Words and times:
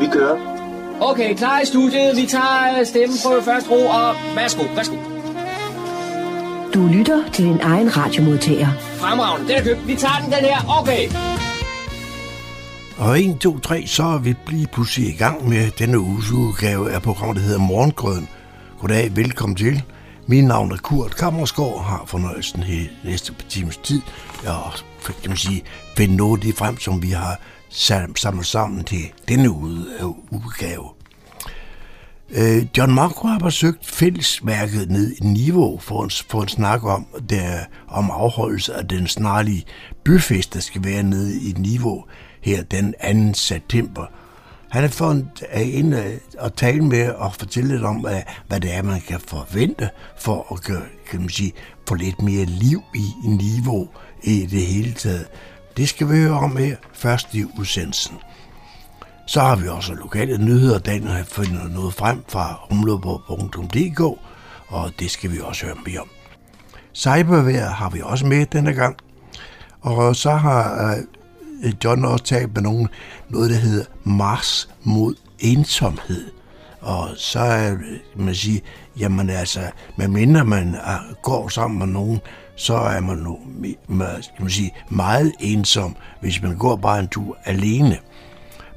Vi 0.00 0.06
kører. 0.12 0.36
Okay, 1.00 1.34
klar 1.36 1.60
i 1.60 1.66
studiet. 1.66 2.16
Vi 2.16 2.26
tager 2.26 2.84
stemmen 2.84 3.18
på 3.24 3.40
første 3.44 3.70
ro, 3.70 3.86
og 3.86 4.14
værsgo, 4.36 4.62
værsgo. 4.74 4.96
Du 6.74 6.86
lytter 6.86 7.30
til 7.32 7.44
din 7.44 7.60
egen 7.60 7.96
radiomodtager. 7.96 8.68
Fremragende, 8.78 9.48
den 9.48 9.56
er 9.56 9.62
købt. 9.64 9.88
Vi 9.88 9.94
tager 9.94 10.18
den, 10.24 10.32
den 10.32 10.44
her. 10.44 10.80
Okay. 10.80 11.08
Og 12.98 13.20
1, 13.20 13.38
2, 13.40 13.58
3, 13.58 13.86
så 13.86 14.02
er 14.02 14.18
vi 14.18 14.34
lige 14.48 14.66
pludselig 14.66 15.08
i 15.08 15.16
gang 15.16 15.48
med 15.48 15.70
denne 15.70 16.00
uges 16.00 16.30
udgave 16.32 16.92
af 16.92 17.02
programmet, 17.02 17.36
der 17.36 17.42
hedder 17.42 17.58
Morgengrøden. 17.58 18.28
Goddag, 18.80 19.16
velkommen 19.16 19.56
til. 19.56 19.82
Min 20.26 20.44
navn 20.44 20.72
er 20.72 20.76
Kurt 20.76 21.16
Kammersgaard, 21.16 21.84
har 21.84 22.02
fornøjelsen 22.06 22.62
her 22.62 22.84
næste 23.04 23.32
par 23.32 23.44
timers 23.48 23.76
tid. 23.76 24.00
Og 24.46 24.72
kan 25.22 25.30
man 25.30 25.36
sige, 25.36 25.62
finde 25.96 26.16
noget 26.16 26.38
af 26.38 26.42
det 26.46 26.54
frem, 26.54 26.78
som 26.78 27.02
vi 27.02 27.10
har 27.10 27.40
samler 27.70 28.42
sammen 28.42 28.84
til 28.84 29.12
denne 29.28 29.44
øh, 29.44 30.06
udgave. 30.30 30.88
Øh, 32.30 32.66
John 32.78 32.94
Marco 32.94 33.28
har 33.28 33.38
besøgt 33.38 33.86
fællesværket 33.86 34.90
ned 34.90 35.12
i 35.12 35.24
niveau 35.24 35.78
for 35.78 36.04
en, 36.04 36.10
for 36.28 36.42
en 36.42 36.48
snak 36.48 36.84
om, 36.84 37.06
der, 37.30 37.58
om 37.88 38.10
afholdelse 38.10 38.74
af 38.74 38.88
den 38.88 39.06
snarlige 39.06 39.64
byfest, 40.04 40.54
der 40.54 40.60
skal 40.60 40.84
være 40.84 41.02
nede 41.02 41.40
i 41.40 41.54
niveau 41.56 42.04
her 42.40 42.62
den 42.62 42.94
2. 43.32 43.34
september. 43.34 44.06
Han 44.70 44.82
har 44.82 44.88
fået 44.88 45.28
ind 45.54 45.94
øh, 45.94 46.06
at 46.38 46.54
tale 46.54 46.84
med 46.84 47.08
og 47.08 47.34
fortælle 47.34 47.70
lidt 47.70 47.84
om, 47.84 47.96
hvad, 47.96 48.22
hvad 48.48 48.60
det 48.60 48.74
er, 48.74 48.82
man 48.82 49.00
kan 49.00 49.20
forvente 49.20 49.90
for 50.18 50.52
at 50.52 50.62
gøre, 50.62 50.86
kan 51.10 51.20
man 51.20 51.28
sige, 51.28 51.52
få 51.88 51.94
lidt 51.94 52.22
mere 52.22 52.44
liv 52.44 52.82
i 52.94 53.26
niveau 53.26 53.88
i 54.22 54.46
det 54.46 54.66
hele 54.66 54.92
taget. 54.92 55.26
Det 55.80 55.88
skal 55.88 56.08
vi 56.08 56.16
høre 56.16 56.38
om 56.38 56.56
her 56.56 56.76
først 56.92 57.34
i 57.34 57.44
udsendelsen. 57.58 58.16
Så 59.26 59.40
har 59.40 59.56
vi 59.56 59.68
også 59.68 59.94
lokale 59.94 60.38
nyheder. 60.38 60.78
Daniel 60.78 61.10
har 61.10 61.24
fundet 61.24 61.70
noget 61.70 61.94
frem 61.94 62.24
fra 62.28 62.54
rumløber.dk, 62.54 64.00
og 64.68 64.90
det 64.98 65.10
skal 65.10 65.32
vi 65.32 65.40
også 65.40 65.66
høre 65.66 65.76
mere 65.86 66.00
om. 66.00 66.08
Cybervær 66.94 67.68
har 67.68 67.90
vi 67.90 68.00
også 68.04 68.26
med 68.26 68.46
denne 68.46 68.72
gang. 68.72 68.96
Og 69.80 70.16
så 70.16 70.30
har 70.30 70.94
øh, 71.64 71.72
John 71.84 72.04
også 72.04 72.24
talt 72.24 72.54
med 72.54 72.62
nogen, 72.62 72.88
noget, 73.28 73.50
der 73.50 73.56
hedder 73.56 73.84
Mars 74.04 74.68
mod 74.82 75.14
ensomhed. 75.38 76.30
Og 76.80 77.08
så 77.16 77.40
er 77.40 77.76
man 78.16 78.34
sige, 78.34 78.62
jamen 78.98 79.30
altså, 79.30 79.60
medmindre 79.96 80.44
man 80.44 80.74
øh, 80.74 81.14
går 81.22 81.48
sammen 81.48 81.78
med 81.78 81.86
nogen, 81.86 82.20
så 82.60 82.74
er 82.74 83.00
man 83.00 83.16
nu 83.16 83.38
skal 84.22 84.42
man 84.42 84.50
sige, 84.50 84.74
meget 84.88 85.32
ensom, 85.40 85.96
hvis 86.20 86.42
man 86.42 86.58
går 86.58 86.76
bare 86.76 86.98
en 86.98 87.08
tur 87.08 87.38
alene. 87.44 87.98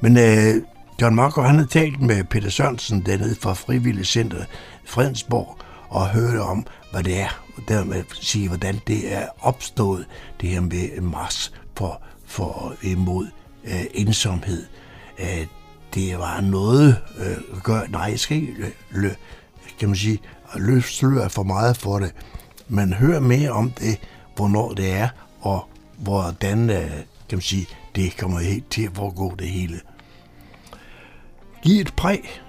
Men 0.02 0.17
øh, 0.17 0.64
John 1.02 1.16
Marco, 1.16 1.42
han 1.42 1.58
har 1.58 1.66
talt 1.66 2.02
med 2.02 2.23
Peter 2.23 2.50
Sørensen 2.50 3.06
dernede 3.06 3.36
fra 3.42 3.54
Frivillig 3.54 4.06
Center 4.06 4.45
Fredensborg 4.86 5.58
og 5.89 6.09
hørte 6.09 6.42
om, 6.42 6.66
hvad 6.92 7.04
det 7.04 7.20
er, 7.20 7.44
der 7.56 7.76
dermed 7.76 8.04
sige, 8.22 8.48
hvordan 8.48 8.80
det 8.88 9.14
er 9.14 9.28
opstået, 9.42 10.06
det 10.42 10.50
her 10.50 10.61
med 10.61 11.02
Mars 11.02 11.54
for, 11.78 12.02
for 12.26 12.73
imod 12.81 13.28
øh, 13.64 13.86
ensomhed. 13.94 14.66
Øh, 15.20 15.48
det 15.94 16.20
var 16.20 16.42
noget 16.42 16.98
øh, 17.20 17.61
gør, 17.64 17.81
nej, 17.89 18.02
jeg 18.02 18.20
skal 18.20 18.38
ikke 18.38 18.73
lø, 18.92 19.09
kan 19.80 19.89
man 19.89 19.95
sige, 19.95 20.20
løfte 20.56 21.30
for 21.30 21.44
meget 21.44 21.78
for 21.78 22.00
det, 22.00 22.14
men 22.67 22.94
hør 22.94 23.19
mere 23.19 23.52
om 23.52 23.72
det, 23.72 24.00
hvornår 24.36 24.73
det 24.73 24.92
er, 24.92 25.09
og 25.42 25.69
hvordan 25.97 26.70
øh, 26.70 26.92
kan 27.30 27.38
man 27.38 27.42
sige, 27.42 27.67
det 27.95 28.17
kommer 28.17 28.39
helt 28.39 28.72
til 28.72 28.83
at 28.83 28.92
foregå 28.94 29.36
det 29.39 29.47
hele. 29.47 29.80
Giv 31.61 31.81
et 31.81 31.94
præg. 31.95 32.42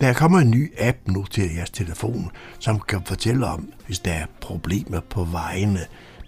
Der 0.00 0.12
kommer 0.12 0.38
en 0.38 0.50
ny 0.50 0.72
app 0.78 0.98
nu 1.06 1.24
til 1.24 1.54
jeres 1.54 1.70
telefon, 1.70 2.30
som 2.58 2.80
kan 2.80 3.02
fortælle 3.04 3.46
om, 3.46 3.72
hvis 3.86 3.98
der 3.98 4.12
er 4.12 4.26
problemer 4.40 5.00
på 5.00 5.24
vejene, 5.24 5.80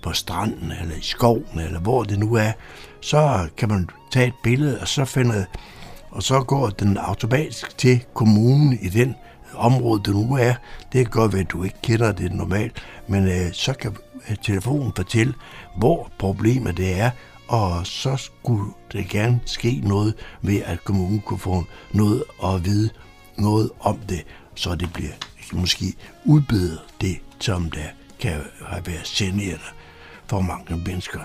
på 0.03 0.13
stranden 0.13 0.73
eller 0.81 0.95
i 0.95 1.03
skoven, 1.03 1.59
eller 1.59 1.81
hvor 1.81 2.03
det 2.03 2.19
nu 2.19 2.35
er, 2.35 2.53
så 3.01 3.49
kan 3.57 3.69
man 3.69 3.89
tage 4.13 4.27
et 4.27 4.35
billede, 4.43 4.81
og 4.81 4.89
så 4.89 5.05
finde 5.05 5.47
og 6.11 6.23
så 6.23 6.41
går 6.41 6.69
den 6.69 6.97
automatisk 6.97 7.79
til 7.79 8.05
kommunen 8.15 8.79
i 8.83 8.89
den 8.89 9.15
område, 9.59 10.03
du 10.03 10.13
nu 10.13 10.37
er. 10.37 10.55
Det 10.93 11.05
kan 11.05 11.11
godt 11.11 11.33
være, 11.33 11.43
at 11.43 11.51
du 11.51 11.63
ikke 11.63 11.79
kender 11.83 12.13
det 12.13 12.33
normalt, 12.33 12.83
men 13.09 13.29
øh, 13.29 13.53
så 13.53 13.73
kan 13.73 13.97
øh, 14.31 14.37
telefonen 14.43 14.93
fortælle, 14.97 15.35
hvor 15.77 16.11
problemet 16.19 16.77
det 16.77 17.01
er, 17.01 17.11
og 17.49 17.87
så 17.87 18.17
skulle 18.17 18.73
det 18.93 19.09
gerne 19.09 19.41
ske 19.47 19.81
noget 19.85 20.15
ved, 20.43 20.63
at 20.65 20.85
kommunen 20.85 21.21
kunne 21.21 21.39
få 21.39 21.65
noget 21.93 22.25
at 22.45 22.65
vide 22.65 22.91
noget 23.37 23.71
om 23.81 23.99
det, 24.09 24.25
så 24.55 24.75
det 24.75 24.93
bliver 24.93 25.13
måske 25.53 25.95
udbedret 26.25 26.81
det, 27.01 27.19
som 27.41 27.71
der 27.71 27.89
kan 28.21 28.43
have 28.67 28.87
været 28.87 29.05
generende 29.05 29.65
for 30.27 30.41
mange 30.41 30.77
mennesker. 30.77 31.21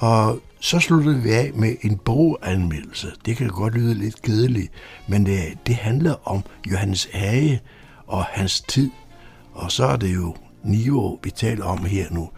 Og 0.00 0.40
så 0.60 0.78
sluttede 0.78 1.22
vi 1.22 1.30
af 1.30 1.50
med 1.54 1.76
en 1.82 1.96
boganmeldelse. 1.96 3.12
Det 3.26 3.36
kan 3.36 3.48
godt 3.48 3.74
lyde 3.74 3.94
lidt 3.94 4.22
kedeligt, 4.22 4.72
men 5.08 5.26
det, 5.26 5.58
det 5.66 5.74
handler 5.74 6.28
om 6.28 6.42
Johannes 6.70 7.08
Hage 7.12 7.60
og 8.06 8.24
hans 8.24 8.60
tid. 8.60 8.90
Og 9.52 9.72
så 9.72 9.84
er 9.84 9.96
det 9.96 10.14
jo 10.14 10.34
Nivo, 10.64 11.18
vi 11.22 11.30
taler 11.30 11.64
om 11.64 11.84
her 11.84 12.06
nu. 12.10 12.30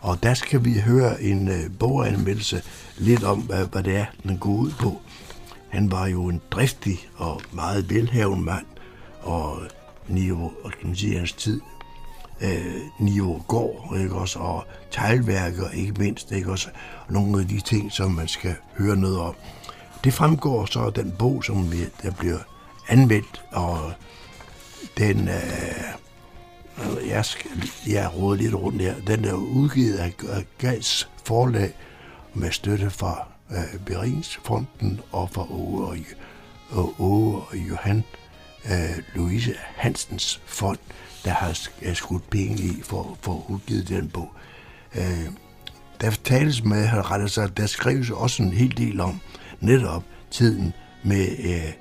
Og 0.00 0.22
der 0.22 0.34
skal 0.34 0.64
vi 0.64 0.78
høre 0.78 1.22
en 1.22 1.48
øh, 1.48 1.70
boganmeldelse 1.78 2.62
lidt 2.98 3.24
om, 3.24 3.40
hvad, 3.40 3.66
hvad 3.66 3.82
det 3.82 3.96
er, 3.96 4.06
den 4.22 4.38
går 4.38 4.50
ud 4.50 4.70
på. 4.70 5.02
Han 5.68 5.90
var 5.90 6.06
jo 6.06 6.28
en 6.28 6.40
driftig 6.50 6.98
og 7.16 7.40
meget 7.52 7.90
velhavende 7.90 8.44
mand, 8.44 8.66
og 9.20 9.58
Niveau, 10.08 10.52
og 10.64 10.70
kan 10.70 10.86
man 10.86 10.96
sige, 10.96 11.18
hans 11.18 11.32
tid, 11.32 11.60
øh, 12.40 12.80
Nivo 12.98 13.38
Gård, 13.48 13.96
ikke 13.98 14.14
også, 14.14 14.38
og 14.38 14.64
teglværker, 14.90 15.70
ikke 15.70 15.92
mindst, 15.92 16.32
ikke 16.32 16.50
også, 16.50 16.68
og 17.06 17.12
nogle 17.12 17.40
af 17.40 17.48
de 17.48 17.60
ting, 17.60 17.92
som 17.92 18.10
man 18.10 18.28
skal 18.28 18.54
høre 18.78 18.96
noget 18.96 19.20
om. 19.20 19.34
Det 20.04 20.14
fremgår 20.14 20.66
så 20.66 20.80
af 20.80 20.92
den 20.92 21.14
bog, 21.18 21.44
som 21.44 21.72
vi, 21.72 21.78
der 22.02 22.10
bliver 22.10 22.38
anmeldt, 22.88 23.44
og 23.52 23.92
den, 24.98 25.28
øh, 25.28 27.08
jeg, 27.08 27.24
skal, 27.24 27.50
jeg 27.86 28.10
råder 28.16 28.42
lidt 28.42 28.54
rundt 28.54 28.82
her, 28.82 28.94
den 29.06 29.24
er 29.24 29.34
udgivet 29.34 29.96
af, 29.96 30.12
af 30.28 30.46
Gals 30.58 31.08
forlag 31.24 31.72
med 32.34 32.50
støtte 32.50 32.90
fra 32.90 33.26
øh, 33.50 33.80
Beringsfonden 33.86 35.00
og 35.12 35.30
fra 35.30 35.46
Åge 35.52 35.86
og, 35.86 35.96
og, 36.70 36.94
Åge 36.98 37.36
og 37.36 37.56
Johan 37.56 38.04
øh, 38.64 39.02
Louise 39.14 39.54
Hansens 39.76 40.40
fond, 40.46 40.78
der 41.24 41.30
har 41.30 41.58
øh, 41.82 41.94
skudt 41.94 42.30
penge 42.30 42.62
i 42.62 42.82
for, 42.82 43.18
for 43.22 43.34
at 43.34 43.42
udgive 43.48 43.82
den 43.82 44.08
bog. 44.08 44.32
Øh, 44.94 45.26
der 46.00 46.10
tales 46.24 46.64
med, 46.64 46.86
har 46.86 47.10
rettet 47.10 47.30
sig, 47.30 47.56
der 47.56 47.66
skrives 47.66 48.10
også 48.10 48.42
en 48.42 48.52
hel 48.52 48.76
del 48.76 49.00
om 49.00 49.20
netop 49.60 50.04
tiden 50.30 50.72
med 51.04 51.28
øh, 51.38 51.72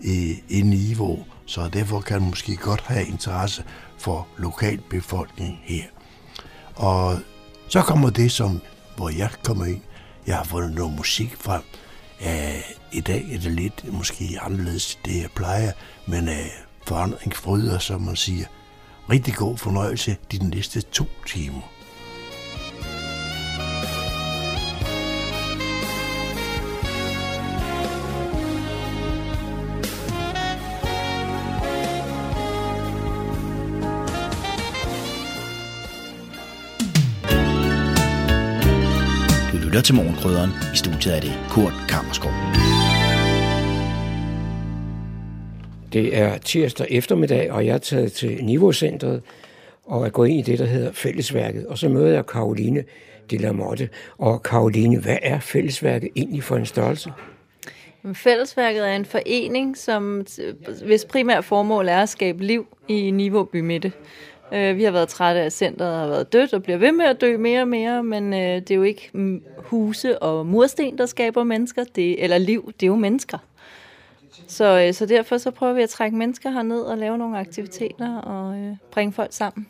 i, 0.00 0.42
i 0.48 0.62
niveau, 0.62 1.24
så 1.46 1.68
derfor 1.68 2.00
kan 2.00 2.20
man 2.20 2.30
måske 2.30 2.56
godt 2.56 2.80
have 2.80 3.06
interesse 3.06 3.64
for 3.98 4.28
lokalbefolkningen 4.36 5.58
her. 5.62 5.84
Og 6.74 7.18
så 7.68 7.82
kommer 7.82 8.10
det, 8.10 8.32
som, 8.32 8.60
hvor 8.96 9.08
jeg 9.08 9.30
kommer 9.44 9.64
ind. 9.64 9.80
Jeg 10.26 10.36
har 10.36 10.44
fundet 10.44 10.74
noget 10.74 10.96
musik 10.96 11.36
frem. 11.40 11.62
Uh, 12.20 12.60
I 12.92 13.00
dag 13.00 13.24
er 13.32 13.38
det 13.38 13.52
lidt 13.52 13.92
måske 13.92 14.38
anderledes, 14.42 14.98
det 15.04 15.22
jeg 15.22 15.30
plejer, 15.34 15.72
men 16.06 16.28
uh, 16.28 16.34
forandring 16.86 17.36
fryder, 17.36 17.78
som 17.78 18.00
man 18.00 18.16
siger. 18.16 18.46
Rigtig 19.10 19.34
god 19.34 19.58
fornøjelse 19.58 20.16
de 20.32 20.48
næste 20.48 20.80
to 20.80 21.04
timer. 21.26 21.75
Lytter 39.76 39.86
til 39.86 39.94
Morgenkrydderen. 39.94 40.50
I 40.74 40.76
studiet 40.76 41.16
er 41.16 41.20
det 41.20 41.32
Kurt 41.50 41.72
Kammerskov. 41.88 42.30
Det 45.92 46.16
er 46.16 46.38
tirsdag 46.38 46.86
eftermiddag, 46.90 47.52
og 47.52 47.66
jeg 47.66 47.74
er 47.74 47.78
taget 47.78 48.12
til 48.12 48.44
Niveaucentret 48.44 49.22
og 49.84 50.06
er 50.06 50.10
gået 50.10 50.28
ind 50.28 50.38
i 50.38 50.42
det, 50.42 50.58
der 50.58 50.64
hedder 50.64 50.92
Fællesværket. 50.92 51.66
Og 51.66 51.78
så 51.78 51.88
møder 51.88 52.14
jeg 52.14 52.26
Karoline 52.26 52.84
de 53.30 53.38
la 53.38 53.52
Motte. 53.52 53.88
Og 54.18 54.42
Karoline, 54.42 55.00
hvad 55.00 55.18
er 55.22 55.40
Fællesværket 55.40 56.08
egentlig 56.16 56.42
for 56.42 56.56
en 56.56 56.66
størrelse? 56.66 57.12
Fællesværket 58.14 58.88
er 58.88 58.96
en 58.96 59.04
forening, 59.04 59.76
som 59.76 60.26
hvis 60.84 61.04
primært 61.04 61.44
formål 61.44 61.88
er 61.88 62.02
at 62.02 62.08
skabe 62.08 62.44
liv 62.44 62.66
i 62.88 63.10
Niveau 63.10 63.44
Bymidte. 63.44 63.92
Øh, 64.52 64.76
vi 64.76 64.84
har 64.84 64.90
været 64.90 65.08
trætte 65.08 65.40
af, 65.40 65.44
at 65.44 65.52
centret 65.52 65.98
har 65.98 66.06
været 66.06 66.32
dødt 66.32 66.52
og 66.54 66.62
bliver 66.62 66.78
ved 66.78 66.92
med 66.92 67.04
at 67.04 67.20
dø 67.20 67.36
mere 67.36 67.60
og 67.60 67.68
mere, 67.68 68.02
men 68.02 68.34
øh, 68.34 68.38
det 68.38 68.70
er 68.70 68.74
jo 68.74 68.82
ikke 68.82 69.10
huse 69.56 70.22
og 70.22 70.46
mursten, 70.46 70.98
der 70.98 71.06
skaber 71.06 71.44
mennesker, 71.44 71.84
det, 71.94 72.22
eller 72.22 72.38
liv, 72.38 72.72
det 72.80 72.86
er 72.86 72.90
jo 72.90 72.96
mennesker. 72.96 73.38
Så, 74.46 74.84
øh, 74.86 74.94
så 74.94 75.06
derfor 75.06 75.38
så 75.38 75.50
prøver 75.50 75.72
vi 75.72 75.82
at 75.82 75.88
trække 75.88 76.16
mennesker 76.16 76.50
herned 76.50 76.80
og 76.80 76.98
lave 76.98 77.18
nogle 77.18 77.38
aktiviteter 77.38 78.18
og 78.18 78.58
øh, 78.58 78.76
bringe 78.90 79.12
folk 79.12 79.32
sammen. 79.32 79.66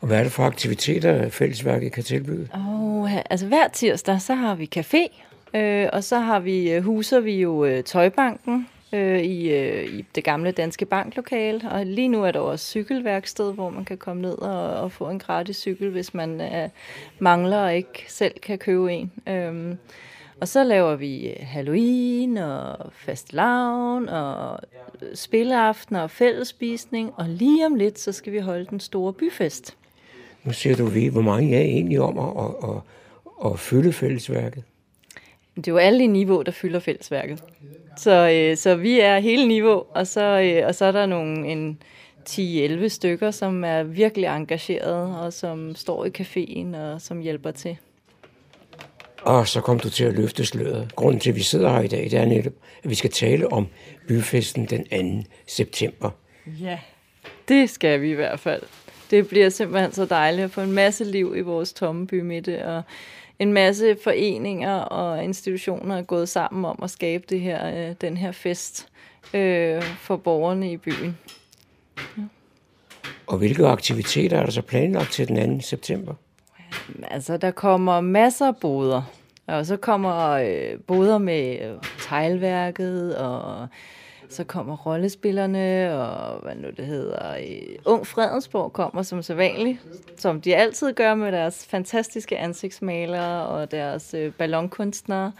Og 0.00 0.06
hvad 0.06 0.18
er 0.18 0.22
det 0.22 0.32
for 0.32 0.42
aktiviteter, 0.42 1.28
fællesværket 1.28 1.92
kan 1.92 2.02
tilbyde? 2.02 2.48
Oh, 2.54 3.16
altså 3.30 3.46
hver 3.46 3.68
tirsdag, 3.68 4.20
så 4.20 4.34
har 4.34 4.54
vi 4.54 4.70
café, 4.76 5.22
øh, 5.58 5.88
og 5.92 6.04
så 6.04 6.18
har 6.18 6.40
vi 6.40 6.72
øh, 6.72 6.84
huser 6.84 7.20
vi 7.20 7.40
jo 7.40 7.64
øh, 7.64 7.84
Tøjbanken 7.84 8.68
øh, 8.96 9.20
i, 9.20 9.50
øh, 9.50 9.98
i 9.98 10.04
det 10.14 10.24
gamle 10.24 10.50
Danske 10.50 10.86
Banklokale, 10.86 11.70
og 11.70 11.86
lige 11.86 12.08
nu 12.08 12.24
er 12.24 12.30
der 12.30 12.40
også 12.40 12.66
cykelværksted, 12.66 13.54
hvor 13.54 13.70
man 13.70 13.84
kan 13.84 13.98
komme 13.98 14.22
ned 14.22 14.38
og, 14.38 14.80
og 14.80 14.92
få 14.92 15.08
en 15.08 15.18
gratis 15.18 15.56
cykel, 15.56 15.90
hvis 15.90 16.14
man 16.14 16.40
øh, 16.40 16.68
mangler 17.18 17.58
og 17.58 17.76
ikke 17.76 18.04
selv 18.08 18.40
kan 18.40 18.58
købe 18.58 18.92
en. 18.92 19.12
Øh, 19.28 19.76
og 20.40 20.48
så 20.48 20.64
laver 20.64 20.96
vi 20.96 21.28
øh, 21.28 21.36
Halloween 21.40 22.36
og 22.36 22.92
fastelavn 22.92 24.08
og 24.08 24.58
spilleaften 25.14 25.96
og 25.96 26.10
fællesspisning, 26.10 27.12
og 27.16 27.28
lige 27.28 27.66
om 27.66 27.74
lidt, 27.74 27.98
så 27.98 28.12
skal 28.12 28.32
vi 28.32 28.38
holde 28.38 28.66
den 28.70 28.80
store 28.80 29.12
byfest. 29.12 29.76
Nu 30.44 30.52
siger 30.52 30.76
du 30.76 30.86
vi, 30.86 31.06
hvor 31.06 31.20
mange 31.20 31.56
er 31.56 31.60
egentlig 31.60 32.00
om 32.00 32.18
at, 32.18 32.44
at, 32.44 32.70
at, 32.70 33.52
at 33.52 33.58
fylde 33.58 33.92
fællesværket? 33.92 34.64
Det 35.56 35.68
er 35.68 35.72
jo 35.72 35.78
alle 35.78 36.04
i 36.04 36.06
niveau, 36.06 36.42
der 36.42 36.52
fylder 36.52 36.80
fællesværket. 36.80 37.42
Så, 37.96 38.30
øh, 38.30 38.56
så 38.56 38.74
vi 38.74 39.00
er 39.00 39.18
hele 39.18 39.48
niveau, 39.48 39.82
og 39.94 40.06
så, 40.06 40.20
øh, 40.20 40.66
og 40.66 40.74
så 40.74 40.84
er 40.84 40.92
der 40.92 41.06
nogle 41.06 41.48
en 41.48 41.78
10-11 42.28 42.88
stykker, 42.88 43.30
som 43.30 43.64
er 43.64 43.82
virkelig 43.82 44.26
engagerede, 44.26 45.20
og 45.20 45.32
som 45.32 45.74
står 45.74 46.04
i 46.04 46.10
caféen 46.18 46.76
og 46.76 47.00
som 47.00 47.20
hjælper 47.20 47.50
til. 47.50 47.76
Og 49.22 49.48
så 49.48 49.60
kom 49.60 49.80
du 49.80 49.90
til 49.90 50.04
at 50.04 50.14
løfte 50.14 50.46
sløret. 50.46 50.92
Grunden 50.96 51.20
til, 51.20 51.30
at 51.30 51.36
vi 51.36 51.42
sidder 51.42 51.68
her 51.68 51.80
i 51.80 51.88
dag, 51.88 52.04
det 52.04 52.14
er 52.14 52.24
netop, 52.24 52.52
at 52.84 52.90
vi 52.90 52.94
skal 52.94 53.10
tale 53.10 53.52
om 53.52 53.66
byfesten 54.08 54.66
den 54.66 55.22
2. 55.24 55.28
september. 55.46 56.10
Ja, 56.60 56.78
det 57.48 57.70
skal 57.70 58.00
vi 58.00 58.10
i 58.10 58.14
hvert 58.14 58.40
fald. 58.40 58.62
Det 59.10 59.28
bliver 59.28 59.48
simpelthen 59.48 59.92
så 59.92 60.04
dejligt 60.04 60.44
at 60.44 60.50
få 60.50 60.60
en 60.60 60.72
masse 60.72 61.04
liv 61.04 61.34
i 61.36 61.40
vores 61.40 61.72
tomme 61.72 62.06
bymidte, 62.06 62.64
og 62.64 62.82
en 63.38 63.52
masse 63.52 63.96
foreninger 64.04 64.74
og 64.74 65.24
institutioner 65.24 65.96
er 65.96 66.02
gået 66.02 66.28
sammen 66.28 66.64
om 66.64 66.78
at 66.82 66.90
skabe 66.90 67.24
det 67.28 67.40
her, 67.40 67.88
øh, 67.88 67.94
den 68.00 68.16
her 68.16 68.32
fest 68.32 68.88
øh, 69.34 69.82
for 69.82 70.16
borgerne 70.16 70.72
i 70.72 70.76
byen. 70.76 71.18
Ja. 71.98 72.22
Og 73.26 73.38
hvilke 73.38 73.66
aktiviteter 73.66 74.38
er 74.38 74.44
der 74.44 74.50
så 74.50 74.62
planlagt 74.62 75.12
til 75.12 75.28
den 75.28 75.60
2. 75.60 75.66
september? 75.66 76.14
Altså, 77.02 77.36
der 77.36 77.50
kommer 77.50 78.00
masser 78.00 78.46
af 78.46 78.56
boder. 78.56 79.02
Og 79.46 79.66
så 79.66 79.76
kommer 79.76 80.30
øh, 80.30 80.80
boder 80.86 81.18
med 81.18 81.58
øh, 81.60 81.76
teglværket, 82.08 83.16
og 83.16 83.68
så 84.28 84.44
kommer 84.44 84.76
rollespillerne, 84.76 85.94
og 85.98 86.40
hvad 86.42 86.54
nu 86.54 86.68
det 86.76 86.86
hedder, 86.86 87.36
Ung 87.84 88.06
Fredensborg 88.06 88.72
kommer 88.72 89.02
som 89.02 89.22
så 89.22 89.34
vanligt, 89.34 89.78
som 90.16 90.40
de 90.40 90.56
altid 90.56 90.92
gør 90.92 91.14
med 91.14 91.32
deres 91.32 91.66
fantastiske 91.66 92.38
ansigtsmalere 92.38 93.46
og 93.46 93.70
deres 93.70 94.14
øh, 94.14 94.32
ballonkunstnere. 94.32 95.32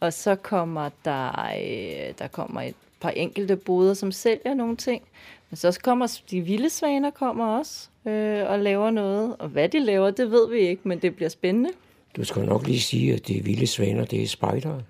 Og 0.00 0.12
så 0.12 0.34
kommer 0.34 0.90
der, 1.04 1.28
øh, 1.28 2.14
der 2.18 2.28
kommer 2.32 2.62
et 2.62 2.74
par 3.00 3.10
enkelte 3.10 3.56
boder, 3.56 3.94
som 3.94 4.12
sælger 4.12 4.54
nogle 4.54 4.76
ting. 4.76 5.02
Men 5.50 5.56
så 5.56 5.80
kommer 5.82 6.20
de 6.30 6.40
vilde 6.40 6.70
svaner 6.70 7.10
kommer 7.10 7.46
også 7.58 7.88
øh, 8.06 8.50
og 8.50 8.58
laver 8.58 8.90
noget. 8.90 9.36
Og 9.38 9.48
hvad 9.48 9.68
de 9.68 9.80
laver, 9.80 10.10
det 10.10 10.30
ved 10.30 10.50
vi 10.50 10.58
ikke, 10.58 10.82
men 10.84 10.98
det 10.98 11.16
bliver 11.16 11.28
spændende. 11.28 11.70
Du 12.16 12.24
skal 12.24 12.44
nok 12.44 12.66
lige 12.66 12.80
sige, 12.80 13.14
at 13.14 13.30
er 13.30 13.42
vilde 13.42 13.66
svaner, 13.66 14.04
det 14.04 14.22
er 14.22 14.26
spejdere. 14.26 14.82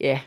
Ja, 0.00 0.20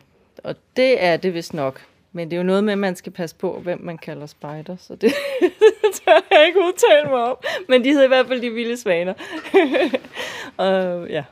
og 0.43 0.55
det 0.77 1.03
er 1.03 1.17
det 1.17 1.33
vist 1.33 1.53
nok. 1.53 1.81
Men 2.13 2.31
det 2.31 2.35
er 2.35 2.37
jo 2.37 2.43
noget 2.43 2.63
med, 2.63 2.73
at 2.73 2.79
man 2.79 2.95
skal 2.95 3.11
passe 3.11 3.35
på, 3.35 3.59
hvem 3.63 3.81
man 3.81 3.97
kalder 3.97 4.25
spider, 4.25 4.75
så 4.77 4.95
det 5.01 5.13
tør 5.93 6.19
jeg 6.31 6.47
ikke 6.47 6.59
udtale 6.59 7.09
mig 7.09 7.23
om. 7.23 7.37
Men 7.69 7.83
de 7.83 7.89
hedder 7.89 8.05
i 8.05 8.07
hvert 8.07 8.27
fald 8.27 8.41
de 8.41 8.49
vilde 8.49 8.77
svaner. 8.77 9.13
og, 10.57 11.09
ja. 11.09 11.23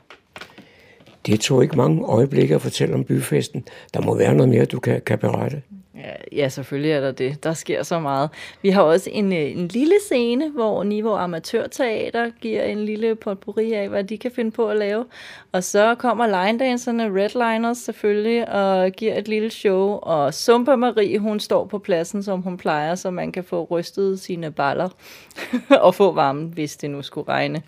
Det 1.26 1.40
tog 1.40 1.62
ikke 1.62 1.76
mange 1.76 2.02
øjeblikke 2.02 2.54
at 2.54 2.62
fortælle 2.62 2.94
om 2.94 3.04
byfesten. 3.04 3.68
Der 3.94 4.00
må 4.00 4.14
være 4.14 4.34
noget 4.34 4.48
mere, 4.48 4.64
du 4.64 4.80
kan, 4.80 5.00
kan 5.00 5.18
berette. 5.18 5.62
Ja, 5.94 6.12
ja, 6.32 6.48
selvfølgelig 6.48 6.92
er 6.92 7.00
der 7.00 7.12
det. 7.12 7.44
Der 7.44 7.52
sker 7.52 7.82
så 7.82 8.00
meget. 8.00 8.30
Vi 8.62 8.70
har 8.70 8.82
også 8.82 9.10
en, 9.12 9.32
øh, 9.32 9.50
en 9.50 9.68
lille 9.68 9.94
scene, 10.06 10.50
hvor 10.50 10.84
Niveau 10.84 11.14
Amatørteater 11.14 12.30
giver 12.40 12.62
en 12.62 12.84
lille 12.84 13.14
potpourri 13.14 13.72
af, 13.72 13.88
hvad 13.88 14.04
de 14.04 14.18
kan 14.18 14.30
finde 14.30 14.50
på 14.50 14.68
at 14.68 14.76
lave. 14.76 15.04
Og 15.52 15.64
så 15.64 15.94
kommer 15.94 16.26
linedanserne, 16.26 17.22
Redliners 17.22 17.78
selvfølgelig, 17.78 18.48
og 18.48 18.90
giver 18.90 19.18
et 19.18 19.28
lille 19.28 19.50
show. 19.50 19.98
Og 20.02 20.34
Sumpa 20.34 20.76
Marie, 20.76 21.18
hun 21.18 21.40
står 21.40 21.64
på 21.64 21.78
pladsen, 21.78 22.22
som 22.22 22.42
hun 22.42 22.56
plejer, 22.56 22.94
så 22.94 23.10
man 23.10 23.32
kan 23.32 23.44
få 23.44 23.66
rystet 23.70 24.20
sine 24.20 24.50
baller 24.50 24.88
og 25.86 25.94
få 25.94 26.12
varmen, 26.12 26.50
hvis 26.54 26.76
det 26.76 26.90
nu 26.90 27.02
skulle 27.02 27.28
regne. 27.28 27.62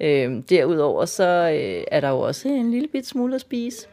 Øh, 0.00 0.42
derudover 0.48 1.04
så 1.04 1.24
øh, 1.24 1.84
er 1.90 2.00
der 2.00 2.08
jo 2.08 2.20
også 2.20 2.48
en 2.48 2.70
lille 2.70 2.88
bit 2.88 3.06
smule 3.06 3.34
at 3.34 3.40
spise. 3.40 3.86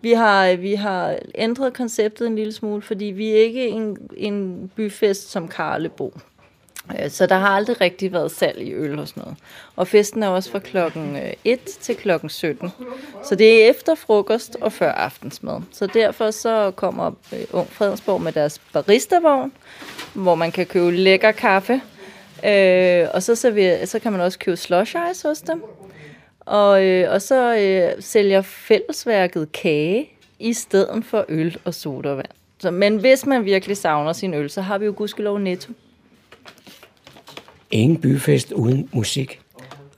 Vi 0.00 0.12
har, 0.12 0.56
vi 0.56 0.74
har 0.74 1.18
ændret 1.34 1.72
konceptet 1.72 2.26
en 2.26 2.36
lille 2.36 2.52
smule, 2.52 2.82
fordi 2.82 3.04
vi 3.04 3.30
er 3.30 3.36
ikke 3.36 3.68
en, 3.68 3.96
en 4.16 4.70
byfest 4.76 5.30
som 5.30 5.48
Karlebo. 5.48 6.14
Øh, 6.98 7.10
så 7.10 7.26
der 7.26 7.34
har 7.34 7.48
aldrig 7.48 7.80
rigtig 7.80 8.12
været 8.12 8.30
salg 8.32 8.58
i 8.62 8.74
øl 8.74 8.98
og 8.98 9.08
sådan 9.08 9.22
noget. 9.22 9.38
Og 9.76 9.88
festen 9.88 10.22
er 10.22 10.28
også 10.28 10.50
fra 10.50 10.58
klokken 10.58 11.16
øh, 11.16 11.32
1 11.44 11.60
til 11.64 11.96
klokken 11.96 12.30
17. 12.30 12.72
Så 13.24 13.34
det 13.34 13.64
er 13.64 13.70
efter 13.70 13.94
frokost 13.94 14.56
og 14.60 14.72
før 14.72 14.92
aftensmad. 14.92 15.60
Så 15.72 15.86
derfor 15.86 16.30
så 16.30 16.72
kommer 16.76 17.10
øh, 17.32 17.44
Ung 17.52 17.72
Fredensborg 17.72 18.22
med 18.22 18.32
deres 18.32 18.60
baristavogn, 18.72 19.52
hvor 20.14 20.34
man 20.34 20.52
kan 20.52 20.66
købe 20.66 20.90
lækker 20.90 21.32
kaffe. 21.32 21.80
Øh, 22.44 23.06
og 23.14 23.22
så, 23.22 23.34
serverer, 23.34 23.86
så 23.86 23.98
kan 23.98 24.12
man 24.12 24.20
også 24.20 24.38
købe 24.38 24.56
slush 24.56 24.96
ice 25.10 25.28
hos 25.28 25.40
dem. 25.40 25.62
Og, 26.50 26.84
øh, 26.84 27.12
og 27.12 27.22
så 27.22 27.56
øh, 27.56 28.02
sælger 28.02 28.42
fællesværket 28.42 29.52
kage 29.52 30.10
i 30.38 30.52
stedet 30.52 31.04
for 31.04 31.24
øl 31.28 31.56
og 31.64 31.74
sodavand. 31.74 32.26
Så, 32.58 32.70
men 32.70 32.96
hvis 32.96 33.26
man 33.26 33.44
virkelig 33.44 33.76
savner 33.76 34.12
sin 34.12 34.34
øl, 34.34 34.50
så 34.50 34.60
har 34.60 34.78
vi 34.78 34.84
jo 34.84 34.94
gudskelov 34.96 35.38
netto. 35.38 35.72
Ingen 37.70 38.00
byfest 38.00 38.52
uden 38.52 38.88
musik. 38.92 39.40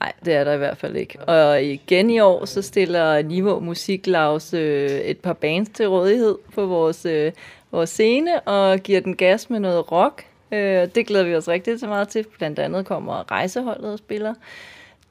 Nej, 0.00 0.12
det 0.24 0.34
er 0.34 0.44
der 0.44 0.52
i 0.52 0.58
hvert 0.58 0.76
fald 0.76 0.96
ikke. 0.96 1.20
Og 1.20 1.62
igen 1.62 2.10
i 2.10 2.20
år, 2.20 2.44
så 2.44 2.62
stiller 2.62 3.22
Niveau 3.22 3.60
Musiklaus 3.60 4.54
øh, 4.54 4.90
et 4.90 5.18
par 5.18 5.32
bands 5.32 5.68
til 5.68 5.88
rådighed 5.88 6.38
på 6.54 6.66
vores, 6.66 7.06
øh, 7.06 7.32
vores 7.70 7.90
scene, 7.90 8.40
og 8.40 8.80
giver 8.80 9.00
den 9.00 9.16
gas 9.16 9.50
med 9.50 9.60
noget 9.60 9.92
rock. 9.92 10.26
Øh, 10.52 10.88
det 10.94 11.06
glæder 11.06 11.24
vi 11.24 11.34
os 11.34 11.48
rigtig 11.48 11.78
til 11.78 11.88
meget 11.88 12.08
til. 12.08 12.26
Blandt 12.38 12.58
andet 12.58 12.86
kommer 12.86 13.30
rejseholdet 13.30 13.92
og 13.92 13.98
spiller. 13.98 14.34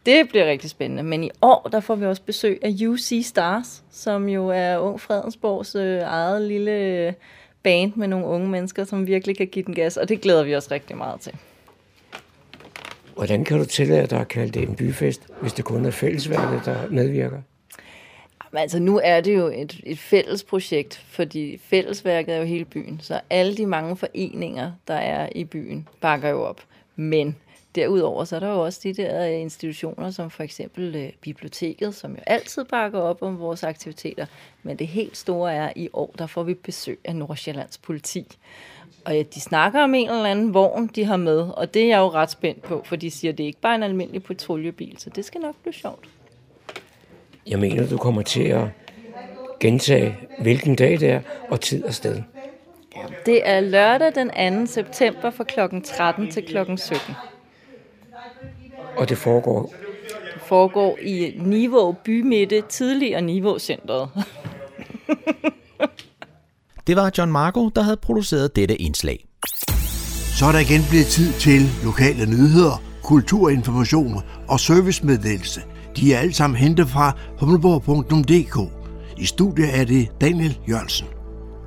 Det 0.06 0.30
bliver 0.30 0.46
rigtig 0.46 0.70
spændende. 0.70 1.04
Men 1.04 1.24
i 1.24 1.30
år, 1.42 1.70
der 1.72 1.80
får 1.80 1.96
vi 1.96 2.06
også 2.06 2.22
besøg 2.22 2.60
af 2.62 2.88
UC 2.88 3.22
Stars, 3.26 3.84
som 3.92 4.30
jo 4.30 4.48
er 4.48 4.78
Ung 4.78 5.02
Fredensborgs 5.02 5.76
øh, 5.76 6.00
eget 6.00 6.42
lille 6.42 7.16
band 7.64 7.94
med 7.96 8.08
nogle 8.08 8.26
unge 8.26 8.50
mennesker, 8.50 8.84
som 8.84 9.08
virkelig 9.08 9.38
kan 9.38 9.48
give 9.48 9.66
den 9.66 9.76
gas, 9.76 9.98
og 9.98 10.10
det 10.10 10.22
glæder 10.22 10.44
vi 10.44 10.56
os 10.56 10.72
rigtig 10.72 10.98
meget 10.98 11.22
til. 11.22 11.34
Hvordan 13.16 13.44
kan 13.44 13.58
du 13.58 13.66
tillade 13.66 14.08
dig 14.08 14.20
at 14.20 14.28
kalde 14.28 14.60
det 14.60 14.70
en 14.70 14.76
byfest, 14.76 15.28
hvis 15.42 15.54
det 15.54 15.66
kun 15.66 15.86
er 15.86 15.92
fællesværket, 15.92 16.62
der 16.66 16.90
medvirker? 16.90 17.42
Jamen, 18.44 18.62
altså 18.62 18.80
nu 18.80 19.00
er 19.04 19.22
det 19.22 19.36
jo 19.36 19.48
et, 19.48 19.82
et 19.84 20.00
fælles 20.00 20.44
projekt, 20.44 21.04
fordi 21.08 21.58
fællesværket 21.58 22.36
er 22.36 22.40
jo 22.40 22.46
hele 22.46 22.66
byen, 22.66 23.00
så 23.04 23.20
alle 23.30 23.58
de 23.58 23.66
mange 23.66 23.96
foreninger, 23.96 24.72
der 24.88 24.94
er 24.94 25.30
i 25.36 25.44
byen, 25.44 25.88
bakker 26.02 26.30
jo 26.30 26.42
op. 26.42 26.62
Men 26.96 27.36
Derudover 27.76 28.24
så 28.24 28.36
er 28.36 28.40
der 28.40 28.50
jo 28.50 28.62
også 28.62 28.80
de 28.84 28.94
der 28.94 29.26
institutioner, 29.26 30.12
som 30.12 30.30
for 30.30 30.44
eksempel 30.44 30.96
øh, 30.96 31.10
biblioteket, 31.22 31.96
som 31.96 32.12
jo 32.12 32.20
altid 32.28 32.66
bakker 32.66 33.00
op 33.00 33.22
om 33.22 33.40
vores 33.40 33.64
aktiviteter. 33.64 34.26
Men 34.64 34.80
det 34.80 34.88
helt 34.88 35.18
store 35.18 35.54
er, 35.54 35.68
at 35.68 35.74
i 35.76 35.90
år 35.94 36.16
der 36.18 36.28
får 36.28 36.44
vi 36.44 36.54
besøg 36.54 37.00
af 37.06 37.16
Nordsjællands 37.16 37.78
politi. 37.78 38.38
Og 39.06 39.16
ja, 39.16 39.24
de 39.34 39.40
snakker 39.40 39.84
om 39.84 39.96
en 39.96 40.10
eller 40.10 40.26
anden 40.26 40.54
vogn, 40.54 40.88
de 40.88 41.06
har 41.06 41.18
med, 41.18 41.40
og 41.40 41.74
det 41.74 41.82
er 41.82 41.88
jeg 41.88 41.98
jo 41.98 42.10
ret 42.10 42.32
spændt 42.32 42.62
på, 42.62 42.82
for 42.86 42.96
de 42.96 43.12
siger, 43.12 43.32
at 43.32 43.38
det 43.38 43.44
er 43.44 43.48
ikke 43.48 43.62
bare 43.62 43.76
en 43.76 43.84
almindelig 43.84 44.24
patruljebil, 44.24 44.96
så 44.98 45.10
det 45.10 45.26
skal 45.26 45.42
nok 45.42 45.56
blive 45.62 45.74
sjovt. 45.74 46.10
Jeg 47.48 47.60
mener, 47.60 47.88
du 47.88 47.98
kommer 47.98 48.22
til 48.22 48.44
at 48.44 48.68
gentage, 49.60 50.18
hvilken 50.42 50.76
dag 50.76 51.00
det 51.00 51.10
er, 51.10 51.22
og 51.50 51.62
tid 51.62 51.84
og 51.84 51.94
sted. 51.94 52.22
Det 53.26 53.50
er 53.50 53.60
lørdag 53.60 54.16
den 54.16 54.66
2. 54.66 54.72
september 54.72 55.30
fra 55.30 55.44
kl. 55.44 55.60
13 55.84 56.32
til 56.32 56.46
kl. 56.46 56.58
17. 56.78 57.16
Og 58.98 59.10
det 59.10 59.18
foregår? 59.18 59.74
Det 60.34 60.42
foregår 60.42 60.98
i 61.02 61.34
Niveau 61.40 61.96
Bymitte, 62.06 62.64
tidligere 62.70 63.22
Niveau 63.22 63.60
Centeret. 63.60 64.10
det 66.88 66.96
var 66.96 67.12
John 67.18 67.32
Marco, 67.32 67.70
der 67.70 67.82
havde 67.82 67.98
produceret 67.98 68.56
dette 68.56 68.76
indslag. 68.76 69.26
Så 70.40 70.46
er 70.46 70.52
der 70.52 70.60
igen 70.60 70.82
blevet 70.90 71.06
tid 71.06 71.34
til 71.34 71.62
lokale 71.84 72.26
nyheder, 72.26 72.82
kulturinformation 73.04 74.22
og 74.48 74.60
servicemeddelelse. 74.60 75.62
De 75.98 76.14
er 76.14 76.20
alle 76.20 76.34
sammen 76.34 76.58
hentet 76.58 76.88
fra 76.90 77.18
humleborg.dk. 77.40 78.72
I 79.18 79.26
studiet 79.26 79.80
er 79.80 79.86
det 79.86 80.10
Daniel 80.22 80.60
Jørgensen. 80.70 81.08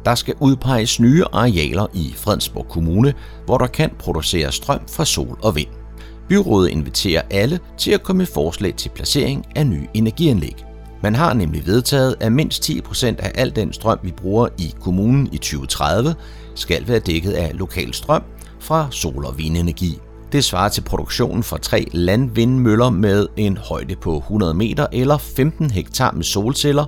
Der 0.05 0.15
skal 0.15 0.35
udpeges 0.41 1.01
nye 1.01 1.25
arealer 1.33 1.87
i 1.95 2.13
Fredensborg 2.17 2.69
Kommune, 2.69 3.15
hvor 3.47 3.59
der 3.59 3.67
kan 3.67 3.91
producere 3.99 4.53
strøm 4.53 4.81
fra 4.89 5.05
sol 5.05 5.39
og 5.43 5.57
vind. 5.57 5.84
Byrådet 6.29 6.71
inviterer 6.71 7.23
alle 7.31 7.61
til 7.79 7.91
at 7.91 8.03
komme 8.03 8.19
med 8.19 8.27
forslag 8.27 8.75
til 8.75 8.89
placering 8.89 9.47
af 9.57 9.67
nye 9.67 9.87
energianlæg. 9.95 10.65
Man 11.03 11.15
har 11.15 11.35
nemlig 11.35 11.67
vedtaget, 11.67 12.17
at 12.21 12.33
mindst 12.33 12.71
10% 12.71 13.07
af 13.07 13.33
al 13.35 13.57
den 13.57 13.73
strøm, 13.73 13.99
vi 14.03 14.13
bruger 14.13 14.49
i 14.59 14.75
kommunen 14.81 15.29
i 15.33 15.37
2030, 15.37 16.15
skal 16.55 16.89
være 16.89 16.99
dækket 16.99 17.33
af 17.33 17.51
lokal 17.55 17.95
strøm 17.95 18.23
fra 18.61 18.89
sol- 18.91 19.25
og 19.25 19.39
vindenergi. 19.39 19.99
Det 20.33 20.45
svarer 20.45 20.69
til 20.69 20.83
produktionen 20.83 21.43
fra 21.43 21.59
tre 21.59 21.89
landvindmøller 21.93 22.91
med 22.91 23.27
en 23.37 23.57
højde 23.57 23.97
på 23.97 24.17
100 24.17 24.55
meter 24.55 24.87
eller 24.93 25.19
15 25.19 25.71
hektar 25.71 26.13
med 26.13 26.25
solceller, 26.25 26.85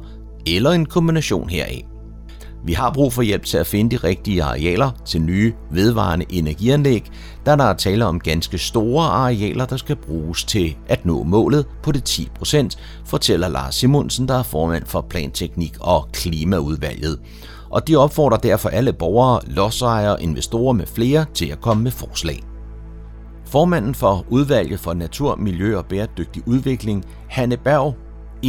eller 0.47 0.71
en 0.71 0.87
kombination 0.87 1.49
heraf. 1.49 1.96
Vi 2.67 2.73
har 2.73 2.91
brug 2.91 3.13
for 3.13 3.23
hjælp 3.23 3.45
til 3.45 3.59
at 3.59 3.67
finde 3.67 3.97
de 3.97 4.07
rigtige 4.07 4.43
arealer 4.43 4.91
til 5.05 5.23
nye 5.23 5.53
vedvarende 5.71 6.27
energianlæg, 6.29 7.11
da 7.47 7.57
der 7.57 7.65
er 7.65 7.75
tale 7.75 8.07
om 8.07 8.21
ganske 8.21 8.59
store 8.59 9.05
arealer, 9.05 9.67
der 9.67 9.77
skal 9.77 9.97
bruges 9.97 10.45
til 10.45 10.77
at 10.89 11.07
nå 11.07 11.23
målet 11.23 11.67
på 11.83 11.93
det 11.93 12.29
10%, 12.43 12.69
fortæller 13.05 13.49
Lars 13.49 13.75
Simonsen, 13.75 14.29
der 14.29 14.39
er 14.39 14.43
formand 14.43 14.87
for 14.87 15.01
Planteknik 15.01 15.77
og 15.81 16.09
Klimaudvalget. 16.13 17.19
Og 17.71 17.89
de 17.89 17.97
opfordrer 17.97 18.39
derfor 18.39 18.69
alle 18.69 18.93
borgere, 18.93 19.41
lodsejere, 19.47 20.23
investorer 20.23 20.73
med 20.73 20.87
flere 20.87 21.27
til 21.35 21.47
at 21.47 21.61
komme 21.61 21.83
med 21.83 21.91
forslag. 21.91 22.43
Formanden 23.45 23.95
for 23.95 24.25
udvalget 24.29 24.81
for 24.81 24.95
natur, 24.95 25.37
miljø 25.37 25.77
og 25.77 25.87
bæredygtig 25.87 26.43
udvikling, 26.47 27.05
Hanne 27.29 27.57
Berg, 27.57 27.95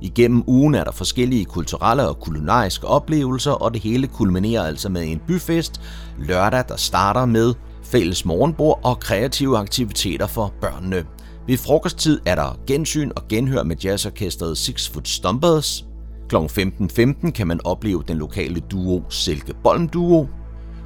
Igennem 0.00 0.42
ugen 0.46 0.74
er 0.74 0.84
der 0.84 0.92
forskellige 0.92 1.44
kulturelle 1.44 2.08
og 2.08 2.20
kulinariske 2.20 2.86
oplevelser, 2.86 3.50
og 3.50 3.74
det 3.74 3.82
hele 3.82 4.06
kulminerer 4.06 4.62
altså 4.62 4.88
med 4.88 5.02
en 5.02 5.20
byfest 5.26 5.80
lørdag, 6.18 6.64
der 6.68 6.76
starter 6.76 7.24
med 7.24 7.54
fælles 7.82 8.24
morgenbord 8.24 8.80
og 8.84 9.00
kreative 9.00 9.58
aktiviteter 9.58 10.26
for 10.26 10.52
børnene. 10.60 11.04
Ved 11.46 11.56
frokosttid 11.56 12.20
er 12.26 12.34
der 12.34 12.58
gensyn 12.66 13.10
og 13.16 13.28
genhør 13.28 13.62
med 13.62 13.76
jazzorkestret 13.76 14.58
Six 14.58 14.90
Foot 14.90 15.08
Stompers. 15.08 15.84
Kl. 16.28 16.36
15.15 16.36 17.30
kan 17.30 17.46
man 17.46 17.60
opleve 17.64 18.02
den 18.08 18.16
lokale 18.16 18.60
duo 18.60 19.02
Silke 19.08 19.54
Bolm 19.64 19.88
Duo. 19.88 20.28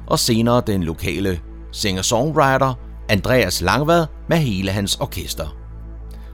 Og 0.07 0.19
senere 0.19 0.61
den 0.67 0.83
lokale 0.83 1.39
singer-songwriter 1.71 2.73
Andreas 3.09 3.61
Langvad 3.61 4.05
med 4.29 4.37
hele 4.37 4.71
hans 4.71 4.95
orkester. 4.95 5.57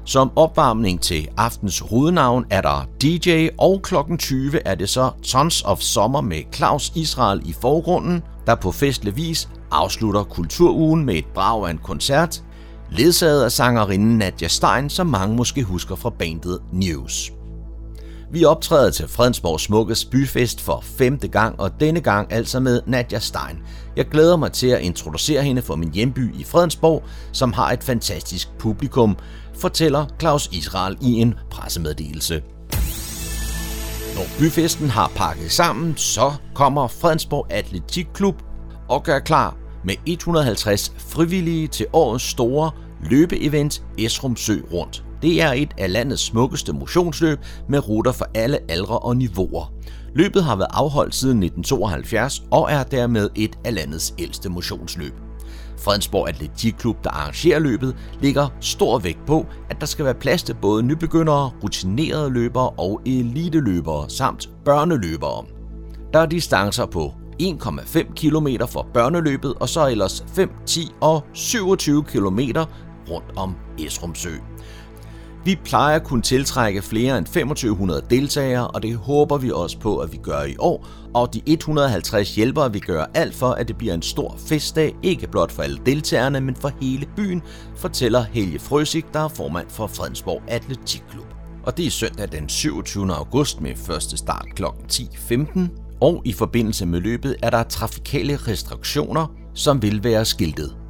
Som 0.05 0.31
opvarmning 0.35 1.01
til 1.01 1.27
aftens 1.37 1.79
hovednavn 1.79 2.45
er 2.49 2.61
der 2.61 2.85
DJ, 3.01 3.47
og 3.57 3.81
kl. 3.81 3.95
20 4.19 4.67
er 4.67 4.75
det 4.75 4.89
så 4.89 5.11
Tons 5.23 5.61
of 5.61 5.79
Summer 5.79 6.21
med 6.21 6.41
Claus 6.53 6.91
Israel 6.95 7.41
i 7.45 7.53
forgrunden, 7.61 8.21
der 8.45 8.55
på 8.55 8.71
festlig 8.71 9.17
vis 9.17 9.49
afslutter 9.71 10.23
kulturugen 10.23 11.05
med 11.05 11.15
et 11.15 11.25
brag 11.25 11.67
af 11.67 11.71
en 11.71 11.77
koncert, 11.77 12.43
ledsaget 12.97 13.43
af 13.43 13.51
sangerinden 13.51 14.17
Nadia 14.17 14.47
Stein, 14.47 14.89
som 14.89 15.07
mange 15.07 15.35
måske 15.35 15.63
husker 15.63 15.95
fra 15.95 16.09
bandet 16.09 16.59
News. 16.73 17.31
Vi 18.31 18.45
optræder 18.45 18.91
til 18.91 19.07
Fredensborg 19.07 19.59
Smukkes 19.59 20.05
byfest 20.05 20.61
for 20.61 20.83
femte 20.97 21.27
gang, 21.27 21.59
og 21.59 21.71
denne 21.79 22.01
gang 22.01 22.33
altså 22.33 22.59
med 22.59 22.81
Nadia 22.87 23.19
Stein. 23.19 23.59
Jeg 23.95 24.05
glæder 24.05 24.37
mig 24.37 24.51
til 24.51 24.67
at 24.67 24.81
introducere 24.81 25.43
hende 25.43 25.61
for 25.61 25.75
min 25.75 25.93
hjemby 25.93 26.35
i 26.35 26.43
Fredensborg, 26.43 27.03
som 27.31 27.53
har 27.53 27.71
et 27.71 27.83
fantastisk 27.83 28.49
publikum, 28.59 29.17
fortæller 29.53 30.05
Claus 30.19 30.49
Israel 30.51 30.97
i 31.01 31.13
en 31.13 31.35
pressemeddelelse. 31.49 32.43
Når 34.15 34.25
byfesten 34.39 34.89
har 34.89 35.11
pakket 35.15 35.51
sammen, 35.51 35.97
så 35.97 36.33
kommer 36.55 36.87
Fredensborg 36.87 37.47
Atletikklub 37.49 38.35
og 38.89 39.03
gør 39.03 39.19
klar 39.19 39.57
med 39.83 39.95
150 40.05 40.93
frivillige 40.97 41.67
til 41.67 41.85
årets 41.93 42.23
store 42.23 42.71
løbeevent 43.09 43.83
Esrum 43.97 44.35
Sø 44.35 44.59
Rundt. 44.73 45.03
Det 45.21 45.41
er 45.41 45.51
et 45.51 45.71
af 45.77 45.91
landets 45.91 46.21
smukkeste 46.21 46.73
motionsløb 46.73 47.39
med 47.69 47.89
ruter 47.89 48.11
for 48.11 48.27
alle 48.33 48.59
aldre 48.69 48.99
og 48.99 49.17
niveauer. 49.17 49.73
Løbet 50.15 50.43
har 50.43 50.55
været 50.55 50.69
afholdt 50.73 51.15
siden 51.15 51.43
1972 51.43 52.43
og 52.51 52.71
er 52.71 52.83
dermed 52.83 53.29
et 53.35 53.59
af 53.65 53.75
landets 53.75 54.13
ældste 54.19 54.49
motionsløb. 54.49 55.13
Fredensborg 55.77 56.29
Atletikklub, 56.29 57.03
der 57.03 57.09
arrangerer 57.09 57.59
løbet, 57.59 57.95
lægger 58.21 58.47
stor 58.61 58.99
vægt 58.99 59.25
på, 59.25 59.45
at 59.69 59.79
der 59.79 59.85
skal 59.85 60.05
være 60.05 60.13
plads 60.13 60.43
til 60.43 60.55
både 60.61 60.83
nybegyndere, 60.83 61.51
rutinerede 61.63 62.29
løbere 62.29 62.69
og 62.69 63.01
eliteløbere 63.05 64.09
samt 64.09 64.49
børneløbere. 64.65 65.45
Der 66.13 66.19
er 66.19 66.25
distancer 66.25 66.85
på 66.85 67.13
1,5 67.41 68.13
km 68.15 68.47
for 68.67 68.87
børneløbet, 68.93 69.53
og 69.59 69.69
så 69.69 69.87
ellers 69.87 70.25
5, 70.27 70.49
10 70.65 70.91
og 71.01 71.23
27 71.33 72.03
km 72.03 72.39
rundt 73.09 73.37
om 73.37 73.55
Esrumsø. 73.79 74.31
Vi 75.45 75.59
plejer 75.65 75.95
at 75.95 76.03
kunne 76.03 76.21
tiltrække 76.21 76.81
flere 76.81 77.17
end 77.17 77.25
2500 77.25 78.01
deltagere, 78.09 78.67
og 78.67 78.83
det 78.83 78.95
håber 78.95 79.37
vi 79.37 79.51
også 79.51 79.79
på, 79.79 79.97
at 79.97 80.11
vi 80.11 80.17
gør 80.17 80.43
i 80.43 80.55
år. 80.59 80.87
Og 81.13 81.33
de 81.33 81.41
150 81.45 82.35
hjælpere 82.35 82.73
vi 82.73 82.79
gør 82.79 83.05
alt 83.13 83.35
for, 83.35 83.51
at 83.51 83.67
det 83.67 83.77
bliver 83.77 83.93
en 83.93 84.01
stor 84.01 84.35
festdag, 84.37 84.95
ikke 85.03 85.27
blot 85.27 85.51
for 85.51 85.63
alle 85.63 85.79
deltagerne, 85.85 86.41
men 86.41 86.55
for 86.55 86.71
hele 86.81 87.07
byen, 87.15 87.41
fortæller 87.75 88.23
Helge 88.23 88.59
Frøsik, 88.59 89.05
der 89.13 89.19
er 89.19 89.27
formand 89.27 89.69
for 89.69 89.87
Fredensborg 89.87 90.41
Atletikklub. 90.47 91.25
Og 91.63 91.77
det 91.77 91.87
er 91.87 91.91
søndag 91.91 92.31
den 92.31 92.49
27. 92.49 93.13
august 93.13 93.61
med 93.61 93.75
første 93.75 94.17
start 94.17 94.45
kl. 94.55 94.63
10.15. 94.63 95.59
Og 96.01 96.21
i 96.25 96.33
forbindelse 96.33 96.85
med 96.85 97.01
løbet 97.01 97.35
er 97.41 97.49
der 97.49 97.63
trafikale 97.63 98.35
restriktioner, 98.35 99.27
som 99.53 99.81
vil 99.81 100.03
være 100.03 100.25
skiltet. 100.25 100.82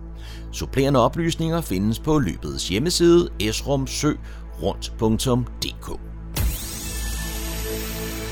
Supplerende 0.54 1.00
oplysninger 1.00 1.62
findes 1.62 2.00
på 2.00 2.20
løbets 2.20 2.70
hjemmeside 2.70 3.30
esrumsørundt.dk. 3.40 6.00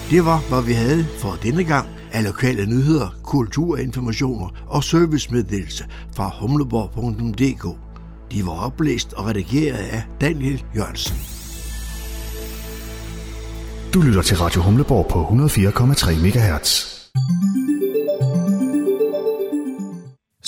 Det 0.10 0.26
var, 0.26 0.50
hvad 0.50 0.64
vi 0.64 0.74
havde 0.74 1.06
for 1.20 1.38
denne 1.44 1.64
gang 1.64 1.88
af 2.12 2.24
lokale 2.24 2.66
nyheder, 2.66 3.16
kulturinformationer 3.24 4.50
og 4.68 4.84
servicemeddelelse 4.84 5.86
fra 6.16 6.32
humleborg.dk. 6.40 7.78
De 8.32 8.46
var 8.46 8.66
oplæst 8.66 9.14
og 9.14 9.26
redigeret 9.26 9.78
af 9.78 10.04
Daniel 10.22 10.64
Jørgensen. 10.76 11.16
Du 13.94 14.02
lytter 14.02 14.22
til 14.22 14.38
Radio 14.38 14.62
Humleborg 14.62 15.08
på 15.08 15.24
104,3 15.24 16.12
MHz. 16.12 17.02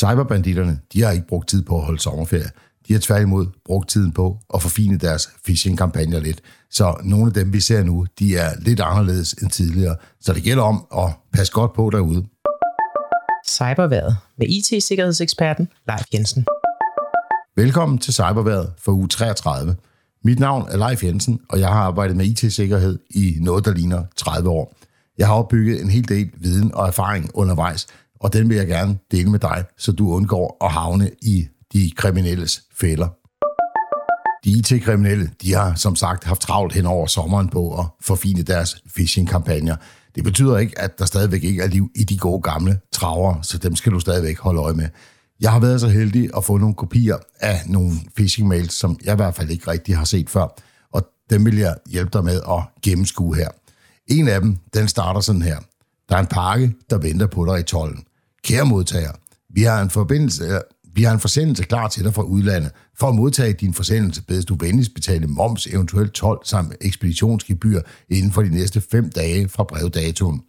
Cyberbanditterne, 0.03 0.79
de 0.93 1.01
har 1.01 1.11
ikke 1.11 1.27
brugt 1.27 1.49
tid 1.49 1.63
på 1.63 1.77
at 1.77 1.85
holde 1.85 1.99
sommerferie. 1.99 2.49
De 2.87 2.93
har 2.93 2.99
tværtimod 2.99 3.47
brugt 3.65 3.89
tiden 3.89 4.11
på 4.11 4.39
at 4.53 4.61
forfine 4.61 4.97
deres 4.97 5.29
phishing-kampagner 5.45 6.19
lidt. 6.19 6.41
Så 6.69 6.95
nogle 7.03 7.27
af 7.27 7.33
dem, 7.33 7.53
vi 7.53 7.59
ser 7.59 7.83
nu, 7.83 8.05
de 8.19 8.37
er 8.37 8.49
lidt 8.59 8.79
anderledes 8.79 9.33
end 9.33 9.49
tidligere. 9.49 9.95
Så 10.21 10.33
det 10.33 10.43
gælder 10.43 10.63
om 10.63 10.85
at 10.97 11.13
passe 11.33 11.53
godt 11.53 11.73
på 11.73 11.89
derude. 11.89 12.25
Cyberværet 13.47 14.17
med 14.37 14.47
IT-sikkerhedseksperten 14.47 15.67
Leif 15.87 16.05
Jensen. 16.13 16.45
Velkommen 17.55 17.97
til 17.97 18.13
Cyberværet 18.13 18.73
for 18.77 18.91
uge 18.91 19.07
33. 19.07 19.75
Mit 20.23 20.39
navn 20.39 20.67
er 20.71 20.77
Leif 20.77 21.03
Jensen, 21.03 21.39
og 21.49 21.59
jeg 21.59 21.67
har 21.67 21.79
arbejdet 21.79 22.17
med 22.17 22.25
IT-sikkerhed 22.25 22.99
i 23.09 23.37
noget, 23.41 23.65
der 23.65 23.73
ligner 23.73 24.03
30 24.15 24.49
år. 24.49 24.73
Jeg 25.17 25.27
har 25.27 25.33
opbygget 25.33 25.81
en 25.81 25.89
hel 25.89 26.09
del 26.09 26.31
viden 26.37 26.75
og 26.75 26.87
erfaring 26.87 27.29
undervejs, 27.33 27.87
og 28.23 28.33
den 28.33 28.49
vil 28.49 28.57
jeg 28.57 28.67
gerne 28.67 28.97
dele 29.11 29.31
med 29.31 29.39
dig, 29.39 29.63
så 29.77 29.91
du 29.91 30.13
undgår 30.13 30.57
at 30.61 30.71
havne 30.71 31.11
i 31.21 31.47
de 31.73 31.91
kriminelles 31.95 32.61
fælder. 32.79 33.07
De 34.45 34.49
IT-kriminelle, 34.49 35.31
de 35.41 35.53
har 35.53 35.75
som 35.75 35.95
sagt 35.95 36.23
haft 36.23 36.41
travlt 36.41 36.73
hen 36.73 36.85
over 36.85 37.07
sommeren 37.07 37.49
på 37.49 37.79
at 37.79 37.85
forfine 38.01 38.41
deres 38.41 38.77
phishing-kampagner. 38.95 39.75
Det 40.15 40.23
betyder 40.23 40.57
ikke, 40.57 40.79
at 40.79 40.99
der 40.99 41.05
stadigvæk 41.05 41.43
ikke 41.43 41.61
er 41.61 41.67
liv 41.67 41.91
i 41.95 42.03
de 42.03 42.17
gode 42.17 42.41
gamle 42.41 42.79
traver, 42.91 43.41
så 43.41 43.57
dem 43.57 43.75
skal 43.75 43.91
du 43.91 43.99
stadigvæk 43.99 44.39
holde 44.39 44.61
øje 44.61 44.73
med. 44.73 44.87
Jeg 45.39 45.51
har 45.51 45.59
været 45.59 45.81
så 45.81 45.87
heldig 45.87 46.29
at 46.37 46.43
få 46.43 46.57
nogle 46.57 46.75
kopier 46.75 47.17
af 47.39 47.61
nogle 47.65 47.91
phishing 48.15 48.47
mails, 48.47 48.73
som 48.73 48.99
jeg 49.05 49.13
i 49.13 49.15
hvert 49.15 49.35
fald 49.35 49.49
ikke 49.49 49.71
rigtig 49.71 49.97
har 49.97 50.05
set 50.05 50.29
før, 50.29 50.47
og 50.91 51.07
dem 51.29 51.45
vil 51.45 51.57
jeg 51.57 51.75
hjælpe 51.89 52.09
dig 52.13 52.23
med 52.23 52.41
at 52.49 52.81
gennemskue 52.81 53.35
her. 53.35 53.49
En 54.07 54.27
af 54.27 54.41
dem, 54.41 54.57
den 54.73 54.87
starter 54.87 55.19
sådan 55.19 55.41
her. 55.41 55.57
Der 56.09 56.15
er 56.15 56.19
en 56.19 56.27
pakke, 56.27 56.73
der 56.89 56.97
venter 56.97 57.27
på 57.27 57.45
dig 57.45 57.59
i 57.59 57.63
tollen. 57.63 58.03
Kære 58.43 58.65
modtager, 58.65 59.11
vi 59.49 59.61
har 59.63 59.81
en 59.81 59.89
forbindelse, 59.89 60.43
øh, 60.43 60.59
vi 60.95 61.03
har 61.03 61.13
en 61.13 61.19
forsendelse 61.19 61.63
klar 61.63 61.87
til 61.87 62.03
dig 62.03 62.13
fra 62.13 62.23
udlandet. 62.23 62.71
For 62.99 63.07
at 63.07 63.15
modtage 63.15 63.53
din 63.53 63.73
forsendelse 63.73 64.23
bedes 64.23 64.45
du 64.45 64.55
venligst 64.59 64.93
betale 64.93 65.27
moms, 65.27 65.67
eventuelt 65.67 66.11
12 66.13 66.39
samt 66.45 66.75
ekspeditionsgebyr 66.81 67.81
inden 68.09 68.31
for 68.31 68.41
de 68.41 68.49
næste 68.49 68.81
5 68.81 69.09
dage 69.09 69.49
fra 69.49 69.63
brevdatoen. 69.63 70.41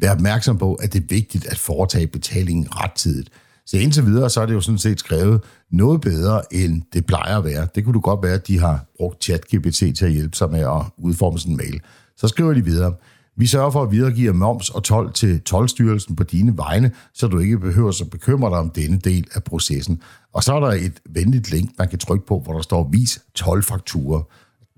Vær 0.00 0.12
opmærksom 0.12 0.58
på, 0.58 0.74
at 0.74 0.92
det 0.92 1.02
er 1.02 1.06
vigtigt 1.08 1.46
at 1.46 1.58
foretage 1.58 2.06
betalingen 2.06 2.66
rettidigt. 2.70 3.30
Så 3.66 3.76
indtil 3.76 4.06
videre, 4.06 4.30
så 4.30 4.40
er 4.40 4.46
det 4.46 4.54
jo 4.54 4.60
sådan 4.60 4.78
set 4.78 4.98
skrevet 4.98 5.40
noget 5.70 6.00
bedre, 6.00 6.54
end 6.54 6.82
det 6.92 7.06
plejer 7.06 7.38
at 7.38 7.44
være. 7.44 7.68
Det 7.74 7.84
kunne 7.84 7.94
du 7.94 8.00
godt 8.00 8.22
være, 8.22 8.34
at 8.34 8.46
de 8.46 8.58
har 8.58 8.86
brugt 8.96 9.24
ChatGPT 9.24 9.76
til 9.78 10.04
at 10.04 10.12
hjælpe 10.12 10.36
sig 10.36 10.50
med 10.50 10.60
at 10.60 10.82
udforme 10.98 11.38
sådan 11.38 11.52
en 11.52 11.56
mail. 11.56 11.80
Så 12.16 12.28
skriver 12.28 12.54
de 12.54 12.64
videre. 12.64 12.94
Vi 13.36 13.46
sørger 13.46 13.70
for 13.70 13.82
at 13.82 13.90
videregive 13.90 14.32
moms 14.32 14.70
og 14.70 14.84
tolv 14.84 15.12
til 15.12 15.40
tolvstyrelsen 15.40 16.16
på 16.16 16.22
dine 16.22 16.56
vegne, 16.56 16.92
så 17.14 17.26
du 17.26 17.38
ikke 17.38 17.58
behøver 17.58 17.88
at 18.02 18.10
bekymre 18.10 18.50
dig 18.50 18.58
om 18.58 18.70
denne 18.70 18.98
del 18.98 19.26
af 19.34 19.44
processen. 19.44 20.02
Og 20.34 20.44
så 20.44 20.54
er 20.54 20.60
der 20.60 20.72
et 20.72 21.00
venligt 21.10 21.50
link, 21.50 21.70
man 21.78 21.88
kan 21.88 21.98
trykke 21.98 22.26
på, 22.26 22.40
hvor 22.44 22.52
der 22.52 22.62
står 22.62 22.88
vis 22.92 23.22
12 23.34 23.62
fakturer. 23.62 24.22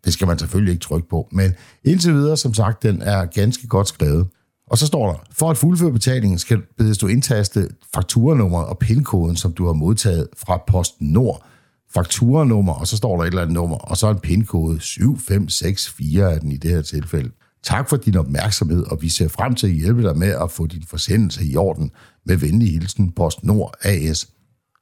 Det 0.05 0.13
skal 0.13 0.27
man 0.27 0.39
selvfølgelig 0.39 0.73
ikke 0.73 0.83
trykke 0.83 1.09
på, 1.09 1.29
men 1.33 1.53
indtil 1.85 2.15
videre, 2.15 2.37
som 2.37 2.55
sagt, 2.55 2.83
den 2.83 3.03
er 3.03 3.25
ganske 3.25 3.67
godt 3.67 3.89
skrevet. 3.89 4.27
Og 4.67 4.79
så 4.79 4.87
står 4.87 5.13
der, 5.13 5.19
for 5.33 5.51
at 5.51 5.57
fuldføre 5.57 5.93
betalingen 5.93 6.39
skal 6.39 6.63
bedes 6.79 6.99
du 6.99 7.07
indtaste 7.07 7.69
fakturanummeret 7.95 8.67
og 8.67 8.79
pindkoden, 8.79 9.37
som 9.37 9.53
du 9.53 9.67
har 9.67 9.73
modtaget 9.73 10.29
fra 10.37 10.63
Posten 10.67 11.09
Nord. 11.09 11.47
Fakturanummer, 11.95 12.73
og 12.73 12.87
så 12.87 12.97
står 12.97 13.17
der 13.17 13.23
et 13.23 13.27
eller 13.27 13.43
andet 13.43 13.55
nummer, 13.55 13.77
og 13.77 13.97
så 13.97 14.11
en 14.11 14.19
pindkode 14.19 14.81
7564 14.81 16.17
er 16.17 16.39
den 16.39 16.53
i 16.53 16.57
det 16.57 16.71
her 16.71 16.83
tilfælde. 16.83 17.31
Tak 17.65 17.89
for 17.89 17.97
din 17.97 18.17
opmærksomhed, 18.17 18.85
og 18.85 19.03
vi 19.03 19.09
ser 19.09 19.29
frem 19.29 19.55
til 19.55 19.67
at 19.67 19.73
hjælpe 19.73 20.03
dig 20.03 20.19
med 20.19 20.29
at 20.43 20.51
få 20.51 20.67
din 20.67 20.83
forsendelse 20.87 21.45
i 21.45 21.57
orden. 21.57 21.91
Med 22.27 22.37
venlig 22.37 22.73
hilsen, 22.73 23.13
PostNord 23.13 23.75
AS. 23.83 24.29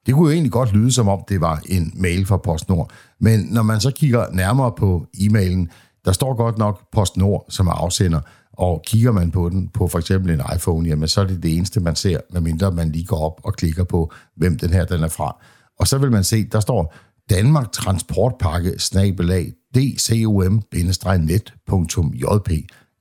Det 0.06 0.14
kunne 0.14 0.26
jo 0.26 0.32
egentlig 0.32 0.52
godt 0.52 0.72
lyde, 0.72 0.92
som 0.92 1.08
om 1.08 1.22
det 1.28 1.40
var 1.40 1.62
en 1.66 1.92
mail 1.96 2.26
fra 2.26 2.36
PostNord, 2.36 2.92
men 3.20 3.40
når 3.40 3.62
man 3.62 3.80
så 3.80 3.90
kigger 3.90 4.26
nærmere 4.32 4.72
på 4.78 5.06
e-mailen, 5.16 5.68
der 6.04 6.12
står 6.12 6.34
godt 6.34 6.58
nok 6.58 6.80
PostNord 6.92 7.46
som 7.48 7.66
er 7.66 7.72
afsender, 7.72 8.20
og 8.52 8.82
kigger 8.86 9.12
man 9.12 9.30
på 9.30 9.48
den 9.48 9.68
på 9.68 9.88
for 9.88 9.98
eksempel 9.98 10.30
en 10.30 10.40
iPhone, 10.56 10.88
jamen 10.88 11.08
så 11.08 11.20
er 11.20 11.24
det 11.24 11.42
det 11.42 11.56
eneste, 11.56 11.80
man 11.80 11.96
ser, 11.96 12.20
medmindre 12.32 12.70
man 12.70 12.92
lige 12.92 13.04
går 13.04 13.18
op 13.18 13.40
og 13.44 13.54
klikker 13.54 13.84
på, 13.84 14.12
hvem 14.36 14.58
den 14.58 14.70
her 14.70 14.84
den 14.84 15.02
er 15.02 15.08
fra. 15.08 15.36
Og 15.78 15.88
så 15.88 15.98
vil 15.98 16.10
man 16.10 16.24
se, 16.24 16.44
der 16.44 16.60
står 16.60 16.94
Danmark 17.30 17.72
Transportpakke 17.72 18.78
snabelag 18.78 19.52
dcom-net.jp. 19.76 20.90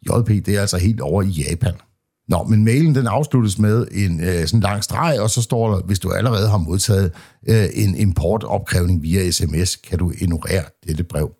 JP, 0.09 0.27
det 0.45 0.55
er 0.55 0.61
altså 0.61 0.77
helt 0.77 1.01
over 1.01 1.21
i 1.21 1.27
Japan. 1.27 1.73
Nå, 2.27 2.43
men 2.43 2.63
mailen 2.63 2.95
den 2.95 3.07
afsluttes 3.07 3.59
med 3.59 3.87
en 3.91 4.19
øh, 4.19 4.47
sådan 4.47 4.59
lang 4.59 4.83
streg, 4.83 5.19
og 5.19 5.29
så 5.29 5.41
står 5.41 5.73
der, 5.73 5.81
hvis 5.81 5.99
du 5.99 6.11
allerede 6.11 6.49
har 6.49 6.57
modtaget 6.57 7.11
øh, 7.47 7.65
en 7.73 7.95
importopkrævning 7.95 9.03
via 9.03 9.31
sms, 9.31 9.75
kan 9.75 9.99
du 9.99 10.11
ignorere 10.21 10.63
dette 10.87 11.03
brev. 11.03 11.31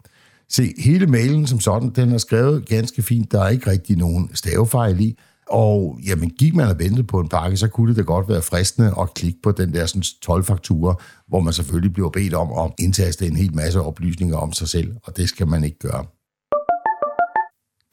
Se, 0.49 0.73
hele 0.77 1.07
mailen 1.07 1.47
som 1.47 1.59
sådan, 1.59 1.89
den 1.89 2.11
er 2.11 2.17
skrevet 2.17 2.69
ganske 2.69 3.01
fint. 3.01 3.31
Der 3.31 3.41
er 3.41 3.49
ikke 3.49 3.71
rigtig 3.71 3.97
nogen 3.97 4.29
stavefejl 4.33 4.99
i. 4.99 5.17
Og 5.51 5.99
jamen, 6.05 6.29
gik 6.29 6.55
man 6.55 6.67
og 6.67 6.79
ventede 6.79 7.03
på 7.03 7.19
en 7.19 7.29
pakke, 7.29 7.57
så 7.57 7.67
kunne 7.67 7.89
det 7.89 7.97
da 7.97 8.01
godt 8.01 8.29
være 8.29 8.41
fristende 8.41 8.93
at 8.99 9.13
klikke 9.13 9.39
på 9.43 9.51
den 9.51 9.73
der 9.73 9.85
sådan, 9.85 10.03
12 10.21 10.43
fakturer, 10.43 10.93
hvor 11.27 11.39
man 11.39 11.53
selvfølgelig 11.53 11.93
bliver 11.93 12.09
bedt 12.09 12.33
om 12.33 12.65
at 12.65 12.73
indtaste 12.79 13.27
en 13.27 13.35
hel 13.35 13.55
masse 13.55 13.81
oplysninger 13.81 14.37
om 14.37 14.53
sig 14.53 14.69
selv, 14.69 14.95
og 15.03 15.17
det 15.17 15.29
skal 15.29 15.47
man 15.47 15.63
ikke 15.63 15.79
gøre. 15.79 16.05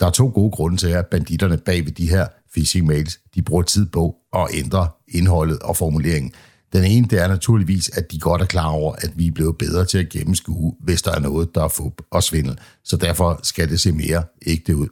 Der 0.01 0.07
er 0.07 0.11
to 0.11 0.31
gode 0.35 0.51
grunde 0.51 0.77
til, 0.77 0.88
at 0.88 1.07
banditterne 1.07 1.59
bag 1.59 1.85
ved 1.85 1.92
de 1.92 2.09
her 2.09 2.27
phishing 2.53 2.87
mails, 2.87 3.18
de 3.35 3.42
bruger 3.42 3.62
tid 3.62 3.87
på 3.87 4.16
at 4.37 4.47
ændre 4.53 4.88
indholdet 5.09 5.59
og 5.59 5.77
formuleringen. 5.77 6.33
Den 6.73 6.85
ene, 6.85 7.07
det 7.11 7.23
er 7.23 7.29
naturligvis, 7.29 7.90
at 7.99 8.12
de 8.12 8.18
godt 8.18 8.42
er 8.42 8.47
klar 8.47 8.68
over, 8.68 8.92
at 8.92 9.12
vi 9.16 9.27
er 9.27 9.33
blevet 9.33 9.59
bedre 9.59 9.85
til 9.85 9.99
at 9.99 10.09
gennemskue, 10.09 10.75
hvis 10.81 11.03
der 11.03 11.12
er 11.12 11.21
noget, 11.21 11.55
der 11.55 11.64
er 11.64 11.68
fup 11.68 12.03
og 12.11 12.23
svindel. 12.23 12.59
Så 12.85 12.97
derfor 12.97 13.40
skal 13.42 13.68
det 13.68 13.81
se 13.81 13.92
mere 13.92 14.25
ægte 14.47 14.77
ud. 14.77 14.88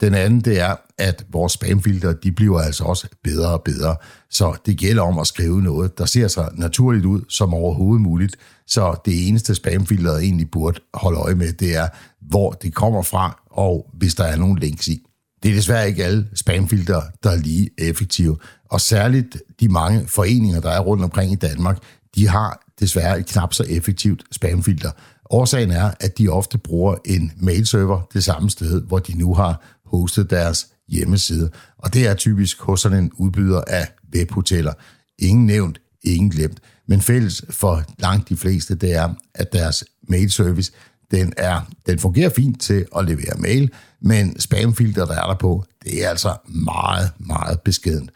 Den 0.00 0.14
anden, 0.14 0.40
det 0.40 0.60
er, 0.60 0.76
at 0.98 1.24
vores 1.32 1.52
spamfilter, 1.52 2.12
de 2.12 2.32
bliver 2.32 2.60
altså 2.60 2.84
også 2.84 3.08
bedre 3.24 3.48
og 3.48 3.62
bedre. 3.62 3.96
Så 4.30 4.56
det 4.66 4.78
gælder 4.78 5.02
om 5.02 5.18
at 5.18 5.26
skrive 5.26 5.62
noget, 5.62 5.98
der 5.98 6.04
ser 6.04 6.28
så 6.28 6.48
naturligt 6.54 7.04
ud 7.04 7.20
som 7.28 7.54
overhovedet 7.54 8.02
muligt. 8.02 8.36
Så 8.66 9.00
det 9.04 9.28
eneste 9.28 9.54
spamfilter, 9.54 10.16
egentlig 10.16 10.50
burde 10.50 10.80
holde 10.94 11.18
øje 11.18 11.34
med, 11.34 11.52
det 11.52 11.76
er, 11.76 11.88
hvor 12.20 12.52
det 12.52 12.74
kommer 12.74 13.02
fra, 13.02 13.42
og 13.50 13.90
hvis 13.92 14.14
der 14.14 14.24
er 14.24 14.36
nogle 14.36 14.60
links 14.60 14.88
i. 14.88 15.06
Det 15.42 15.50
er 15.50 15.54
desværre 15.54 15.88
ikke 15.88 16.04
alle 16.04 16.28
spamfilter, 16.34 17.02
der 17.22 17.30
er 17.30 17.36
lige 17.36 17.70
effektive. 17.78 18.36
Og 18.70 18.80
særligt 18.80 19.36
de 19.60 19.68
mange 19.68 20.06
foreninger, 20.08 20.60
der 20.60 20.70
er 20.70 20.80
rundt 20.80 21.04
omkring 21.04 21.32
i 21.32 21.36
Danmark, 21.36 21.78
de 22.14 22.28
har 22.28 22.64
desværre 22.80 23.18
et 23.18 23.26
knap 23.26 23.54
så 23.54 23.64
effektivt 23.68 24.24
spamfilter. 24.32 24.90
Årsagen 25.30 25.70
er, 25.70 25.90
at 26.00 26.18
de 26.18 26.28
ofte 26.28 26.58
bruger 26.58 26.94
en 27.04 27.32
mailserver 27.36 28.00
det 28.12 28.24
samme 28.24 28.50
sted, 28.50 28.82
hvor 28.82 28.98
de 28.98 29.18
nu 29.18 29.34
har 29.34 29.62
hostet 30.00 30.30
deres 30.30 30.66
hjemmeside. 30.88 31.50
Og 31.78 31.94
det 31.94 32.06
er 32.06 32.14
typisk 32.14 32.60
hos 32.60 32.80
sådan 32.80 32.98
en 32.98 33.12
udbyder 33.18 33.60
af 33.66 33.88
webhoteller. 34.14 34.72
Ingen 35.18 35.46
nævnt, 35.46 35.80
ingen 36.02 36.30
glemt. 36.30 36.60
Men 36.88 37.00
fælles 37.00 37.44
for 37.50 37.82
langt 37.98 38.28
de 38.28 38.36
fleste, 38.36 38.74
det 38.74 38.94
er, 38.94 39.14
at 39.34 39.52
deres 39.52 39.84
mailservice, 40.08 40.72
den, 41.10 41.32
er, 41.36 41.60
den 41.86 41.98
fungerer 41.98 42.30
fint 42.30 42.60
til 42.60 42.86
at 42.96 43.04
levere 43.04 43.38
mail, 43.38 43.70
men 44.00 44.40
spamfilter, 44.40 45.06
der 45.06 45.14
er 45.14 45.26
der 45.26 45.34
på, 45.34 45.64
det 45.84 46.04
er 46.04 46.08
altså 46.08 46.36
meget, 46.48 47.10
meget 47.18 47.60
beskedent. 47.60 48.10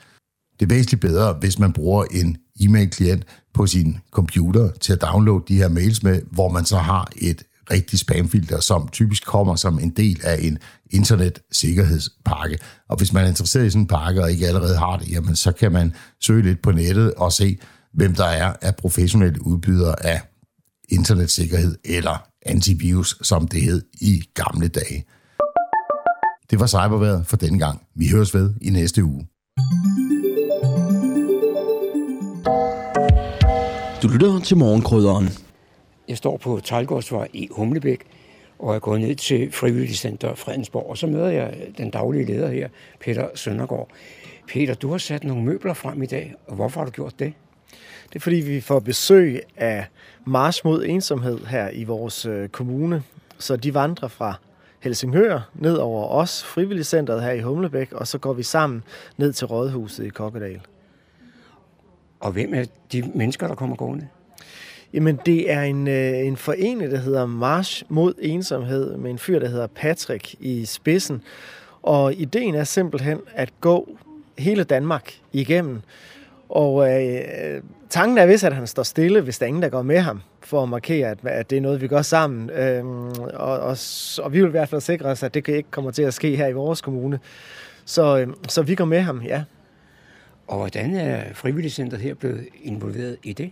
Det 0.60 0.66
er 0.66 0.74
væsentligt 0.74 1.00
bedre, 1.00 1.32
hvis 1.32 1.58
man 1.58 1.72
bruger 1.72 2.04
en 2.04 2.36
e-mail-klient 2.60 3.24
på 3.54 3.66
sin 3.66 3.98
computer 4.10 4.70
til 4.80 4.92
at 4.92 5.02
downloade 5.02 5.44
de 5.48 5.56
her 5.56 5.68
mails 5.68 6.02
med, 6.02 6.22
hvor 6.30 6.48
man 6.48 6.64
så 6.64 6.78
har 6.78 7.10
et 7.16 7.42
rigtig 7.70 7.98
spamfilter, 7.98 8.60
som 8.60 8.88
typisk 8.88 9.26
kommer 9.26 9.56
som 9.56 9.78
en 9.78 9.90
del 9.90 10.20
af 10.24 10.38
en 10.42 10.58
internetsikkerhedspakke. 10.90 12.58
Og 12.88 12.96
hvis 12.96 13.12
man 13.12 13.24
er 13.24 13.28
interesseret 13.28 13.66
i 13.66 13.70
sådan 13.70 13.82
en 13.82 13.86
pakke 13.86 14.22
og 14.22 14.32
ikke 14.32 14.46
allerede 14.46 14.78
har 14.78 14.96
det, 14.96 15.10
jamen 15.12 15.36
så 15.36 15.52
kan 15.52 15.72
man 15.72 15.94
søge 16.20 16.42
lidt 16.42 16.62
på 16.62 16.72
nettet 16.72 17.14
og 17.14 17.32
se, 17.32 17.58
hvem 17.94 18.14
der 18.14 18.24
er 18.24 18.52
af 18.62 18.76
professionelle 18.76 19.46
udbydere 19.46 20.06
af 20.06 20.22
internetsikkerhed 20.88 21.76
eller 21.84 22.28
antivirus, 22.46 23.18
som 23.22 23.48
det 23.48 23.62
hed 23.62 23.82
i 24.00 24.22
gamle 24.34 24.68
dage. 24.68 25.04
Det 26.50 26.60
var 26.60 26.66
cyberværet 26.66 27.26
for 27.26 27.36
denne 27.36 27.58
gang. 27.58 27.82
Vi 27.96 28.08
høres 28.08 28.34
ved 28.34 28.54
i 28.60 28.70
næste 28.70 29.04
uge. 29.04 29.26
Du 34.02 34.08
lytter 34.08 34.40
til 34.44 34.56
morgenkrydderen. 34.56 35.47
Jeg 36.08 36.16
står 36.16 36.36
på 36.36 36.60
Talgårdsvej 36.64 37.28
i 37.32 37.48
Humlebæk, 37.50 38.04
og 38.58 38.72
jeg 38.72 38.80
går 38.80 38.98
ned 38.98 39.14
til 39.14 39.52
Frivilligcenter 39.52 40.34
Fredensborg, 40.34 40.90
og 40.90 40.98
så 40.98 41.06
møder 41.06 41.28
jeg 41.28 41.56
den 41.78 41.90
daglige 41.90 42.24
leder 42.24 42.48
her, 42.50 42.68
Peter 43.00 43.28
Søndergaard. 43.34 43.88
Peter, 44.48 44.74
du 44.74 44.90
har 44.90 44.98
sat 44.98 45.24
nogle 45.24 45.44
møbler 45.44 45.74
frem 45.74 46.02
i 46.02 46.06
dag, 46.06 46.34
og 46.46 46.54
hvorfor 46.56 46.80
har 46.80 46.84
du 46.84 46.90
gjort 46.90 47.18
det? 47.18 47.32
Det 48.08 48.16
er 48.16 48.20
fordi, 48.20 48.36
vi 48.36 48.60
får 48.60 48.80
besøg 48.80 49.40
af 49.56 49.86
March 50.24 50.60
mod 50.64 50.84
ensomhed 50.84 51.38
her 51.46 51.70
i 51.70 51.84
vores 51.84 52.26
øh, 52.26 52.48
kommune. 52.48 53.02
Så 53.38 53.56
de 53.56 53.74
vandrer 53.74 54.08
fra 54.08 54.34
Helsingør 54.80 55.50
ned 55.54 55.76
over 55.76 56.08
os, 56.08 56.44
Frivilligcenteret 56.44 57.22
her 57.22 57.30
i 57.30 57.40
Humlebæk, 57.40 57.92
og 57.92 58.06
så 58.06 58.18
går 58.18 58.32
vi 58.32 58.42
sammen 58.42 58.82
ned 59.16 59.32
til 59.32 59.46
Rådhuset 59.46 60.04
i 60.04 60.08
Kokkedal. 60.08 60.60
Og 62.20 62.32
hvem 62.32 62.54
er 62.54 62.64
de 62.92 63.12
mennesker, 63.14 63.48
der 63.48 63.54
kommer 63.54 63.76
gående? 63.76 64.08
Jamen, 64.92 65.18
det 65.26 65.52
er 65.52 65.62
en, 65.62 65.88
øh, 65.88 66.18
en 66.18 66.36
forening, 66.36 66.90
der 66.90 66.98
hedder 66.98 67.26
March 67.26 67.84
mod 67.88 68.14
ensomhed, 68.18 68.96
med 68.96 69.10
en 69.10 69.18
fyr, 69.18 69.38
der 69.38 69.48
hedder 69.48 69.66
Patrick 69.66 70.34
i 70.40 70.64
spidsen. 70.64 71.22
Og 71.82 72.14
ideen 72.14 72.54
er 72.54 72.64
simpelthen 72.64 73.20
at 73.34 73.52
gå 73.60 73.88
hele 74.38 74.64
Danmark 74.64 75.12
igennem. 75.32 75.80
Og 76.48 77.02
øh, 77.04 77.62
tanken 77.90 78.18
er 78.18 78.26
vist, 78.26 78.44
at 78.44 78.54
han 78.54 78.66
står 78.66 78.82
stille, 78.82 79.20
hvis 79.20 79.38
der 79.38 79.46
er 79.46 79.48
ingen, 79.48 79.62
der 79.62 79.68
går 79.68 79.82
med 79.82 79.98
ham, 79.98 80.20
for 80.40 80.62
at 80.62 80.68
markere, 80.68 81.08
at, 81.08 81.18
at 81.24 81.50
det 81.50 81.58
er 81.58 81.62
noget, 81.62 81.80
vi 81.80 81.88
gør 81.88 82.02
sammen. 82.02 82.50
Øhm, 82.50 83.08
og, 83.34 83.60
og, 83.60 83.76
og 84.22 84.32
vi 84.32 84.40
vil 84.40 84.48
i 84.48 84.50
hvert 84.50 84.68
fald 84.68 84.80
sikre 84.80 85.06
os, 85.06 85.22
at 85.22 85.34
det 85.34 85.48
ikke 85.48 85.70
kommer 85.70 85.90
til 85.90 86.02
at 86.02 86.14
ske 86.14 86.36
her 86.36 86.46
i 86.46 86.52
vores 86.52 86.80
kommune. 86.80 87.20
Så, 87.84 88.18
øh, 88.18 88.28
så 88.48 88.62
vi 88.62 88.74
går 88.74 88.84
med 88.84 89.00
ham, 89.00 89.22
ja. 89.22 89.44
Og 90.46 90.56
hvordan 90.56 90.94
er 90.94 91.34
frivilligcentret 91.34 92.00
her 92.00 92.14
blevet 92.14 92.46
involveret 92.62 93.16
i 93.22 93.32
det? 93.32 93.50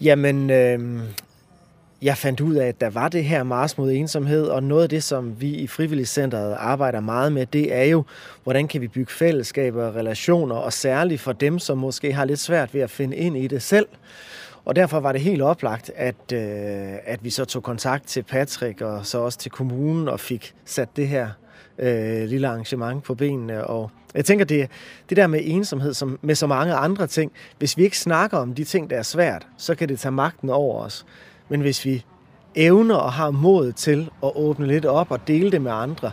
Jamen, 0.00 0.50
øh, 0.50 1.00
jeg 2.02 2.16
fandt 2.16 2.40
ud 2.40 2.54
af, 2.54 2.66
at 2.66 2.80
der 2.80 2.90
var 2.90 3.08
det 3.08 3.24
her 3.24 3.42
Mars 3.42 3.78
mod 3.78 3.92
ensomhed, 3.92 4.46
og 4.46 4.62
noget 4.62 4.82
af 4.82 4.88
det, 4.88 5.02
som 5.02 5.40
vi 5.40 5.48
i 5.48 5.66
Frivilligcenteret 5.66 6.56
arbejder 6.58 7.00
meget 7.00 7.32
med, 7.32 7.46
det 7.46 7.74
er 7.74 7.84
jo, 7.84 8.04
hvordan 8.42 8.68
kan 8.68 8.80
vi 8.80 8.88
bygge 8.88 9.12
fællesskaber 9.12 9.84
og 9.84 9.94
relationer, 9.94 10.54
og 10.54 10.72
særligt 10.72 11.20
for 11.20 11.32
dem, 11.32 11.58
som 11.58 11.78
måske 11.78 12.12
har 12.12 12.24
lidt 12.24 12.40
svært 12.40 12.74
ved 12.74 12.80
at 12.80 12.90
finde 12.90 13.16
ind 13.16 13.36
i 13.36 13.46
det 13.46 13.62
selv. 13.62 13.86
Og 14.64 14.76
derfor 14.76 15.00
var 15.00 15.12
det 15.12 15.20
helt 15.20 15.42
oplagt, 15.42 15.90
at, 15.96 16.32
øh, 16.32 16.94
at 17.04 17.24
vi 17.24 17.30
så 17.30 17.44
tog 17.44 17.62
kontakt 17.62 18.06
til 18.06 18.22
Patrick 18.22 18.80
og 18.80 19.06
så 19.06 19.18
også 19.18 19.38
til 19.38 19.50
kommunen 19.50 20.08
og 20.08 20.20
fik 20.20 20.54
sat 20.64 20.88
det 20.96 21.08
her 21.08 21.28
øh, 21.78 22.28
lille 22.28 22.48
arrangement 22.48 23.04
på 23.04 23.14
benene. 23.14 23.66
Og 23.66 23.90
jeg 24.14 24.24
tænker, 24.24 24.44
det, 24.44 24.68
det 25.08 25.16
der 25.16 25.26
med 25.26 25.40
ensomhed, 25.42 25.94
som 25.94 26.18
med 26.22 26.34
så 26.34 26.46
mange 26.46 26.74
andre 26.74 27.06
ting, 27.06 27.32
hvis 27.58 27.76
vi 27.76 27.82
ikke 27.82 27.98
snakker 27.98 28.38
om 28.38 28.54
de 28.54 28.64
ting, 28.64 28.90
der 28.90 28.96
er 28.96 29.02
svært, 29.02 29.46
så 29.56 29.74
kan 29.74 29.88
det 29.88 30.00
tage 30.00 30.12
magten 30.12 30.50
over 30.50 30.84
os. 30.84 31.06
Men 31.48 31.60
hvis 31.60 31.84
vi 31.84 32.04
evner 32.54 32.94
og 32.94 33.12
har 33.12 33.30
mod 33.30 33.72
til 33.72 34.10
at 34.22 34.32
åbne 34.34 34.66
lidt 34.66 34.86
op 34.86 35.10
og 35.10 35.28
dele 35.28 35.50
det 35.50 35.62
med 35.62 35.72
andre, 35.72 36.12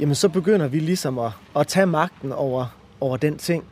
jamen 0.00 0.14
så 0.14 0.28
begynder 0.28 0.68
vi 0.68 0.78
ligesom 0.78 1.18
at, 1.18 1.30
at 1.56 1.66
tage 1.66 1.86
magten 1.86 2.32
over, 2.32 2.76
over 3.00 3.16
den 3.16 3.38
ting. 3.38 3.64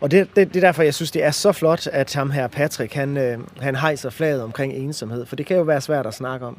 Og 0.00 0.10
det, 0.10 0.36
det, 0.36 0.48
det 0.48 0.56
er 0.56 0.60
derfor, 0.66 0.82
jeg 0.82 0.94
synes, 0.94 1.10
det 1.10 1.24
er 1.24 1.30
så 1.30 1.52
flot, 1.52 1.86
at 1.86 2.14
ham 2.14 2.30
her 2.30 2.46
Patrick, 2.46 2.94
han, 2.94 3.16
øh, 3.16 3.38
han 3.60 3.76
hejser 3.76 4.10
flaget 4.10 4.42
omkring 4.42 4.72
ensomhed, 4.72 5.26
for 5.26 5.36
det 5.36 5.46
kan 5.46 5.56
jo 5.56 5.62
være 5.62 5.80
svært 5.80 6.06
at 6.06 6.14
snakke 6.14 6.46
om. 6.46 6.58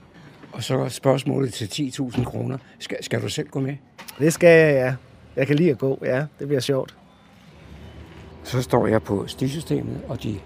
Og 0.51 0.63
så 0.63 0.89
spørgsmålet 0.89 1.53
til 1.53 1.65
10.000 1.65 2.23
kroner. 2.23 2.57
Skal, 2.79 2.97
skal 3.03 3.21
du 3.21 3.29
selv 3.29 3.47
gå 3.47 3.59
med? 3.59 3.75
Det 4.19 4.33
skal 4.33 4.49
jeg, 4.49 4.73
ja. 4.73 4.95
Jeg 5.35 5.47
kan 5.47 5.55
lide 5.55 5.71
at 5.71 5.77
gå, 5.77 5.99
ja. 6.05 6.25
Det 6.39 6.47
bliver 6.47 6.59
sjovt. 6.61 6.95
Så 8.43 8.61
står 8.61 8.87
jeg 8.87 9.03
på 9.03 9.27
stisystemet, 9.27 10.01
og 10.07 10.23
de 10.23 10.39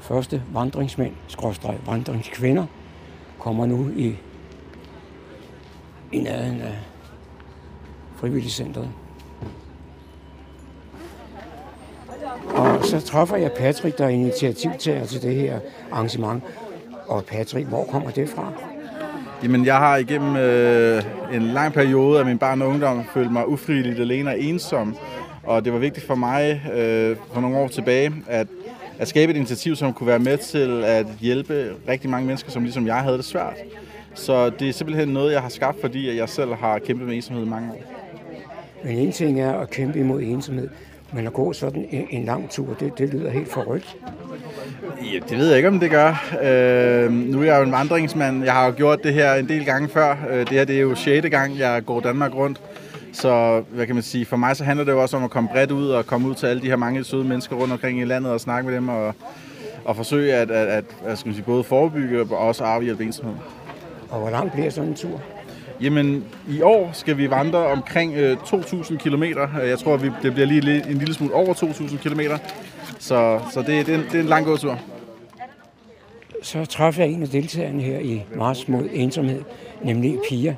første 0.00 0.42
vandringsmænd, 0.52 1.14
skråstreg 1.28 1.78
vandringskvinder, 1.86 2.66
kommer 3.38 3.66
nu 3.66 3.90
i, 3.96 4.16
i 6.12 6.18
nærheden 6.18 6.60
af 6.60 6.78
frivilligcentret. 8.16 8.90
Og 12.54 12.84
så 12.84 13.00
træffer 13.00 13.36
jeg 13.36 13.52
Patrick, 13.52 13.98
der 13.98 14.04
er 14.04 14.08
initiativtager 14.08 15.04
til 15.04 15.22
det 15.22 15.34
her 15.34 15.60
arrangement. 15.92 16.42
Og 17.06 17.24
Patrick, 17.24 17.68
hvor 17.68 17.84
kommer 17.84 18.10
det 18.10 18.28
fra? 18.28 18.69
Jamen, 19.42 19.66
jeg 19.66 19.76
har 19.76 19.96
igennem 19.96 20.36
øh, 20.36 21.02
en 21.32 21.42
lang 21.42 21.72
periode 21.72 22.18
af 22.18 22.26
min 22.26 22.38
barn 22.38 22.62
og 22.62 22.68
ungdom 22.68 23.04
følt 23.14 23.32
mig 23.32 23.48
ufrivilligt 23.48 24.00
alene 24.00 24.30
og 24.30 24.40
ensom. 24.40 24.96
Og 25.42 25.64
det 25.64 25.72
var 25.72 25.78
vigtigt 25.78 26.06
for 26.06 26.14
mig 26.14 26.62
øh, 26.74 27.16
for 27.32 27.40
nogle 27.40 27.56
år 27.56 27.68
tilbage, 27.68 28.12
at, 28.26 28.46
at 28.98 29.08
skabe 29.08 29.32
et 29.32 29.36
initiativ, 29.36 29.76
som 29.76 29.92
kunne 29.92 30.06
være 30.06 30.18
med 30.18 30.38
til 30.38 30.84
at 30.84 31.06
hjælpe 31.20 31.72
rigtig 31.88 32.10
mange 32.10 32.26
mennesker, 32.26 32.50
som 32.50 32.62
ligesom 32.62 32.86
jeg 32.86 32.96
havde 32.96 33.16
det 33.16 33.24
svært. 33.24 33.54
Så 34.14 34.50
det 34.50 34.68
er 34.68 34.72
simpelthen 34.72 35.08
noget, 35.08 35.32
jeg 35.32 35.42
har 35.42 35.48
skabt, 35.48 35.80
fordi 35.80 36.16
jeg 36.18 36.28
selv 36.28 36.54
har 36.54 36.78
kæmpet 36.78 37.06
med 37.06 37.16
ensomhed 37.16 37.44
i 37.44 37.48
mange 37.48 37.70
år. 37.72 37.82
Men 38.84 38.98
en 38.98 39.12
ting 39.12 39.40
er 39.40 39.52
at 39.52 39.70
kæmpe 39.70 39.98
imod 39.98 40.22
ensomhed, 40.22 40.68
men 41.12 41.26
at 41.26 41.32
gå 41.32 41.52
sådan 41.52 41.86
en, 41.90 42.06
en 42.10 42.24
lang 42.24 42.50
tur, 42.50 42.74
det, 42.80 42.98
det 42.98 43.08
lyder 43.08 43.30
helt 43.30 43.52
forrygt. 43.52 43.96
Ja, 45.12 45.18
det 45.28 45.38
ved 45.38 45.48
jeg 45.48 45.56
ikke, 45.56 45.68
om 45.68 45.80
det 45.80 45.90
gør. 45.90 46.36
Øh, 46.42 47.12
nu 47.12 47.40
er 47.40 47.44
jeg 47.44 47.58
jo 47.58 47.62
en 47.62 47.72
vandringsmand. 47.72 48.44
Jeg 48.44 48.52
har 48.52 48.66
jo 48.66 48.72
gjort 48.76 49.02
det 49.04 49.14
her 49.14 49.34
en 49.34 49.48
del 49.48 49.64
gange 49.64 49.88
før. 49.88 50.16
Øh, 50.30 50.38
det 50.38 50.48
her 50.48 50.64
det 50.64 50.76
er 50.76 50.80
jo 50.80 50.94
6. 50.94 51.28
gang, 51.30 51.58
jeg 51.58 51.84
går 51.86 52.00
Danmark 52.00 52.34
rundt. 52.34 52.60
Så 53.12 53.62
hvad 53.68 53.86
kan 53.86 53.94
man 53.94 54.02
sige, 54.02 54.26
for 54.26 54.36
mig 54.36 54.56
så 54.56 54.64
handler 54.64 54.84
det 54.84 54.92
jo 54.92 55.02
også 55.02 55.16
om 55.16 55.24
at 55.24 55.30
komme 55.30 55.48
bredt 55.52 55.70
ud 55.70 55.88
og 55.88 56.06
komme 56.06 56.28
ud 56.28 56.34
til 56.34 56.46
alle 56.46 56.62
de 56.62 56.66
her 56.66 56.76
mange 56.76 57.04
søde 57.04 57.24
mennesker 57.24 57.56
rundt 57.56 57.72
omkring 57.72 58.00
i 58.00 58.04
landet 58.04 58.32
og 58.32 58.40
snakke 58.40 58.68
med 58.68 58.76
dem 58.76 58.88
og, 58.88 59.14
og 59.84 59.96
forsøge 59.96 60.34
at, 60.34 60.50
at, 60.50 60.68
at, 60.68 60.84
at 61.06 61.18
skal 61.18 61.28
man 61.28 61.34
sige, 61.34 61.44
både 61.44 61.64
forebygge 61.64 62.20
og 62.20 62.38
også 62.38 62.64
afhjælpe 62.64 63.04
ensomhed. 63.04 63.34
Og 64.10 64.20
hvor 64.20 64.30
lang 64.30 64.52
bliver 64.52 64.70
sådan 64.70 64.88
en 64.88 64.94
tur? 64.94 65.20
Jamen, 65.80 66.24
i 66.48 66.62
år 66.62 66.90
skal 66.92 67.18
vi 67.18 67.30
vandre 67.30 67.58
omkring 67.58 68.14
øh, 68.14 68.36
2.000 68.36 68.96
km. 68.96 69.22
Jeg 69.64 69.78
tror, 69.78 69.96
vi, 69.96 70.10
det 70.22 70.32
bliver 70.34 70.46
lige 70.46 70.90
en 70.90 70.98
lille 70.98 71.14
smule 71.14 71.34
over 71.34 71.54
2.000 71.54 72.08
km. 72.08 72.20
Så, 73.00 73.40
så 73.52 73.60
det, 73.62 73.86
det, 73.86 73.94
er 73.94 73.98
en, 73.98 74.04
det 74.04 74.14
er 74.14 74.20
en 74.20 74.26
lang 74.26 74.46
gåtur. 74.46 74.78
Så 76.42 76.64
træffede 76.64 77.06
jeg 77.06 77.14
en 77.14 77.22
af 77.22 77.28
deltagerne 77.28 77.82
her 77.82 77.98
i 77.98 78.22
Mars 78.34 78.68
mod 78.68 78.88
ensomhed, 78.92 79.42
nemlig 79.82 80.18
Pia. 80.28 80.56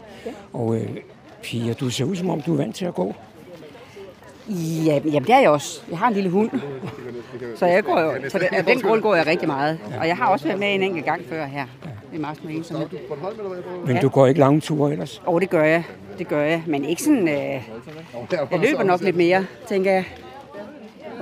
Og 0.52 0.76
øh, 0.76 0.88
Pia, 1.42 1.72
du 1.72 1.90
ser 1.90 2.04
ud 2.04 2.16
som 2.16 2.30
om, 2.30 2.40
du 2.40 2.52
er 2.52 2.56
vant 2.56 2.76
til 2.76 2.84
at 2.84 2.94
gå. 2.94 3.14
Ja, 4.86 5.00
jamen 5.04 5.24
det 5.24 5.30
er 5.30 5.38
jeg 5.38 5.50
også. 5.50 5.82
Jeg 5.90 5.98
har 5.98 6.08
en 6.08 6.14
lille 6.14 6.30
hund. 6.30 6.50
Så 7.56 7.66
jeg 7.66 7.84
går 7.84 8.00
jo, 8.00 8.30
så 8.30 8.48
af 8.52 8.64
den 8.64 8.80
grund 8.80 9.02
går 9.02 9.14
jeg 9.14 9.26
rigtig 9.26 9.48
meget. 9.48 9.78
Og 10.00 10.08
jeg 10.08 10.16
har 10.16 10.26
også 10.26 10.46
været 10.46 10.60
med 10.60 10.74
en 10.74 10.82
enkelt 10.82 11.04
gang 11.04 11.22
før 11.28 11.46
her. 11.46 11.66
Det 11.82 12.16
er 12.16 12.20
Mars 12.20 12.44
med 12.44 12.54
ensomhed. 12.54 12.88
Men 13.86 13.96
du 13.96 14.08
går 14.08 14.26
ikke 14.26 14.40
lange 14.40 14.60
ture 14.60 14.92
ellers? 14.92 15.22
Åh, 15.26 15.34
oh, 15.34 15.40
det 15.40 15.50
gør 15.50 15.64
jeg. 15.64 15.84
Det 16.18 16.28
gør 16.28 16.42
jeg. 16.42 16.62
Men 16.66 16.84
ikke 16.84 17.02
sådan... 17.02 17.28
Øh, 17.28 17.62
jeg 18.30 18.60
løber 18.60 18.82
nok 18.82 19.00
lidt 19.00 19.16
mere, 19.16 19.46
tænker 19.68 19.92
jeg. 19.92 20.04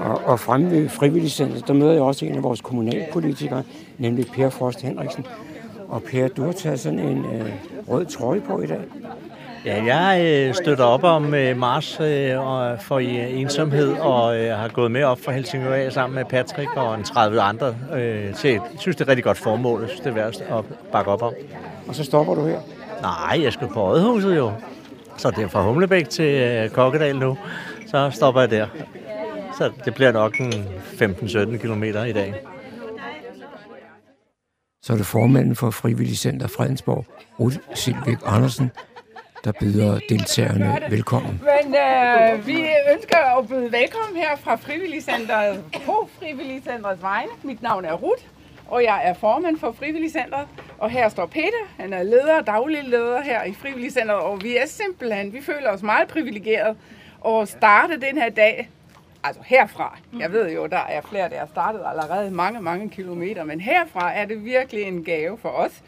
Og, 0.01 0.21
og 0.25 0.41
fremme 0.41 0.71
ved 0.71 0.89
Frivilligcenteret, 0.89 1.69
der 1.69 1.75
møder 1.75 1.93
jeg 1.93 2.03
også 2.03 2.25
en 2.25 2.35
af 2.35 2.43
vores 2.43 2.61
kommunalpolitikere, 2.61 3.63
nemlig 3.99 4.27
Per 4.27 4.51
Frost 4.51 4.83
Henriksen. 4.83 5.27
Og 5.89 6.03
Per, 6.03 6.29
du 6.29 6.45
har 6.45 6.53
taget 6.53 6.81
sådan 6.81 6.99
en 6.99 7.19
øh, 7.19 7.53
rød 7.89 8.07
trøje 8.07 8.41
på 8.41 8.61
i 8.61 8.67
dag. 8.67 8.81
Ja, 9.65 9.85
jeg 9.85 10.25
øh, 10.25 10.55
støtter 10.55 10.85
op 10.85 11.05
om 11.05 11.35
øh, 11.35 11.57
Mars 11.57 12.01
øh, 12.01 12.47
og 12.47 12.81
for 12.81 12.97
øh, 12.97 13.41
ensomhed 13.41 13.93
og 13.93 14.39
øh, 14.39 14.57
har 14.59 14.69
gået 14.69 14.91
med 14.91 15.05
op 15.05 15.19
for 15.21 15.31
Helsingør 15.31 15.91
sammen 15.91 16.15
med 16.15 16.25
Patrick 16.25 16.77
og 16.77 16.95
en 16.95 17.05
30 17.05 17.41
andre. 17.41 17.75
Øh, 17.95 18.35
til, 18.35 18.51
jeg 18.51 18.61
synes, 18.79 18.97
det 18.97 19.01
er 19.01 19.05
et 19.05 19.09
rigtig 19.09 19.25
godt 19.25 19.39
formål. 19.39 19.81
Jeg 19.81 19.89
synes, 19.89 20.01
det 20.01 20.11
er 20.11 20.15
værd 20.15 20.59
at 20.59 20.65
bakke 20.93 21.11
op 21.11 21.23
om. 21.23 21.33
Og 21.89 21.95
så 21.95 22.05
stopper 22.05 22.35
du 22.35 22.47
her? 22.47 22.61
Nej, 23.03 23.43
jeg 23.43 23.53
skal 23.53 23.69
på 23.69 23.89
Rådhuset 23.89 24.37
jo. 24.37 24.53
Så 25.17 25.31
det 25.31 25.45
er 25.45 25.49
fra 25.49 25.63
Humlebæk 25.63 26.09
til 26.09 26.25
øh, 26.25 26.69
Kokkedal 26.69 27.17
nu. 27.17 27.39
Så 27.87 28.11
stopper 28.11 28.41
jeg 28.41 28.51
der. 28.51 28.67
Så 29.61 29.73
det 29.85 29.95
bliver 29.95 30.13
nok 30.13 30.41
en 30.41 30.53
15-17 30.53 31.57
km 31.57 31.83
i 31.85 32.13
dag. 32.13 32.35
Så 34.83 34.93
er 34.93 34.97
det 34.97 35.07
formanden 35.07 35.57
for 35.57 35.71
Frivillig 35.71 36.19
Center 36.19 36.49
Fredensborg, 36.49 37.07
Ruth 37.41 37.57
Silvik 37.75 38.19
Andersen, 38.27 38.71
der 39.45 39.53
byder 39.61 39.99
deltagerne 40.09 40.81
velkommen. 40.91 41.43
Men 41.43 41.75
øh, 41.75 42.47
vi 42.47 42.67
ønsker 42.93 43.39
at 43.39 43.49
byde 43.49 43.73
velkommen 43.73 44.17
her 44.17 44.37
fra 44.37 44.57
Frivilligcenteret 44.57 45.65
på 45.87 46.09
Frivilligcenterets 46.19 47.03
vegne. 47.03 47.31
Mit 47.43 47.63
navn 47.63 47.85
er 47.85 47.93
Ruth, 47.93 48.23
og 48.69 48.83
jeg 48.83 49.01
er 49.05 49.15
formand 49.15 49.59
for 49.59 49.73
Frivilligcenteret. 49.73 50.47
Og 50.79 50.91
her 50.91 51.09
står 51.09 51.27
Peter, 51.27 51.65
han 51.77 51.93
er 51.93 52.03
leder, 52.03 52.41
daglig 52.41 52.85
leder 52.85 53.23
her 53.23 53.45
i 53.45 53.55
Frivilligcenteret, 53.55 54.21
og 54.21 54.43
vi 54.43 54.57
er 54.57 54.67
simpelthen, 54.67 55.33
vi 55.33 55.43
føler 55.43 55.71
os 55.71 55.83
meget 55.83 56.09
privilegeret 56.09 56.77
at 57.27 57.49
starte 57.49 58.01
den 58.01 58.19
her 58.19 58.31
dag 58.31 58.71
altså 59.23 59.43
herfra, 59.45 59.99
jeg 60.19 60.33
ved 60.33 60.53
jo, 60.53 60.67
der 60.67 60.77
er 60.77 61.01
flere, 61.01 61.29
der 61.29 61.39
har 61.39 61.47
startet 61.47 61.83
allerede 61.87 62.31
mange, 62.31 62.61
mange 62.61 62.91
kilometer, 62.91 63.45
men 63.45 63.61
herfra 63.61 64.13
er 64.13 64.25
det 64.25 64.45
virkelig 64.45 64.83
en 64.83 65.05
gave 65.05 65.39
for 65.39 65.49
os 65.49 65.83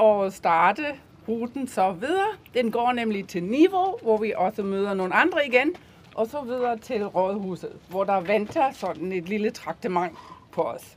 at 0.00 0.32
starte 0.32 0.84
ruten 1.28 1.68
så 1.68 1.92
videre. 1.92 2.28
Den 2.54 2.70
går 2.70 2.92
nemlig 2.92 3.28
til 3.28 3.42
Niveau, 3.42 3.98
hvor 4.02 4.16
vi 4.16 4.32
også 4.36 4.62
møder 4.62 4.94
nogle 4.94 5.14
andre 5.14 5.46
igen, 5.46 5.74
og 6.14 6.26
så 6.26 6.40
videre 6.40 6.78
til 6.78 7.06
Rådhuset, 7.06 7.72
hvor 7.88 8.04
der 8.04 8.20
venter 8.20 8.70
sådan 8.72 9.12
et 9.12 9.28
lille 9.28 9.50
traktement 9.50 10.12
på 10.52 10.62
os. 10.62 10.96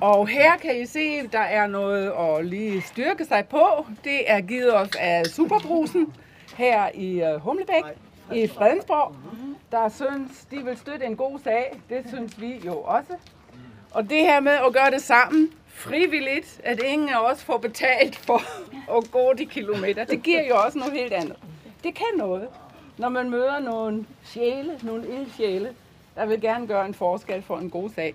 Og 0.00 0.28
her 0.28 0.56
kan 0.56 0.80
I 0.80 0.86
se, 0.86 1.26
der 1.26 1.38
er 1.38 1.66
noget 1.66 2.12
at 2.18 2.46
lige 2.46 2.82
styrke 2.82 3.24
sig 3.24 3.44
på. 3.50 3.86
Det 4.04 4.30
er 4.30 4.40
givet 4.40 4.74
os 4.76 4.90
af 5.00 5.26
Superbrusen 5.26 6.14
her 6.56 6.88
i 6.94 7.22
øh, 7.22 7.40
Humlebæk 7.40 7.84
i 8.32 8.46
Fredensborg, 8.46 9.16
der 9.72 9.88
synes, 9.88 10.46
de 10.50 10.64
vil 10.64 10.76
støtte 10.76 11.06
en 11.06 11.16
god 11.16 11.38
sag. 11.38 11.80
Det 11.88 12.04
synes 12.08 12.40
vi 12.40 12.60
jo 12.66 12.78
også. 12.78 13.16
Og 13.90 14.10
det 14.10 14.20
her 14.20 14.40
med 14.40 14.52
at 14.52 14.72
gøre 14.72 14.90
det 14.90 15.02
sammen, 15.02 15.50
frivilligt, 15.66 16.60
at 16.64 16.80
ingen 16.82 17.08
af 17.08 17.30
os 17.32 17.44
får 17.44 17.58
betalt 17.58 18.16
for 18.16 18.40
at 18.98 19.10
gå 19.10 19.32
de 19.38 19.46
kilometer, 19.46 20.04
det 20.04 20.22
giver 20.22 20.48
jo 20.48 20.56
også 20.56 20.78
noget 20.78 20.92
helt 20.92 21.12
andet. 21.12 21.36
Det 21.84 21.94
kan 21.94 22.06
noget, 22.16 22.48
når 22.98 23.08
man 23.08 23.30
møder 23.30 23.58
nogle 23.58 24.06
sjæle, 24.24 24.78
nogle 24.82 25.08
ildsjæle, 25.08 25.74
der 26.16 26.26
vil 26.26 26.40
gerne 26.40 26.66
gøre 26.66 26.86
en 26.86 26.94
forskel 26.94 27.42
for 27.42 27.58
en 27.58 27.70
god 27.70 27.90
sag. 27.90 28.14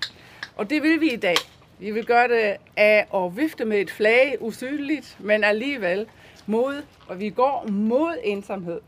Og 0.55 0.69
det 0.69 0.83
vil 0.83 1.01
vi 1.01 1.11
i 1.13 1.17
dag. 1.17 1.35
Vi 1.79 1.91
vil 1.91 2.05
gøre 2.05 2.27
det 2.27 2.57
af 2.77 3.07
at 3.15 3.37
vifte 3.37 3.65
med 3.65 3.77
et 3.77 3.91
flag, 3.91 4.37
usynligt, 4.39 5.17
men 5.19 5.43
alligevel 5.43 6.07
mod, 6.45 6.83
og 7.07 7.19
vi 7.19 7.29
går 7.29 7.65
mod 7.71 8.17
ensomhed. 8.23 8.81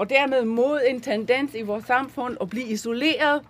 Og 0.00 0.10
dermed 0.10 0.44
mod 0.44 0.80
en 0.86 1.00
tendens 1.00 1.54
i 1.54 1.62
vores 1.62 1.84
samfund 1.84 2.36
at 2.40 2.50
blive 2.50 2.66
isoleret, 2.66 3.42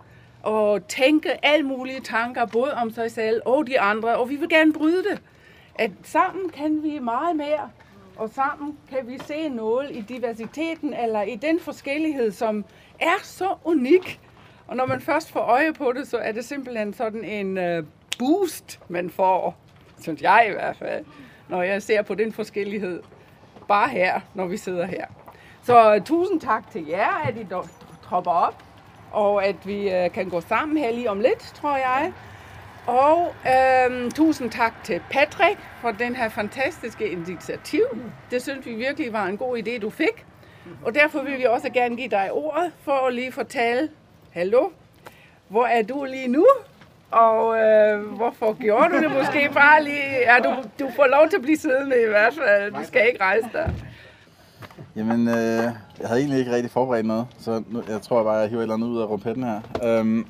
og 0.43 0.87
tænke 0.87 1.45
alle 1.45 1.65
mulige 1.65 1.99
tanker, 1.99 2.45
både 2.45 2.73
om 2.73 2.91
sig 2.91 3.11
selv 3.11 3.41
og 3.45 3.67
de 3.67 3.79
andre, 3.79 4.17
og 4.17 4.29
vi 4.29 4.35
vil 4.35 4.49
gerne 4.49 4.73
bryde 4.73 5.03
det. 5.03 5.21
At 5.75 5.91
sammen 6.03 6.49
kan 6.49 6.83
vi 6.83 6.99
meget 6.99 7.35
mere, 7.35 7.69
og 8.15 8.29
sammen 8.29 8.77
kan 8.89 9.07
vi 9.07 9.19
se 9.27 9.49
noget 9.49 9.91
i 9.91 10.01
diversiteten, 10.01 10.93
eller 10.93 11.21
i 11.21 11.35
den 11.35 11.59
forskellighed, 11.59 12.31
som 12.31 12.65
er 12.99 13.19
så 13.23 13.55
unik. 13.63 14.19
Og 14.67 14.75
når 14.75 14.85
man 14.85 15.01
først 15.01 15.31
får 15.31 15.39
øje 15.39 15.73
på 15.73 15.93
det, 15.93 16.07
så 16.07 16.17
er 16.17 16.31
det 16.31 16.45
simpelthen 16.45 16.93
sådan 16.93 17.23
en 17.23 17.57
øh, 17.57 17.83
boost, 18.19 18.79
man 18.87 19.09
får, 19.09 19.57
synes 20.01 20.21
jeg 20.21 20.47
i 20.49 20.53
hvert 20.53 20.77
fald, 20.77 21.05
når 21.49 21.63
jeg 21.63 21.83
ser 21.83 22.01
på 22.01 22.15
den 22.15 22.33
forskellighed. 22.33 23.03
Bare 23.67 23.89
her, 23.89 24.21
når 24.33 24.45
vi 24.45 24.57
sidder 24.57 24.85
her. 24.85 25.05
Så 25.63 26.01
tusind 26.05 26.41
tak 26.41 26.71
til 26.71 26.87
jer, 26.87 27.21
at 27.27 27.37
I 27.37 27.45
tropper 28.09 28.31
op, 28.31 28.63
og 29.11 29.45
at 29.45 29.55
vi 29.67 29.89
øh, 29.89 30.11
kan 30.11 30.29
gå 30.29 30.41
sammen 30.41 30.77
her 30.77 30.91
lige 30.91 31.09
om 31.09 31.19
lidt, 31.19 31.39
tror 31.39 31.77
jeg. 31.77 32.13
Og 32.87 33.33
øhm, 33.47 34.11
tusind 34.11 34.51
tak 34.51 34.73
til 34.83 35.01
Patrick 35.11 35.59
for 35.81 35.91
den 35.91 36.15
her 36.15 36.29
fantastiske 36.29 37.09
initiativ. 37.09 37.83
Det 38.31 38.41
synes 38.41 38.65
vi 38.65 38.73
virkelig 38.73 39.13
var 39.13 39.25
en 39.25 39.37
god 39.37 39.57
idé, 39.57 39.79
du 39.79 39.89
fik. 39.89 40.25
Og 40.85 40.95
derfor 40.95 41.23
vil 41.23 41.37
vi 41.37 41.43
også 41.43 41.69
gerne 41.69 41.95
give 41.97 42.09
dig 42.09 42.31
ordet 42.31 42.71
for 42.83 43.07
at 43.07 43.13
lige 43.13 43.31
fortælle, 43.31 43.89
hallo, 44.31 44.69
hvor 45.47 45.65
er 45.65 45.83
du 45.83 46.05
lige 46.05 46.27
nu? 46.27 46.47
Og 47.11 47.57
øh, 47.59 48.03
hvorfor 48.05 48.53
gjorde 48.61 48.89
du 48.89 48.97
det 48.97 49.11
måske 49.11 49.49
bare 49.53 49.83
lige? 49.83 50.17
Ja, 50.19 50.37
du, 50.43 50.55
du 50.79 50.91
får 50.95 51.05
lov 51.07 51.29
til 51.29 51.35
at 51.35 51.41
blive 51.41 51.57
siddende 51.57 52.03
i 52.03 52.07
hvert 52.07 52.33
fald. 52.33 52.71
Du 52.71 52.83
skal 52.83 53.07
ikke 53.07 53.21
rejse 53.21 53.49
dig. 53.53 53.73
Jamen, 54.95 55.27
øh, 55.27 55.35
jeg 55.99 56.07
havde 56.07 56.19
egentlig 56.19 56.39
ikke 56.39 56.51
rigtig 56.51 56.71
forberedt 56.71 57.05
noget, 57.05 57.27
så 57.39 57.63
nu, 57.69 57.83
jeg 57.89 58.01
tror 58.01 58.23
bare, 58.23 58.33
jeg 58.33 58.49
hiver 58.49 58.59
et 58.59 58.63
eller 58.63 58.75
andet 58.75 58.87
ud 58.87 59.01
af 59.01 59.05
rumpetten 59.05 59.43
her. 59.43 59.61
Øhm, 59.83 60.25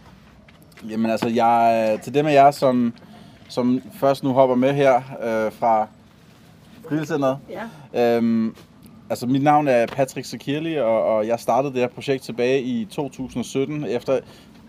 jamen 0.89 1.11
altså, 1.11 1.27
jeg, 1.27 1.99
til 2.03 2.13
dem 2.13 2.25
af 2.25 2.33
jer, 2.33 2.51
som, 2.51 2.93
som 3.49 3.81
først 3.93 4.23
nu 4.23 4.33
hopper 4.33 4.55
med 4.55 4.73
her 4.73 4.95
øh, 4.97 5.51
fra 5.51 5.87
Frildscenteret. 6.89 7.37
Ja. 7.93 8.17
Øhm, 8.17 8.55
altså, 9.09 9.27
mit 9.27 9.43
navn 9.43 9.67
er 9.67 9.85
Patrick 9.85 10.27
Sekirli, 10.27 10.77
og, 10.79 11.03
og 11.03 11.27
jeg 11.27 11.39
startede 11.39 11.73
det 11.73 11.81
her 11.81 11.87
projekt 11.87 12.23
tilbage 12.23 12.61
i 12.61 12.85
2017 12.85 13.85
efter... 13.85 14.19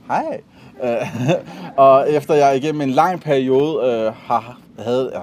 Hej! 0.06 0.40
Øh, 0.84 1.36
og 1.76 2.10
efter 2.10 2.34
jeg 2.34 2.56
igennem 2.56 2.80
en 2.80 2.90
lang 2.90 3.20
periode 3.20 3.86
øh, 3.86 4.12
har, 4.14 4.60
havde, 4.78 5.12
øh, 5.14 5.20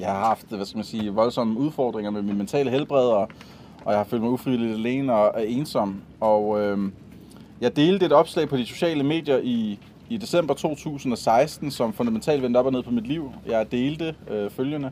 jeg 0.00 0.08
har 0.08 0.24
haft 0.24 0.46
hvad 0.48 0.66
skal 0.66 0.78
man 0.78 0.84
sige, 0.84 1.10
voldsomme 1.10 1.58
udfordringer 1.58 2.10
med 2.10 2.22
min 2.22 2.38
mentale 2.38 2.70
helbred, 2.70 3.06
og, 3.06 3.28
og 3.84 3.92
jeg 3.92 3.98
har 3.98 4.04
følt 4.04 4.22
mig 4.22 4.30
ufrivilligt 4.30 4.72
alene 4.72 5.14
og, 5.14 5.34
og 5.34 5.48
ensom. 5.48 6.02
Og 6.20 6.60
øh, 6.60 6.78
jeg 7.60 7.76
delte 7.76 8.06
et 8.06 8.12
opslag 8.12 8.48
på 8.48 8.56
de 8.56 8.66
sociale 8.66 9.02
medier 9.02 9.38
i, 9.42 9.78
i 10.08 10.16
december 10.16 10.54
2016, 10.54 11.70
som 11.70 11.92
fundamentalt 11.92 12.42
vendte 12.42 12.58
op 12.58 12.66
og 12.66 12.72
ned 12.72 12.82
på 12.82 12.90
mit 12.90 13.06
liv. 13.06 13.32
Jeg 13.46 13.72
delte 13.72 14.14
øh, 14.30 14.50
følgende. 14.50 14.90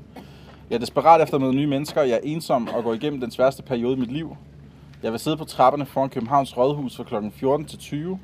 Jeg 0.70 0.76
er 0.76 0.80
desperat 0.80 1.22
efter 1.22 1.34
at 1.34 1.40
møde 1.40 1.54
nye 1.54 1.66
mennesker. 1.66 2.02
Jeg 2.02 2.14
er 2.14 2.20
ensom 2.22 2.68
og 2.68 2.84
går 2.84 2.94
igennem 2.94 3.20
den 3.20 3.30
sværeste 3.30 3.62
periode 3.62 3.96
i 3.96 4.00
mit 4.00 4.12
liv. 4.12 4.36
Jeg 5.02 5.12
vil 5.12 5.20
sidde 5.20 5.36
på 5.36 5.44
trapperne 5.44 5.86
foran 5.86 6.08
Københavns 6.08 6.56
Rådhus 6.56 6.96
fra 6.96 7.04
kl. 7.04 7.14
14 7.32 7.66
til 7.66 7.78
20. 7.78 8.18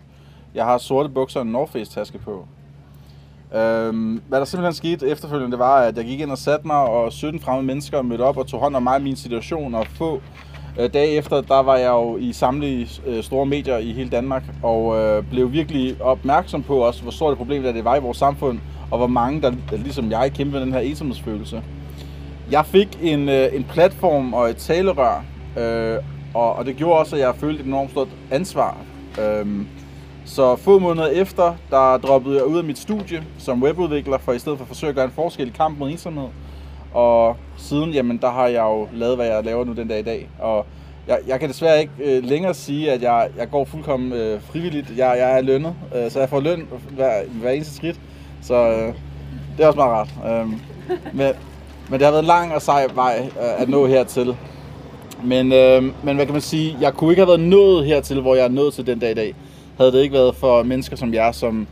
Jeg 0.54 0.64
har 0.64 0.78
sorte 0.78 1.08
bukser 1.08 1.40
og 1.40 1.46
en 1.46 1.52
North 1.52 1.72
Face 1.72 1.92
taske 1.92 2.18
på. 2.18 2.46
Øhm, 3.54 4.22
hvad 4.28 4.38
der 4.38 4.44
simpelthen 4.44 4.74
skete 4.74 5.08
efterfølgende, 5.08 5.50
det 5.50 5.58
var, 5.58 5.76
at 5.76 5.96
jeg 5.96 6.04
gik 6.04 6.20
ind 6.20 6.30
og 6.30 6.38
satte 6.38 6.66
mig, 6.66 6.76
og 6.76 7.12
17 7.12 7.40
fremmede 7.40 7.66
mennesker 7.66 8.02
mødte 8.02 8.22
op 8.22 8.36
og 8.36 8.46
tog 8.46 8.60
hånd 8.60 8.76
om 8.76 8.82
mig 8.82 8.94
og 8.94 9.02
min 9.02 9.16
situation. 9.16 9.74
Og 9.74 9.86
få 9.86 10.20
øh, 10.78 10.94
dage 10.94 11.08
efter, 11.08 11.40
der 11.40 11.62
var 11.62 11.76
jeg 11.76 11.90
jo 11.90 12.16
i 12.16 12.32
samtlige 12.32 12.88
øh, 13.06 13.22
store 13.22 13.46
medier 13.46 13.78
i 13.78 13.92
hele 13.92 14.10
Danmark, 14.10 14.42
og 14.62 14.96
øh, 14.96 15.24
blev 15.30 15.52
virkelig 15.52 16.02
opmærksom 16.02 16.62
på 16.62 16.76
også, 16.76 17.02
hvor 17.02 17.10
stort 17.10 17.32
et 17.32 17.38
problem 17.38 17.62
det 17.62 17.84
var 17.84 17.96
i 17.96 18.00
vores 18.00 18.18
samfund, 18.18 18.58
og 18.90 18.98
hvor 18.98 19.06
mange, 19.06 19.42
der, 19.42 19.52
der 19.70 19.76
ligesom 19.76 20.10
jeg, 20.10 20.32
kæmpede 20.34 20.60
med 20.60 20.66
den 20.66 20.72
her 20.72 20.80
ensomhedsfølelse. 20.80 21.62
Jeg 22.50 22.66
fik 22.66 22.98
en, 23.02 23.28
øh, 23.28 23.48
en 23.52 23.64
platform 23.64 24.34
og 24.34 24.50
et 24.50 24.56
talerør, 24.56 25.24
øh, 25.58 25.98
og, 26.34 26.56
og 26.56 26.66
det 26.66 26.76
gjorde 26.76 26.98
også, 26.98 27.16
at 27.16 27.22
jeg 27.22 27.34
følte 27.34 27.60
et 27.60 27.66
enormt 27.66 27.90
stort 27.90 28.08
ansvar. 28.30 28.76
Øh, 29.20 29.46
så 30.24 30.56
få 30.56 30.78
måneder 30.78 31.06
efter, 31.06 31.54
der 31.70 31.96
droppede 31.98 32.36
jeg 32.36 32.44
ud 32.44 32.58
af 32.58 32.64
mit 32.64 32.78
studie 32.78 33.24
som 33.38 33.62
webudvikler, 33.62 34.18
for 34.18 34.32
i 34.32 34.38
stedet 34.38 34.58
for 34.58 34.64
at 34.64 34.68
forsøge 34.68 34.88
at 34.88 34.94
gøre 34.94 35.04
en 35.04 35.10
forskel 35.10 35.48
i 35.48 35.52
kampen 35.56 35.78
mod 35.78 35.90
ensomhed. 35.90 36.28
Og 36.94 37.36
siden, 37.64 37.90
jamen, 37.90 38.18
der 38.18 38.30
har 38.30 38.46
jeg 38.46 38.62
jo 38.62 38.88
lavet, 38.92 39.16
hvad 39.16 39.26
jeg 39.26 39.44
laver 39.44 39.64
nu 39.64 39.72
den 39.72 39.88
dag 39.88 39.98
i 39.98 40.02
dag. 40.02 40.28
Og 40.38 40.66
jeg, 41.08 41.18
jeg 41.26 41.40
kan 41.40 41.48
desværre 41.48 41.80
ikke 41.80 41.92
øh, 41.98 42.24
længere 42.24 42.54
sige, 42.54 42.92
at 42.92 43.02
jeg, 43.02 43.28
jeg 43.38 43.50
går 43.50 43.64
fuldkommen 43.64 44.12
øh, 44.12 44.40
frivilligt. 44.42 44.90
Jeg, 44.96 45.16
jeg 45.18 45.38
er 45.38 45.40
lønnet, 45.40 45.74
øh, 45.96 46.10
så 46.10 46.20
jeg 46.20 46.28
får 46.28 46.40
løn 46.40 46.68
hver, 46.90 47.12
hver 47.40 47.50
eneste 47.50 47.74
skridt. 47.74 48.00
Så 48.42 48.54
øh, 48.54 48.94
det 49.56 49.64
er 49.64 49.66
også 49.66 49.76
meget 49.76 49.92
rart. 49.92 50.08
Øh, 50.26 50.48
men, 51.12 51.32
men 51.90 52.00
det 52.00 52.02
har 52.02 52.10
været 52.10 52.22
en 52.22 52.26
lang 52.26 52.54
og 52.54 52.62
sej 52.62 52.86
vej 52.94 53.28
øh, 53.40 53.62
at 53.62 53.68
nå 53.68 53.86
hertil. 53.86 54.36
Men, 55.24 55.52
øh, 55.52 55.82
men 55.82 56.16
hvad 56.16 56.26
kan 56.26 56.32
man 56.32 56.42
sige, 56.42 56.76
jeg 56.80 56.92
kunne 56.92 57.12
ikke 57.12 57.20
have 57.20 57.28
været 57.28 57.40
nået 57.40 57.86
hertil, 57.86 58.20
hvor 58.20 58.34
jeg 58.34 58.44
er 58.44 58.48
nået 58.48 58.74
til 58.74 58.86
den 58.86 58.98
dag 58.98 59.10
i 59.10 59.14
dag 59.14 59.34
havde 59.76 59.92
det 59.92 60.02
ikke 60.02 60.14
været 60.14 60.36
for 60.36 60.62
mennesker 60.62 60.96
som 60.96 61.14
jer, 61.14 61.32
som, 61.32 61.66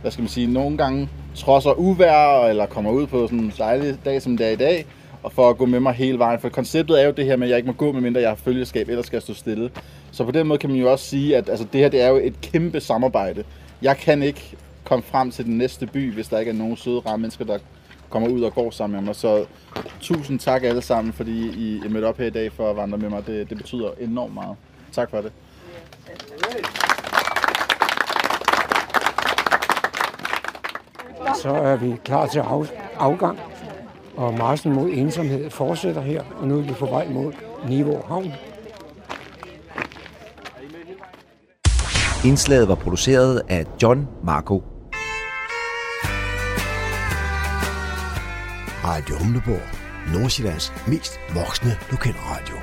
hvad 0.00 0.10
skal 0.10 0.22
man 0.22 0.28
sige, 0.28 0.46
nogle 0.46 0.76
gange 0.76 1.08
trodser 1.34 1.78
uvær, 1.78 2.48
eller 2.48 2.66
kommer 2.66 2.90
ud 2.90 3.06
på 3.06 3.26
sådan 3.26 3.38
en 3.38 3.52
dejlig 3.58 3.96
dag, 4.04 4.22
som 4.22 4.36
det 4.36 4.46
er 4.46 4.50
i 4.50 4.56
dag, 4.56 4.86
og 5.22 5.32
for 5.32 5.50
at 5.50 5.58
gå 5.58 5.66
med 5.66 5.80
mig 5.80 5.94
hele 5.94 6.18
vejen. 6.18 6.40
For 6.40 6.48
konceptet 6.48 7.02
er 7.02 7.06
jo 7.06 7.12
det 7.12 7.24
her 7.24 7.36
med, 7.36 7.46
at 7.46 7.50
jeg 7.50 7.56
ikke 7.56 7.66
må 7.66 7.72
gå, 7.72 7.92
medmindre 7.92 8.20
jeg 8.20 8.30
har 8.30 8.36
følgeskab, 8.36 8.88
ellers 8.88 9.06
skal 9.06 9.16
jeg 9.16 9.22
stå 9.22 9.34
stille. 9.34 9.70
Så 10.12 10.24
på 10.24 10.30
den 10.30 10.46
måde 10.46 10.58
kan 10.58 10.70
man 10.70 10.78
jo 10.78 10.92
også 10.92 11.04
sige, 11.04 11.36
at 11.36 11.48
altså, 11.48 11.66
det 11.72 11.80
her 11.80 11.88
det 11.88 12.00
er 12.00 12.08
jo 12.08 12.16
et 12.16 12.40
kæmpe 12.40 12.80
samarbejde. 12.80 13.44
Jeg 13.82 13.96
kan 13.96 14.22
ikke 14.22 14.56
komme 14.84 15.02
frem 15.02 15.30
til 15.30 15.44
den 15.44 15.58
næste 15.58 15.86
by, 15.86 16.12
hvis 16.12 16.28
der 16.28 16.38
ikke 16.38 16.50
er 16.50 16.54
nogen 16.54 16.76
søde, 16.76 17.00
rare 17.00 17.18
mennesker, 17.18 17.44
der 17.44 17.58
kommer 18.10 18.28
ud 18.28 18.42
og 18.42 18.54
går 18.54 18.70
sammen 18.70 19.00
med 19.00 19.06
mig. 19.06 19.16
Så 19.16 19.46
tusind 20.00 20.38
tak 20.38 20.64
alle 20.64 20.82
sammen, 20.82 21.12
fordi 21.12 21.48
I 21.48 21.80
er 21.84 21.88
mødt 21.88 22.04
op 22.04 22.18
her 22.18 22.26
i 22.26 22.30
dag 22.30 22.52
for 22.52 22.70
at 22.70 22.76
vandre 22.76 22.98
med 22.98 23.08
mig. 23.08 23.26
Det, 23.26 23.50
det 23.50 23.58
betyder 23.58 23.90
enormt 24.00 24.34
meget. 24.34 24.56
Tak 24.92 25.10
for 25.10 25.20
det. 25.20 25.32
så 31.42 31.48
er 31.48 31.76
vi 31.76 31.96
klar 32.04 32.26
til 32.26 32.42
afgang. 32.98 33.38
Og 34.18 34.34
marchen 34.34 34.72
mod 34.72 34.90
ensomhed 34.90 35.50
fortsætter 35.50 36.02
her, 36.02 36.22
og 36.40 36.48
nu 36.48 36.58
er 36.58 36.62
vi 36.62 36.72
på 36.72 36.86
vej 36.86 37.08
mod 37.08 37.32
Niveau 37.68 38.02
Havn. 38.08 38.32
Indslaget 42.24 42.68
var 42.68 42.74
produceret 42.74 43.42
af 43.48 43.66
John 43.82 44.08
Marco. 44.24 44.64
Radio 48.84 49.18
Humleborg. 49.18 49.60
Nordsjællands 50.14 50.72
mest 50.86 51.20
voksne 51.34 51.70
lokalradio. 51.90 52.56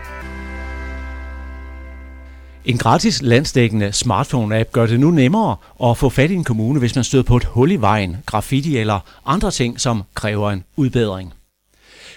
En 2.65 2.77
gratis 2.77 3.21
landsdækkende 3.21 3.89
smartphone-app 3.89 4.71
gør 4.71 4.85
det 4.85 4.99
nu 4.99 5.11
nemmere 5.11 5.55
at 5.83 5.97
få 5.97 6.09
fat 6.09 6.31
i 6.31 6.33
en 6.33 6.43
kommune, 6.43 6.79
hvis 6.79 6.95
man 6.95 7.03
støder 7.03 7.23
på 7.23 7.37
et 7.37 7.45
hul 7.45 7.71
i 7.71 7.75
vejen, 7.75 8.17
graffiti 8.25 8.77
eller 8.77 8.99
andre 9.25 9.51
ting, 9.51 9.79
som 9.79 10.03
kræver 10.15 10.51
en 10.51 10.63
udbedring. 10.75 11.33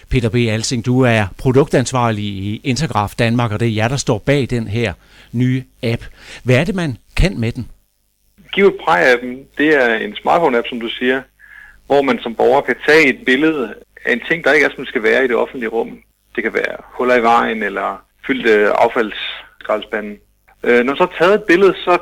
Peter 0.09 0.29
B. 0.29 0.35
Alsing, 0.35 0.85
du 0.85 1.01
er 1.01 1.25
produktansvarlig 1.37 2.23
i 2.23 2.61
Intergraf 2.63 3.13
Danmark, 3.19 3.51
og 3.51 3.59
det 3.59 3.67
er 3.67 3.71
jer, 3.71 3.87
der 3.87 3.97
står 3.97 4.17
bag 4.17 4.47
den 4.49 4.67
her 4.67 4.93
nye 5.31 5.63
app. 5.83 6.03
Hvad 6.43 6.55
er 6.55 6.63
det, 6.63 6.75
man 6.75 6.97
kan 7.17 7.39
med 7.39 7.51
den? 7.51 7.67
Giv 8.53 8.79
appen 8.87 9.45
det 9.57 9.75
er 9.75 9.95
en 9.95 10.13
smartphone-app, 10.13 10.69
som 10.69 10.79
du 10.79 10.89
siger, 10.89 11.21
hvor 11.85 12.01
man 12.01 12.19
som 12.19 12.35
borger 12.35 12.61
kan 12.61 12.75
tage 12.87 13.07
et 13.07 13.25
billede 13.25 13.73
af 14.05 14.13
en 14.13 14.21
ting, 14.29 14.43
der 14.43 14.53
ikke 14.53 14.65
er, 14.65 14.75
som 14.75 14.85
skal 14.85 15.03
være 15.03 15.25
i 15.25 15.27
det 15.27 15.35
offentlige 15.35 15.69
rum. 15.69 15.99
Det 16.35 16.43
kan 16.43 16.53
være 16.53 16.77
huller 16.97 17.15
i 17.15 17.23
vejen 17.23 17.63
eller 17.63 18.03
fyldte 18.27 18.69
affaldsskraldspanden. 18.69 20.17
Øh, 20.63 20.77
når 20.77 20.83
man 20.83 20.97
så 20.97 21.03
har 21.03 21.15
taget 21.17 21.35
et 21.35 21.43
billede, 21.43 21.73
så, 21.73 21.99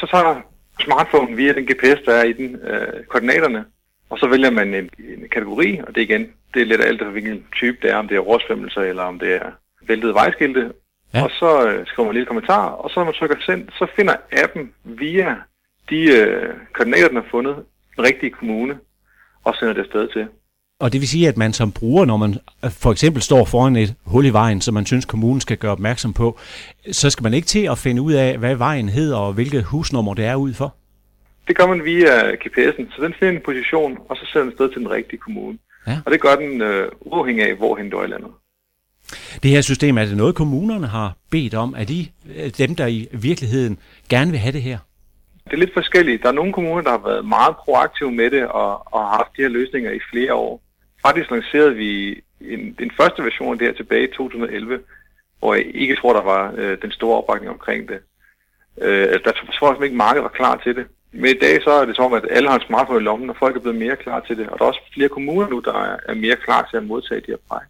så 0.00 0.06
tager 0.10 0.40
smartphone 0.80 1.36
via 1.36 1.52
den 1.52 1.64
GPS, 1.64 2.00
der 2.06 2.14
er 2.14 2.24
i 2.24 2.32
den, 2.32 2.56
øh, 2.56 3.04
koordinaterne, 3.08 3.64
og 4.10 4.18
så 4.18 4.26
vælger 4.26 4.50
man 4.50 4.74
en, 4.74 4.90
en 4.98 5.28
kategori, 5.32 5.80
og 5.86 5.94
det 5.94 6.00
igen, 6.00 6.26
det 6.56 6.62
er 6.62 6.66
lidt 6.66 6.84
alt 6.84 7.00
efter 7.00 7.10
hvilken 7.10 7.44
type 7.52 7.78
det 7.82 7.90
er, 7.90 7.96
om 7.96 8.08
det 8.08 8.16
er 8.16 8.20
råsvømmelser 8.20 8.80
eller 8.80 9.02
om 9.02 9.18
det 9.18 9.34
er 9.34 9.50
væltede 9.88 10.14
vejskilte. 10.14 10.72
Ja. 11.14 11.24
Og 11.24 11.30
så 11.30 11.68
øh, 11.68 11.86
skriver 11.86 12.06
man 12.06 12.14
lige 12.14 12.22
et 12.22 12.28
kommentar, 12.28 12.66
og 12.68 12.90
så 12.90 13.00
når 13.00 13.04
man 13.04 13.14
trykker 13.14 13.36
send, 13.46 13.68
så 13.78 13.86
finder 13.96 14.14
appen 14.32 14.72
via 14.84 15.36
de 15.90 16.00
øh, 16.18 16.54
koordinater, 16.74 17.08
den 17.08 17.16
har 17.16 17.26
fundet, 17.30 17.56
den 17.96 18.04
rigtige 18.04 18.30
kommune, 18.30 18.78
og 19.44 19.54
sender 19.54 19.74
det 19.74 19.80
afsted 19.80 20.08
til. 20.08 20.26
Og 20.80 20.92
det 20.92 21.00
vil 21.00 21.08
sige, 21.08 21.28
at 21.28 21.36
man 21.36 21.52
som 21.52 21.72
bruger, 21.72 22.04
når 22.04 22.16
man 22.16 22.34
øh, 22.64 22.70
for 22.70 22.92
eksempel 22.92 23.22
står 23.22 23.44
foran 23.44 23.76
et 23.76 23.94
hul 24.04 24.26
i 24.26 24.30
vejen, 24.30 24.60
som 24.60 24.74
man 24.74 24.86
synes, 24.86 25.04
kommunen 25.04 25.40
skal 25.40 25.56
gøre 25.56 25.72
opmærksom 25.72 26.12
på, 26.12 26.38
så 26.92 27.10
skal 27.10 27.22
man 27.22 27.34
ikke 27.34 27.46
til 27.46 27.64
at 27.66 27.78
finde 27.78 28.02
ud 28.02 28.12
af, 28.12 28.38
hvad 28.38 28.54
vejen 28.54 28.88
hedder 28.88 29.16
og 29.16 29.32
hvilket 29.32 29.64
husnummer 29.64 30.14
det 30.14 30.24
er 30.24 30.34
ud 30.34 30.54
for? 30.54 30.74
Det 31.48 31.56
gør 31.56 31.66
man 31.66 31.84
via 31.84 32.32
GPS'en, 32.32 32.96
så 32.96 33.02
den 33.02 33.14
finder 33.18 33.34
en 33.34 33.42
position, 33.44 33.98
og 34.08 34.16
så 34.16 34.26
sender 34.26 34.44
den 34.44 34.54
sted 34.54 34.68
til 34.72 34.80
den 34.80 34.90
rigtige 34.90 35.18
kommune. 35.18 35.58
Ja. 35.86 35.98
Og 36.06 36.12
det 36.12 36.20
gør 36.20 36.36
den 36.36 36.62
øh, 36.62 36.88
uafhængig 37.00 37.44
af, 37.48 37.54
hvor 37.54 37.76
hen 37.76 37.90
du 37.90 37.96
er 37.96 38.04
i 38.04 38.06
landet. 38.06 38.30
Det 39.42 39.50
her 39.50 39.60
system, 39.60 39.98
er 39.98 40.04
det 40.04 40.16
noget, 40.16 40.34
kommunerne 40.34 40.86
har 40.86 41.16
bedt 41.30 41.54
om? 41.54 41.74
Er 41.78 41.84
de 41.84 42.06
øh, 42.36 42.50
dem, 42.58 42.74
der 42.74 42.86
i 42.86 43.08
virkeligheden 43.12 43.78
gerne 44.08 44.30
vil 44.30 44.40
have 44.40 44.52
det 44.52 44.62
her? 44.62 44.78
Det 45.44 45.52
er 45.52 45.56
lidt 45.56 45.74
forskelligt. 45.74 46.22
Der 46.22 46.28
er 46.28 46.32
nogle 46.32 46.52
kommuner, 46.52 46.82
der 46.82 46.90
har 46.90 47.02
været 47.08 47.24
meget 47.24 47.56
proaktive 47.56 48.12
med 48.12 48.30
det 48.30 48.46
og, 48.46 48.94
og 48.94 49.00
har 49.00 49.16
haft 49.16 49.36
de 49.36 49.42
her 49.42 49.48
løsninger 49.48 49.90
i 49.90 50.00
flere 50.10 50.34
år. 50.34 50.62
Faktisk 51.06 51.30
lancerede 51.30 51.74
vi 51.74 52.20
en, 52.40 52.74
den 52.78 52.90
første 52.96 53.22
version 53.22 53.52
af 53.52 53.58
det 53.58 53.66
her 53.66 53.74
tilbage 53.74 54.04
i 54.04 54.12
2011, 54.16 54.80
hvor 55.38 55.54
jeg 55.54 55.66
ikke 55.74 55.96
tror, 55.96 56.12
der 56.12 56.22
var 56.22 56.54
øh, 56.56 56.82
den 56.82 56.90
store 56.90 57.18
opbakning 57.18 57.50
omkring 57.52 57.88
det. 57.88 57.98
Øh, 58.80 59.18
der 59.24 59.32
tror 59.58 59.74
jeg 59.74 59.84
ikke, 59.84 59.96
markedet 59.96 60.22
var 60.22 60.28
klar 60.40 60.56
til 60.56 60.76
det. 60.76 60.86
Men 61.12 61.30
i 61.36 61.38
dag 61.38 61.62
så 61.62 61.70
er 61.70 61.84
det 61.84 61.96
som, 61.96 62.12
at 62.12 62.24
alle 62.30 62.48
har 62.48 62.58
en 62.58 62.66
smartphone 62.66 63.00
i 63.00 63.02
lommen, 63.02 63.30
og 63.30 63.36
folk 63.38 63.56
er 63.56 63.60
blevet 63.60 63.78
mere 63.78 63.96
klar 63.96 64.20
til 64.20 64.38
det. 64.38 64.48
Og 64.48 64.58
der 64.58 64.64
er 64.64 64.68
også 64.68 64.80
flere 64.94 65.08
kommuner 65.08 65.48
nu, 65.48 65.58
der 65.64 65.96
er 66.08 66.14
mere 66.14 66.36
klar 66.36 66.68
til 66.70 66.76
at 66.76 66.86
modtage 66.86 67.20
de 67.20 67.26
her 67.28 67.36
præg. 67.48 67.60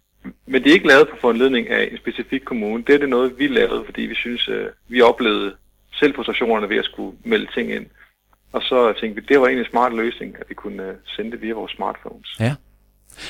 Men 0.45 0.63
det 0.63 0.69
er 0.69 0.73
ikke 0.73 0.87
lavet 0.87 1.09
på 1.09 1.15
foranledning 1.21 1.69
af 1.69 1.89
en 1.91 1.97
specifik 1.97 2.41
kommune. 2.45 2.83
Det 2.87 2.95
er 2.95 2.99
det 2.99 3.09
noget, 3.09 3.39
vi 3.39 3.47
lavede, 3.47 3.85
fordi 3.85 4.01
vi 4.01 4.15
synes, 4.15 4.47
øh, 4.47 4.65
vi 4.87 5.01
oplevede 5.01 5.55
selv 5.93 6.13
på 6.13 6.23
stationerne 6.23 6.69
ved 6.69 6.77
at 6.77 6.85
skulle 6.85 7.17
melde 7.23 7.47
ting 7.53 7.71
ind. 7.71 7.85
Og 8.51 8.61
så 8.61 8.93
tænkte 8.99 9.21
vi, 9.21 9.27
det 9.29 9.39
var 9.39 9.45
egentlig 9.47 9.65
en 9.65 9.71
smart 9.71 9.93
løsning, 9.93 10.35
at 10.39 10.45
vi 10.49 10.53
kunne 10.53 10.83
øh, 10.83 10.95
sende 11.15 11.31
det 11.31 11.41
via 11.41 11.53
vores 11.53 11.71
smartphones. 11.71 12.35
Ja. 12.39 12.55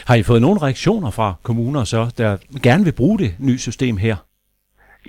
Har 0.08 0.16
I 0.16 0.24
fået 0.24 0.42
nogle 0.42 0.62
reaktioner 0.62 1.12
fra 1.12 1.34
kommuner 1.44 1.84
så, 1.84 2.14
der 2.18 2.38
gerne 2.64 2.84
vil 2.84 2.92
bruge 2.94 3.20
det 3.20 3.36
nye 3.40 3.60
system 3.60 3.98
her? 3.98 4.16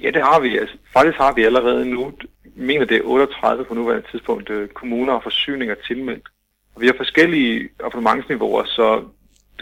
Ja, 0.03 0.11
det 0.11 0.23
har 0.23 0.41
vi. 0.41 0.59
Altså, 0.59 0.77
faktisk 0.93 1.19
har 1.19 1.33
vi 1.33 1.45
allerede 1.45 1.85
nu, 1.85 2.13
mener 2.59 2.85
det 2.85 2.97
er 2.97 3.03
38 3.05 3.65
på 3.65 3.75
nuværende 3.75 4.07
tidspunkt, 4.11 4.51
øh, 4.51 4.69
kommuner 4.69 5.13
og 5.13 5.23
forsyninger 5.23 5.75
tilmeldt. 5.75 6.29
Og 6.75 6.81
vi 6.81 6.87
har 6.87 6.95
forskellige 6.97 7.69
abonnementsniveauer, 7.85 8.65
så 8.65 9.05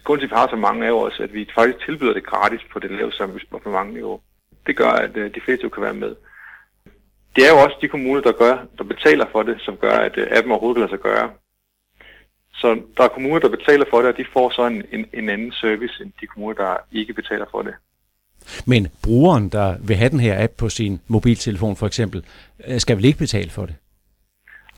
grund 0.04 0.20
til, 0.20 0.26
at 0.26 0.30
vi 0.30 0.36
har 0.36 0.48
så 0.48 0.56
mange 0.56 0.86
af 0.86 0.90
os, 0.90 1.20
at 1.20 1.34
vi 1.34 1.50
faktisk 1.54 1.84
tilbyder 1.84 2.12
det 2.12 2.26
gratis 2.26 2.60
på 2.72 2.78
det 2.78 2.90
laveste 2.90 3.24
abonnementniveau. 3.24 4.20
Det 4.66 4.76
gør, 4.76 4.90
at 4.90 5.16
øh, 5.16 5.34
de 5.34 5.40
fleste 5.40 5.70
kan 5.70 5.82
være 5.82 5.94
med. 5.94 6.14
Det 7.36 7.46
er 7.46 7.52
jo 7.52 7.58
også 7.64 7.76
de 7.80 7.88
kommuner, 7.88 8.20
der, 8.20 8.32
gør, 8.32 8.56
der 8.78 8.84
betaler 8.84 9.26
for 9.32 9.42
det, 9.42 9.60
som 9.60 9.76
gør, 9.76 9.96
at 10.06 10.18
øh, 10.18 10.26
appen 10.30 10.52
overhovedet 10.52 10.76
kan 10.76 10.80
lade 10.80 10.92
sig 10.92 11.00
gøre. 11.00 11.30
Så 12.54 12.80
der 12.96 13.04
er 13.04 13.08
kommuner, 13.08 13.38
der 13.38 13.48
betaler 13.48 13.84
for 13.90 13.98
det, 13.98 14.08
og 14.12 14.16
de 14.16 14.24
får 14.32 14.50
så 14.50 14.66
en, 14.66 14.82
en, 14.92 15.06
en 15.12 15.28
anden 15.28 15.52
service 15.52 16.02
end 16.02 16.12
de 16.20 16.26
kommuner, 16.26 16.54
der 16.54 16.76
ikke 16.92 17.14
betaler 17.14 17.46
for 17.50 17.62
det. 17.62 17.74
Men 18.66 18.88
brugeren, 19.02 19.48
der 19.48 19.76
vil 19.80 19.96
have 19.96 20.10
den 20.10 20.20
her 20.20 20.44
app 20.44 20.52
på 20.56 20.68
sin 20.68 21.00
mobiltelefon 21.08 21.76
for 21.76 21.86
eksempel, 21.86 22.24
øh, 22.66 22.80
skal 22.80 22.96
vel 22.96 23.04
ikke 23.04 23.18
betale 23.18 23.50
for 23.50 23.66
det? 23.66 23.74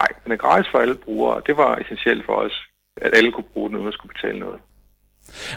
Nej, 0.00 0.08
den 0.24 0.32
er 0.32 0.36
gratis 0.36 0.70
for 0.70 0.78
alle 0.78 0.94
brugere, 0.94 1.42
det 1.46 1.56
var 1.56 1.76
essentielt 1.76 2.26
for 2.26 2.32
os, 2.32 2.68
at 2.96 3.16
alle 3.16 3.32
kunne 3.32 3.44
bruge 3.52 3.68
den, 3.68 3.76
uden 3.76 3.88
at 3.88 3.94
skulle 3.94 4.12
betale 4.14 4.38
noget. 4.38 4.60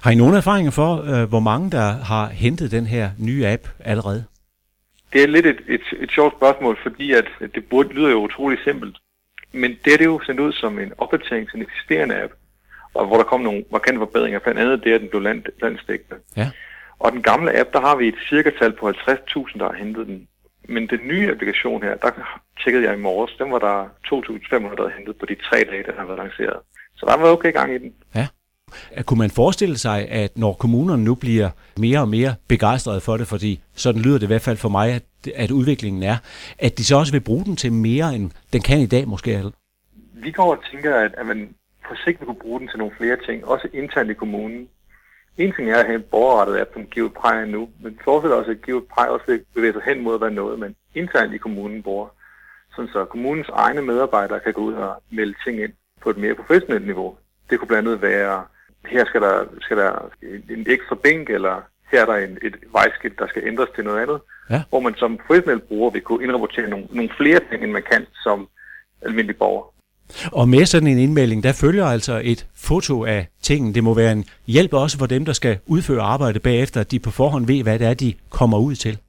Har 0.04 0.12
I 0.12 0.16
nogle 0.16 0.38
erfaringer 0.38 0.72
for, 0.72 0.92
øh, 1.14 1.30
hvor 1.30 1.40
mange 1.40 1.72
der 1.72 1.92
har 1.92 2.28
hentet 2.28 2.72
den 2.72 2.86
her 2.86 3.10
nye 3.18 3.48
app 3.48 3.68
allerede? 3.80 4.26
Det 5.14 5.24
er 5.24 5.28
lidt 5.28 5.46
et, 5.46 5.60
et, 5.68 5.82
et 6.00 6.12
sjovt 6.12 6.34
spørgsmål, 6.38 6.78
fordi 6.84 7.14
at 7.14 7.26
det 7.56 7.66
burde, 7.66 7.94
lyder 7.94 8.10
jo 8.10 8.24
utrolig 8.24 8.60
simpelt. 8.64 8.98
Men 9.52 9.72
det 9.86 9.94
er 9.94 9.98
det 9.98 10.06
jo 10.06 10.22
sendt 10.26 10.40
ud 10.40 10.54
som 10.54 10.80
en 10.80 10.94
opdatering 10.98 11.50
til 11.50 11.58
en 11.58 11.62
eksisterende 11.62 12.24
app, 12.24 12.34
og 12.94 13.06
hvor 13.08 13.18
der 13.18 13.24
kom 13.24 13.42
nogle 13.42 13.64
markante 13.72 14.00
forbedringer, 14.00 14.40
blandt 14.40 14.60
andet 14.60 14.84
det, 14.84 14.94
at 14.94 15.02
den 15.02 15.10
blev 15.10 15.22
land, 15.22 15.44
landstækkende. 15.62 16.22
Ja. 16.38 16.50
Og 17.04 17.12
den 17.12 17.24
gamle 17.24 17.60
app, 17.60 17.74
der 17.74 17.82
har 17.82 17.96
vi 17.96 18.08
et 18.08 18.20
cirkatal 18.30 18.74
på 18.80 18.90
50.000, 18.90 19.60
der 19.60 19.66
har 19.72 19.78
hentet 19.84 20.08
den. 20.08 20.28
Men 20.70 20.88
den 20.88 21.00
nye 21.12 21.32
applikation 21.32 21.84
her, 21.84 21.96
der 21.96 22.12
tjekkede 22.64 22.84
jeg 22.88 22.94
i 22.98 23.02
morges, 23.02 23.32
den 23.40 23.52
var 23.52 23.60
der 23.60 23.78
2.500, 24.08 24.76
der 24.76 24.82
havde 24.82 24.98
hentet 24.98 25.16
på 25.20 25.26
de 25.26 25.36
tre 25.36 25.58
dage, 25.72 25.84
der 25.84 25.94
har 25.98 26.06
været 26.06 26.20
lanceret. 26.20 26.60
Så 26.96 27.06
der 27.06 27.18
var 27.18 27.32
okay 27.32 27.54
gang 27.54 27.74
i 27.76 27.78
den. 27.78 27.94
Ja. 28.16 28.28
Kunne 29.06 29.18
man 29.18 29.30
forestille 29.30 29.78
sig, 29.78 30.10
at 30.10 30.38
når 30.38 30.54
kommunerne 30.54 31.04
nu 31.04 31.16
bliver 31.16 31.50
mere 31.78 32.00
og 32.00 32.10
mere 32.10 32.36
begejstrede 32.48 33.02
for 33.02 33.18
det, 33.18 33.28
fordi 33.28 33.62
sådan 33.76 34.02
lyder 34.02 34.18
det 34.18 34.24
i 34.24 34.34
hvert 34.34 34.42
fald 34.42 34.58
for 34.58 34.70
mig, 34.70 34.94
at, 34.94 35.04
at 35.36 35.52
udviklingen 35.52 36.04
er, 36.04 36.18
at 36.60 36.78
de 36.78 36.84
så 36.86 36.96
også 36.96 37.12
vil 37.12 37.22
bruge 37.22 37.46
den 37.46 37.56
til 37.56 37.74
mere, 37.74 38.16
end 38.16 38.32
den 38.54 38.62
kan 38.62 38.80
i 38.80 38.86
dag 38.86 39.08
måske? 39.08 39.52
Vi 40.14 40.32
går 40.32 40.56
og 40.56 40.64
tænker, 40.72 40.96
at, 40.96 41.14
at 41.18 41.26
man 41.26 41.56
på 41.88 41.96
sigt 42.06 42.20
vil 42.20 42.26
kunne 42.26 42.44
bruge 42.46 42.60
den 42.60 42.68
til 42.68 42.80
nogle 42.80 42.94
flere 42.98 43.18
ting, 43.28 43.46
også 43.46 43.68
internt 43.74 44.10
i 44.10 44.14
kommunen. 44.14 44.68
En 45.42 45.54
ting 45.54 45.72
er 45.72 45.78
at 45.78 45.86
have 45.86 45.96
en 45.96 46.12
borgerrettet 46.12 46.60
app, 46.62 46.74
som 46.74 46.86
giver 46.86 47.10
præg 47.10 47.48
nu, 47.48 47.70
men 47.84 48.00
fortsætter 48.04 48.38
også 48.38 48.52
at 48.52 48.62
give 48.66 48.82
præg 48.94 49.10
også 49.10 49.26
vil 49.28 49.46
bevæge 49.56 49.74
sig 49.74 49.82
hen 49.86 50.04
mod 50.04 50.16
at 50.16 50.22
være 50.22 50.32
noget, 50.32 50.60
men 50.60 50.76
internt 50.96 51.34
i 51.34 51.38
kommunen 51.38 51.84
bruger. 51.84 52.08
Sådan 52.76 52.92
så 52.92 53.06
kommunens 53.06 53.50
egne 53.50 53.82
medarbejdere 53.82 54.40
kan 54.40 54.54
gå 54.54 54.62
ud 54.62 54.74
og 54.74 55.04
melde 55.12 55.36
ting 55.46 55.62
ind 55.64 55.74
på 56.02 56.10
et 56.10 56.18
mere 56.18 56.36
professionelt 56.36 56.86
niveau. 56.86 57.18
Det 57.50 57.60
kunne 57.60 57.68
blandt 57.68 57.88
andet 57.88 58.02
være 58.02 58.46
her 58.86 59.06
skal 59.06 59.22
der, 59.22 59.46
skal 59.62 59.78
der 59.78 60.10
en 60.50 60.66
ekstra 60.68 60.96
bænk, 60.96 61.30
eller 61.30 61.62
her 61.92 62.02
er 62.02 62.06
der 62.06 62.16
en, 62.16 62.38
et 62.42 62.56
vejskilt, 62.72 63.20
der 63.20 63.28
skal 63.28 63.48
ændres 63.48 63.70
til 63.76 63.84
noget 63.84 64.02
andet. 64.02 64.20
Ja. 64.50 64.64
Hvor 64.70 64.80
man 64.80 64.96
som 64.96 65.18
professionel 65.18 65.60
bruger 65.60 65.90
vil 65.90 66.02
kunne 66.02 66.24
indrapportere 66.24 66.70
nogle, 66.70 66.88
nogle 66.92 67.12
flere 67.18 67.40
ting, 67.50 67.64
end 67.64 67.72
man 67.72 67.84
kan 67.92 68.06
som 68.24 68.48
almindelig 69.02 69.38
borger. 69.38 69.74
Og 70.32 70.50
med 70.50 70.66
sådan 70.66 70.88
en 70.88 71.00
indmelding, 71.00 71.44
der 71.44 71.54
følger 71.54 71.86
altså 71.86 72.22
et 72.24 72.48
foto 72.56 73.06
af 73.06 73.28
tingen. 73.42 73.76
Det 73.76 73.84
må 73.84 73.94
være 73.94 74.12
en 74.12 74.26
hjælp 74.48 74.74
også 74.74 74.98
for 74.98 75.06
dem, 75.06 75.26
der 75.26 75.34
skal 75.34 75.60
udføre 75.66 76.02
arbejde 76.02 76.40
bagefter, 76.40 76.82
at 76.82 76.92
de 76.92 77.00
på 77.00 77.12
forhånd 77.12 77.48
ved, 77.48 77.64
hvad 77.64 77.80
det 77.80 77.88
er, 77.88 77.94
de 77.94 78.14
kommer 78.30 78.58
ud 78.58 78.76
til. 78.76 79.00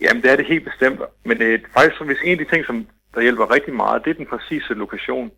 Jamen, 0.00 0.22
det 0.22 0.30
er 0.30 0.36
det 0.36 0.46
helt 0.46 0.64
bestemt. 0.64 1.00
Men 1.24 1.38
det 1.38 1.54
er 1.54 1.58
faktisk, 1.74 2.02
hvis 2.02 2.18
en 2.24 2.38
af 2.38 2.38
de 2.38 2.50
ting, 2.52 2.66
som 2.66 2.86
der 3.14 3.20
hjælper 3.20 3.54
rigtig 3.54 3.74
meget, 3.74 4.04
det 4.04 4.10
er 4.10 4.14
den 4.14 4.26
præcise 4.26 4.74
lokation. 4.74 5.30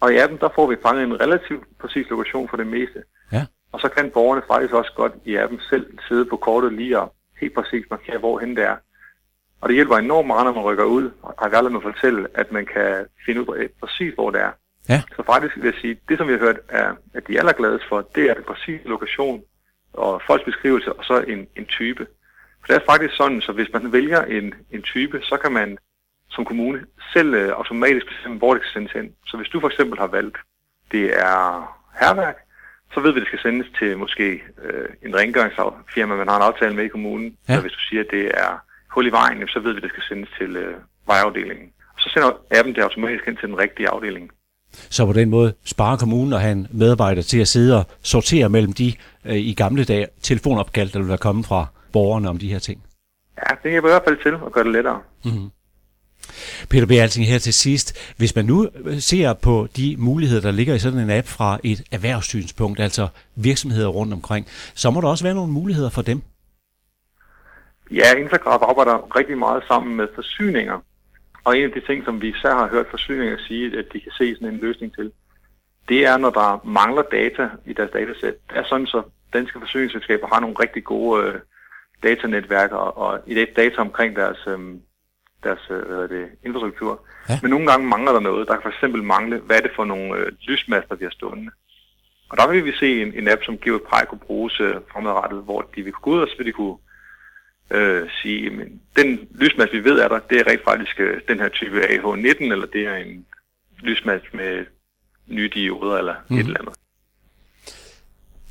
Og 0.00 0.12
i 0.12 0.16
appen, 0.16 0.38
der 0.38 0.48
får 0.54 0.66
vi 0.66 0.76
fanget 0.86 1.04
en 1.04 1.20
relativt 1.20 1.64
præcis 1.80 2.06
lokation 2.10 2.48
for 2.48 2.56
det 2.56 2.66
meste. 2.66 3.02
Ja. 3.32 3.44
Og 3.72 3.80
så 3.80 3.88
kan 3.88 4.10
borgerne 4.10 4.42
faktisk 4.46 4.74
også 4.74 4.92
godt 4.96 5.12
i 5.24 5.36
appen 5.36 5.60
selv 5.70 5.86
sidde 6.08 6.24
på 6.24 6.36
kortet 6.36 6.72
lige 6.72 6.98
og 6.98 7.14
helt 7.40 7.54
præcis 7.54 7.84
markere, 7.90 8.18
hvorhen 8.18 8.56
det 8.56 8.64
er. 8.64 8.76
Og 9.62 9.68
det 9.68 9.74
hjælper 9.74 9.96
enormt 9.96 10.26
meget, 10.26 10.44
når 10.44 10.52
man 10.52 10.62
rykker 10.62 10.84
ud, 10.84 11.10
og 11.22 11.34
har 11.38 11.56
aldrig 11.56 11.72
med 11.72 11.80
at 11.84 11.92
fortælle, 11.92 12.28
at 12.34 12.52
man 12.52 12.66
kan 12.66 13.06
finde 13.26 13.40
ud 13.40 13.56
af 13.56 13.68
præcis, 13.80 14.14
hvor 14.14 14.30
det 14.30 14.40
er. 14.40 14.52
Ja. 14.88 15.02
Så 15.16 15.22
faktisk 15.26 15.56
vil 15.56 15.64
jeg 15.64 15.80
sige, 15.80 15.96
det 16.08 16.18
som 16.18 16.26
vi 16.28 16.32
har 16.32 16.38
hørt, 16.38 16.60
er, 16.68 16.94
at 17.14 17.26
de 17.26 17.34
er 17.34 17.38
allergladest 17.38 17.84
for, 17.88 18.08
det 18.14 18.30
er 18.30 18.34
den 18.34 18.44
præcise 18.44 18.88
lokation 18.88 19.42
og 19.92 20.22
folks 20.26 20.44
beskrivelse, 20.44 20.92
og 20.92 21.04
så 21.04 21.20
en, 21.20 21.46
en 21.56 21.66
type. 21.66 22.06
For 22.60 22.66
det 22.66 22.76
er 22.76 22.90
faktisk 22.90 23.14
sådan, 23.16 23.40
så 23.40 23.52
hvis 23.52 23.72
man 23.72 23.92
vælger 23.92 24.22
en, 24.22 24.54
en 24.70 24.82
type, 24.82 25.20
så 25.22 25.36
kan 25.36 25.52
man 25.52 25.78
som 26.30 26.44
kommune 26.44 26.84
selv 27.12 27.34
øh, 27.34 27.48
automatisk 27.48 28.06
bestemme, 28.06 28.38
hvor 28.38 28.54
det 28.54 28.62
skal 28.62 28.72
sendes 28.72 28.92
hen. 28.92 29.12
Så 29.26 29.36
hvis 29.36 29.48
du 29.48 29.60
for 29.60 29.68
eksempel 29.68 29.98
har 29.98 30.06
valgt, 30.06 30.38
det 30.92 31.18
er 31.18 31.42
herværk, 32.00 32.36
så 32.94 33.00
ved 33.00 33.12
vi, 33.12 33.18
at 33.18 33.20
det 33.20 33.28
skal 33.28 33.42
sendes 33.42 33.66
til 33.78 33.98
måske 33.98 34.42
øh, 34.62 34.88
en 35.02 35.16
rengøringsfirma, 35.16 36.16
man 36.16 36.28
har 36.28 36.36
en 36.36 36.42
aftale 36.42 36.74
med 36.74 36.84
i 36.84 36.88
kommunen. 36.88 37.36
Ja. 37.48 37.54
Så 37.54 37.60
hvis 37.60 37.72
du 37.72 37.80
siger, 37.88 38.00
at 38.00 38.10
det 38.10 38.30
er 38.34 38.62
hul 38.94 39.06
i 39.06 39.10
vejen, 39.10 39.48
så 39.48 39.60
ved 39.60 39.72
vi, 39.72 39.76
at 39.76 39.82
det 39.82 39.90
skal 39.90 40.02
sendes 40.08 40.28
til 40.38 40.56
øh, 40.56 40.74
vejafdelingen. 41.06 41.68
Så 41.98 42.10
sender 42.12 42.30
appen 42.50 42.74
det 42.74 42.82
automatisk 42.82 43.24
hen 43.26 43.36
til 43.36 43.48
den 43.48 43.58
rigtige 43.58 43.88
afdeling. 43.88 44.30
Så 44.72 45.06
på 45.06 45.12
den 45.12 45.30
måde 45.30 45.54
sparer 45.64 45.96
kommunen 45.96 46.32
og 46.32 46.40
have 46.40 46.52
en 46.52 46.66
medarbejder 46.70 47.22
til 47.22 47.40
at 47.40 47.48
sidde 47.48 47.78
og 47.78 47.84
sortere 48.02 48.48
mellem 48.48 48.72
de 48.72 48.92
øh, 49.24 49.36
i 49.36 49.54
gamle 49.54 49.84
dage 49.84 50.06
telefonopkald, 50.22 50.90
der 50.90 50.98
vil 50.98 51.08
være 51.08 51.18
kommet 51.18 51.46
fra 51.46 51.66
borgerne 51.92 52.28
om 52.28 52.38
de 52.38 52.48
her 52.48 52.58
ting. 52.58 52.82
Ja, 53.38 53.54
det 53.62 53.70
hjælper 53.70 53.88
i 53.88 53.92
hvert 53.92 54.04
fald 54.06 54.22
til 54.22 54.46
at 54.46 54.52
gøre 54.52 54.64
det 54.64 54.72
lettere. 54.72 55.00
Mm-hmm. 55.24 55.50
Peter 56.70 56.86
B. 56.86 56.90
Alting 56.90 57.26
her 57.26 57.38
til 57.38 57.54
sidst. 57.54 58.14
Hvis 58.16 58.36
man 58.36 58.44
nu 58.44 58.68
ser 58.98 59.32
på 59.32 59.68
de 59.76 59.96
muligheder, 59.98 60.42
der 60.42 60.50
ligger 60.50 60.74
i 60.74 60.78
sådan 60.78 60.98
en 60.98 61.10
app 61.10 61.26
fra 61.26 61.58
et 61.64 61.82
erhvervssynspunkt, 61.92 62.80
altså 62.80 63.08
virksomheder 63.36 63.88
rundt 63.88 64.12
omkring, 64.12 64.46
så 64.74 64.90
må 64.90 65.00
der 65.00 65.08
også 65.08 65.24
være 65.24 65.34
nogle 65.34 65.52
muligheder 65.52 65.90
for 65.90 66.02
dem. 66.02 66.22
Ja, 67.92 68.14
Intergraf 68.14 68.62
arbejder 68.62 69.16
rigtig 69.16 69.38
meget 69.38 69.62
sammen 69.68 69.96
med 69.96 70.08
forsyninger. 70.14 70.78
Og 71.44 71.58
en 71.58 71.64
af 71.64 71.70
de 71.70 71.80
ting, 71.80 72.04
som 72.04 72.22
vi 72.22 72.28
især 72.28 72.54
har 72.54 72.68
hørt 72.68 72.86
forsyninger 72.90 73.38
sige, 73.38 73.78
at 73.78 73.84
de 73.92 74.00
kan 74.00 74.12
se 74.12 74.34
sådan 74.34 74.48
en 74.48 74.60
løsning 74.60 74.94
til, 74.94 75.12
det 75.88 76.06
er, 76.06 76.16
når 76.16 76.30
der 76.30 76.60
mangler 76.64 77.02
data 77.02 77.48
i 77.66 77.72
deres 77.72 77.90
datasæt. 77.90 78.34
Det 78.50 78.56
er 78.58 78.64
sådan, 78.64 78.86
så 78.86 79.02
danske 79.32 79.58
forsyningsselskaber 79.58 80.26
har 80.26 80.40
nogle 80.40 80.56
rigtig 80.60 80.84
gode 80.84 81.26
øh, 81.26 81.34
datanetværker 82.02 82.76
og 82.76 83.20
i 83.26 83.34
det 83.34 83.56
data 83.56 83.80
omkring 83.80 84.16
deres, 84.16 84.38
øh, 84.46 84.58
deres 85.42 85.70
øh, 85.70 86.08
det, 86.08 86.28
infrastruktur. 86.44 87.06
Ja. 87.28 87.38
Men 87.42 87.50
nogle 87.50 87.66
gange 87.66 87.86
mangler 87.86 88.12
der 88.12 88.20
noget. 88.20 88.48
Der 88.48 88.54
kan 88.54 88.62
for 88.62 88.68
eksempel 88.68 89.02
mangle, 89.02 89.38
hvad 89.38 89.56
er 89.56 89.60
det 89.60 89.72
for 89.76 89.84
nogle 89.84 90.16
øh, 90.16 90.32
lysmaster, 90.48 90.94
vi 90.94 91.04
har 91.04 91.10
stående. 91.10 91.50
Og 92.28 92.36
der 92.36 92.48
vil 92.48 92.64
vi 92.64 92.72
se 92.72 93.02
en, 93.02 93.14
en 93.14 93.28
app, 93.28 93.44
som 93.44 93.58
giver 93.58 93.78
Prej 93.88 94.04
kunne 94.04 94.26
bruges 94.26 94.60
øh, 94.60 94.74
fremadrettet, 94.92 95.42
hvor 95.42 95.70
de 95.76 95.82
vil 95.82 95.92
gå 95.92 96.10
ud, 96.10 96.20
og 96.20 96.28
så 96.28 96.34
vil 96.36 96.46
de 96.46 96.52
kunne 96.52 96.76
øh, 97.70 98.08
sige, 98.22 98.50
men 98.50 98.80
den 98.96 99.28
lysmast, 99.34 99.72
vi 99.72 99.84
ved 99.84 99.98
er 99.98 100.08
der, 100.08 100.18
det 100.18 100.40
er 100.40 100.46
rent 100.46 100.64
faktisk 100.64 101.00
øh, 101.00 101.20
den 101.28 101.40
her 101.40 101.48
type 101.48 101.80
AH19, 101.80 102.52
eller 102.52 102.66
det 102.66 102.86
er 102.86 102.96
en 102.96 103.26
lysmast 103.82 104.24
med 104.34 104.66
nye 105.26 105.50
dioder, 105.54 105.98
eller 105.98 106.14
mm. 106.28 106.36
et 106.36 106.46
eller 106.46 106.60
andet. 106.60 106.74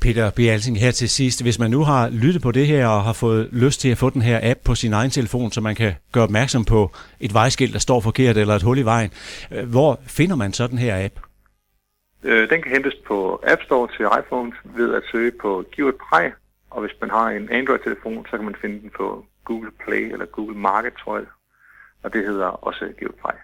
Peter 0.02 0.30
B. 0.30 0.38
Alsing 0.38 0.80
her 0.80 0.90
til 0.90 1.08
sidst. 1.08 1.42
Hvis 1.42 1.58
man 1.58 1.70
nu 1.70 1.84
har 1.84 2.10
lyttet 2.10 2.42
på 2.42 2.52
det 2.52 2.66
her 2.66 2.86
og 2.86 3.02
har 3.02 3.12
fået 3.12 3.48
lyst 3.52 3.80
til 3.80 3.88
at 3.88 3.98
få 3.98 4.10
den 4.10 4.22
her 4.22 4.40
app 4.50 4.60
på 4.64 4.74
sin 4.74 4.92
egen 4.92 5.10
telefon, 5.10 5.52
så 5.52 5.60
man 5.60 5.74
kan 5.74 5.92
gøre 6.12 6.24
opmærksom 6.24 6.64
på 6.64 6.90
et 7.20 7.34
vejskilt, 7.34 7.72
der 7.72 7.78
står 7.78 8.00
forkert 8.00 8.36
eller 8.36 8.54
et 8.54 8.62
hul 8.62 8.78
i 8.78 8.82
vejen, 8.82 9.10
øh, 9.52 9.70
hvor 9.70 10.00
finder 10.06 10.36
man 10.36 10.52
så 10.52 10.66
den 10.66 10.78
her 10.78 11.04
app? 11.04 11.14
Øh, 12.24 12.50
den 12.50 12.62
kan 12.62 12.72
hentes 12.72 12.94
på 13.06 13.42
App 13.46 13.62
Store 13.62 13.88
til 13.96 14.06
iPhone 14.20 14.52
ved 14.64 14.94
at 14.94 15.02
søge 15.12 15.32
på 15.40 15.64
Giv 15.72 15.88
et 15.88 15.94
præg, 15.94 16.32
og 16.74 16.80
hvis 16.80 16.96
man 17.00 17.10
har 17.10 17.26
en 17.28 17.50
Android-telefon, 17.50 18.26
så 18.30 18.36
kan 18.36 18.44
man 18.44 18.56
finde 18.62 18.80
den 18.82 18.90
på 18.96 19.24
Google 19.44 19.70
Play 19.84 20.12
eller 20.12 20.26
Google 20.26 20.58
Market, 20.58 20.92
tror 21.04 21.16
jeg. 21.18 21.26
Og 22.02 22.12
det 22.12 22.26
hedder 22.26 22.46
også 22.46 22.84
præg. 23.22 23.38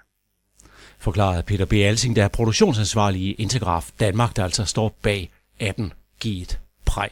Forklarede 0.98 1.42
Peter 1.42 1.66
B. 1.66 1.72
Alsing, 1.72 2.16
der 2.16 2.24
er 2.24 2.28
produktionsansvarlig 2.28 3.20
i 3.20 3.32
Integraf 3.32 3.90
Danmark, 4.00 4.36
der 4.36 4.44
altså 4.44 4.64
står 4.64 4.98
bag 5.02 5.30
appen 5.60 5.92
Giv 6.20 6.42
et 6.42 6.60
præg. 6.86 7.10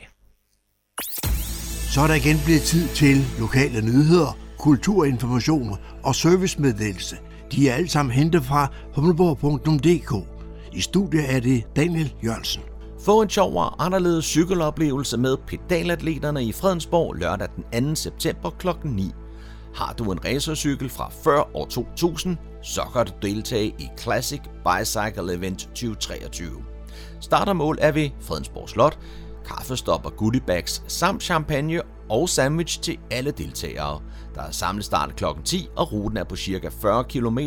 Så 1.92 2.00
er 2.00 2.06
der 2.06 2.14
igen 2.14 2.36
blevet 2.44 2.62
tid 2.62 2.88
til 2.88 3.16
lokale 3.40 3.80
nyheder, 3.90 4.38
kulturinformation 4.58 5.78
og 6.04 6.14
servicemeddelelse. 6.14 7.16
De 7.52 7.68
er 7.68 7.74
alle 7.74 7.88
sammen 7.88 8.12
hentet 8.12 8.42
fra 8.42 8.66
humleborg.dk. 8.94 10.12
I 10.72 10.80
studiet 10.80 11.34
er 11.34 11.40
det 11.40 11.76
Daniel 11.76 12.14
Jørgensen. 12.24 12.62
Få 13.07 13.22
en 13.22 13.30
sjov 13.30 13.57
og 13.57 13.84
anderledes 13.84 14.24
cykeloplevelse 14.24 15.16
med 15.16 15.36
pedalatleterne 15.36 16.44
i 16.44 16.52
Fredensborg 16.52 17.14
lørdag 17.14 17.48
den 17.72 17.88
2. 17.88 17.94
september 17.94 18.50
kl. 18.50 18.68
9. 18.84 19.12
Har 19.74 19.92
du 19.92 20.12
en 20.12 20.24
racercykel 20.24 20.90
fra 20.90 21.11
før 21.24 21.57
år 21.57 21.66
2000, 21.66 22.36
så 22.62 22.82
kan 22.92 23.07
du 23.07 23.12
deltage 23.22 23.66
i 23.66 23.88
Classic 23.98 24.40
Bicycle 24.40 25.34
Event 25.34 25.59
2023. 25.59 26.46
Start 27.20 27.48
og 27.48 27.57
mål 27.57 27.78
er 27.80 27.92
ved 27.92 28.11
Fredensborg 28.20 28.68
Slot, 28.68 28.98
kaffestop 29.44 30.07
og 30.07 30.16
goodiebags 30.16 30.82
samt 30.86 31.22
champagne 31.22 31.82
og 32.09 32.28
sandwich 32.28 32.80
til 32.80 32.98
alle 33.11 33.30
deltagere. 33.30 34.00
Der 34.34 34.42
er 34.42 34.50
samlet 34.50 34.84
start 34.84 35.16
kl. 35.16 35.24
10, 35.44 35.68
og 35.76 35.92
ruten 35.92 36.16
er 36.16 36.24
på 36.24 36.36
ca. 36.36 36.68
40 36.68 37.04
km. 37.04 37.38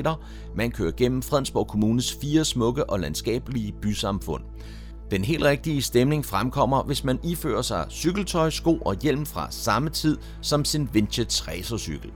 Man 0.56 0.72
kører 0.72 0.92
gennem 0.92 1.22
Fredensborg 1.22 1.68
Kommunes 1.68 2.18
fire 2.22 2.46
smukke 2.46 2.90
og 2.90 3.00
landskabelige 3.00 3.74
bysamfund. 3.82 4.44
Den 5.12 5.24
helt 5.24 5.44
rigtige 5.44 5.82
stemning 5.82 6.26
fremkommer, 6.26 6.84
hvis 6.84 7.04
man 7.04 7.20
ifører 7.24 7.62
sig 7.62 7.86
cykeltøj, 7.90 8.50
sko 8.50 8.78
og 8.78 8.96
hjelm 9.02 9.26
fra 9.26 9.48
samme 9.52 9.90
tid 9.90 10.18
som 10.42 10.66
sin 10.66 10.90
vintage 10.94 11.44
racercykel. 11.48 12.12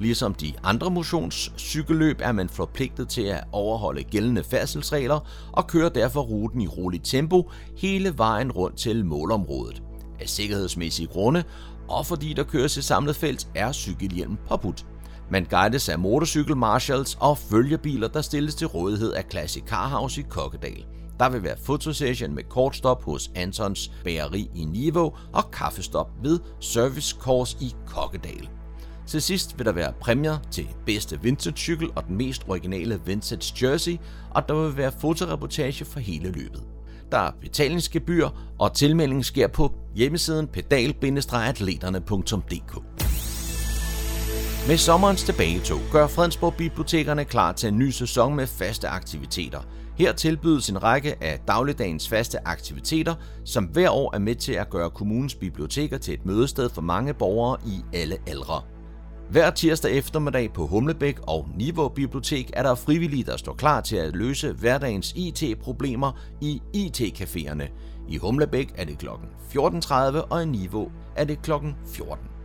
Ligesom 0.00 0.34
de 0.34 0.52
andre 0.62 0.90
motionscykelløb 0.90 2.16
er 2.20 2.32
man 2.32 2.48
forpligtet 2.48 3.08
til 3.08 3.22
at 3.22 3.44
overholde 3.52 4.02
gældende 4.02 4.44
færdselsregler 4.44 5.20
og 5.52 5.66
kører 5.66 5.88
derfor 5.88 6.20
ruten 6.20 6.60
i 6.60 6.66
roligt 6.66 7.04
tempo 7.04 7.50
hele 7.76 8.18
vejen 8.18 8.52
rundt 8.52 8.76
til 8.76 9.04
målområdet. 9.04 9.82
Af 10.20 10.28
sikkerhedsmæssige 10.28 11.06
grunde 11.06 11.44
og 11.88 12.06
fordi 12.06 12.32
der 12.32 12.42
køres 12.42 12.76
i 12.76 12.82
samlet 12.82 13.16
felt, 13.16 13.48
er 13.54 13.72
cykelhjelm 13.72 14.36
påbudt. 14.48 14.86
Man 15.30 15.44
guides 15.44 15.88
af 15.88 15.98
motorcykelmarshals 15.98 17.16
og 17.20 17.38
følgebiler, 17.38 18.08
der 18.08 18.20
stilles 18.20 18.54
til 18.54 18.66
rådighed 18.66 19.12
af 19.12 19.24
Classic 19.30 19.62
Car 19.62 19.88
House 19.88 20.20
i 20.20 20.24
Kokkedal. 20.28 20.84
Der 21.20 21.28
vil 21.28 21.42
være 21.42 21.56
fotosession 21.64 22.34
med 22.34 22.42
kortstop 22.42 23.04
hos 23.04 23.30
Antons 23.34 23.90
Bageri 24.04 24.50
i 24.54 24.64
Niveau 24.64 25.12
og 25.32 25.50
kaffestop 25.50 26.10
ved 26.22 26.40
Service 26.60 27.16
Course 27.20 27.56
i 27.60 27.74
Kokkedal. 27.86 28.48
Til 29.06 29.22
sidst 29.22 29.58
vil 29.58 29.66
der 29.66 29.72
være 29.72 29.92
præmier 30.00 30.38
til 30.50 30.68
bedste 30.86 31.22
vintage 31.22 31.56
cykel 31.56 31.88
og 31.96 32.06
den 32.06 32.16
mest 32.16 32.42
originale 32.48 33.00
vintage 33.06 33.66
jersey, 33.66 33.96
og 34.30 34.48
der 34.48 34.54
vil 34.54 34.76
være 34.76 34.92
fotoreportage 35.00 35.84
for 35.84 36.00
hele 36.00 36.30
løbet. 36.30 36.62
Der 37.12 37.18
er 37.18 37.30
betalingsgebyr, 37.40 38.28
og 38.58 38.74
tilmeldingen 38.74 39.24
sker 39.24 39.48
på 39.48 39.72
hjemmesiden 39.94 40.48
pedal-atleterne.dk. 40.48 42.82
Med 44.68 44.76
sommerens 44.76 45.22
tilbagetog 45.22 45.80
gør 45.92 46.06
Fredensborg 46.06 46.54
Bibliotekerne 46.54 47.24
klar 47.24 47.52
til 47.52 47.68
en 47.68 47.78
ny 47.78 47.90
sæson 47.90 48.36
med 48.36 48.46
faste 48.46 48.88
aktiviteter. 48.88 49.60
Her 49.98 50.12
tilbydes 50.12 50.68
en 50.68 50.82
række 50.82 51.24
af 51.24 51.40
dagligdagens 51.48 52.08
faste 52.08 52.48
aktiviteter, 52.48 53.14
som 53.44 53.64
hver 53.64 53.90
år 53.90 54.14
er 54.14 54.18
med 54.18 54.34
til 54.34 54.52
at 54.52 54.70
gøre 54.70 54.90
kommunens 54.90 55.34
biblioteker 55.34 55.98
til 55.98 56.14
et 56.14 56.26
mødested 56.26 56.70
for 56.70 56.82
mange 56.82 57.14
borgere 57.14 57.56
i 57.66 57.82
alle 57.92 58.16
aldre. 58.26 58.62
Hver 59.30 59.50
tirsdag 59.50 59.92
eftermiddag 59.92 60.52
på 60.52 60.66
Humlebæk 60.66 61.18
og 61.22 61.48
Niveau 61.56 61.88
Bibliotek 61.88 62.50
er 62.52 62.62
der 62.62 62.74
frivillige, 62.74 63.24
der 63.24 63.36
står 63.36 63.54
klar 63.54 63.80
til 63.80 63.96
at 63.96 64.16
løse 64.16 64.52
hverdagens 64.52 65.12
IT-problemer 65.16 66.12
i 66.40 66.62
IT-caféerne. 66.76 67.64
I 68.08 68.16
Humlebæk 68.16 68.72
er 68.76 68.84
det 68.84 68.98
kl. 68.98 69.06
14.30 69.06 69.94
og 70.30 70.42
i 70.42 70.46
Niveau 70.46 70.90
er 71.16 71.24
det 71.24 71.42
kl. 71.42 71.50
14. 71.86 72.35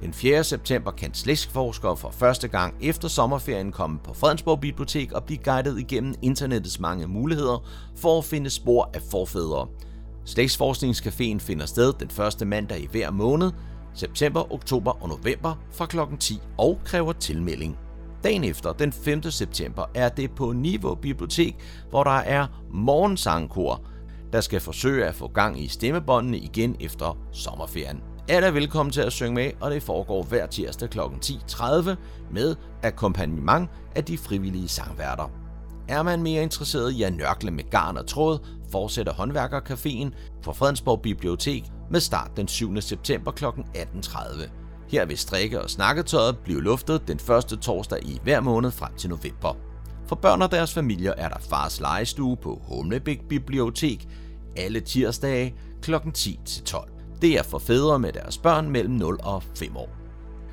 Den 0.00 0.12
4. 0.12 0.44
september 0.44 0.90
kan 0.90 1.14
slægtsforskere 1.14 1.96
for 1.96 2.10
første 2.10 2.48
gang 2.48 2.74
efter 2.80 3.08
sommerferien 3.08 3.72
komme 3.72 3.98
på 4.04 4.14
Fredensborg 4.14 4.60
Bibliotek 4.60 5.12
og 5.12 5.24
blive 5.24 5.38
guidet 5.44 5.78
igennem 5.78 6.14
internettets 6.22 6.80
mange 6.80 7.06
muligheder 7.06 7.68
for 7.96 8.18
at 8.18 8.24
finde 8.24 8.50
spor 8.50 8.90
af 8.94 9.02
forfædre. 9.10 9.66
Slægtsforskningscaféen 10.24 11.38
finder 11.38 11.66
sted 11.66 11.92
den 12.00 12.10
første 12.10 12.44
mandag 12.44 12.80
i 12.80 12.88
hver 12.90 13.10
måned, 13.10 13.52
september, 13.94 14.52
oktober 14.52 15.02
og 15.02 15.08
november 15.08 15.54
fra 15.72 15.86
kl. 15.86 15.98
10 16.20 16.40
og 16.58 16.80
kræver 16.84 17.12
tilmelding. 17.12 17.78
Dagen 18.24 18.44
efter, 18.44 18.72
den 18.72 18.92
5. 18.92 19.22
september, 19.22 19.84
er 19.94 20.08
det 20.08 20.30
på 20.30 20.52
Niveau 20.52 20.94
Bibliotek, 20.94 21.56
hvor 21.90 22.04
der 22.04 22.10
er 22.10 22.46
morgensangkor, 22.70 23.82
der 24.32 24.40
skal 24.40 24.60
forsøge 24.60 25.04
at 25.04 25.14
få 25.14 25.28
gang 25.28 25.60
i 25.60 25.68
stemmebåndene 25.68 26.38
igen 26.38 26.76
efter 26.80 27.18
sommerferien. 27.32 28.00
Alle 28.30 28.46
er 28.46 28.50
velkommen 28.50 28.92
til 28.92 29.00
at 29.00 29.12
synge 29.12 29.34
med, 29.34 29.50
og 29.60 29.70
det 29.70 29.82
foregår 29.82 30.22
hver 30.22 30.46
tirsdag 30.46 30.90
kl. 30.90 30.98
10.30 31.00 31.90
med 32.30 32.56
akkompagnement 32.82 33.70
af 33.96 34.04
de 34.04 34.18
frivillige 34.18 34.68
sangværter. 34.68 35.30
Er 35.88 36.02
man 36.02 36.22
mere 36.22 36.42
interesseret 36.42 36.92
i 36.92 37.02
at 37.02 37.12
nørkle 37.12 37.50
med 37.50 37.70
garn 37.70 37.96
og 37.96 38.06
tråd, 38.06 38.38
fortsætter 38.72 39.12
håndværkercaféen 39.12 40.10
på 40.42 40.52
Fredensborg 40.52 41.02
Bibliotek 41.02 41.64
med 41.90 42.00
start 42.00 42.30
den 42.36 42.48
7. 42.48 42.80
september 42.80 43.30
kl. 43.30 43.44
18.30. 43.44 44.48
Her 44.88 45.06
vil 45.06 45.18
strikke- 45.18 45.62
og 45.62 45.70
snakketøjet 45.70 46.38
blive 46.38 46.62
luftet 46.62 47.08
den 47.08 47.18
første 47.18 47.56
torsdag 47.56 47.98
i 48.02 48.20
hver 48.22 48.40
måned 48.40 48.70
frem 48.70 48.94
til 48.96 49.10
november. 49.10 49.56
For 50.06 50.16
børn 50.16 50.42
og 50.42 50.50
deres 50.50 50.74
familier 50.74 51.12
er 51.16 51.28
der 51.28 51.38
fars 51.50 51.80
legestue 51.80 52.36
på 52.36 52.60
Humlebæk 52.68 53.20
Bibliotek 53.28 54.08
alle 54.56 54.80
tirsdage 54.80 55.54
kl. 55.82 55.94
10-12. 55.94 56.97
Det 57.22 57.38
er 57.38 57.42
for 57.42 57.58
fædre 57.58 57.98
med 57.98 58.12
deres 58.12 58.38
børn 58.38 58.70
mellem 58.70 58.94
0 58.94 59.18
og 59.22 59.42
5 59.54 59.76
år. 59.76 59.88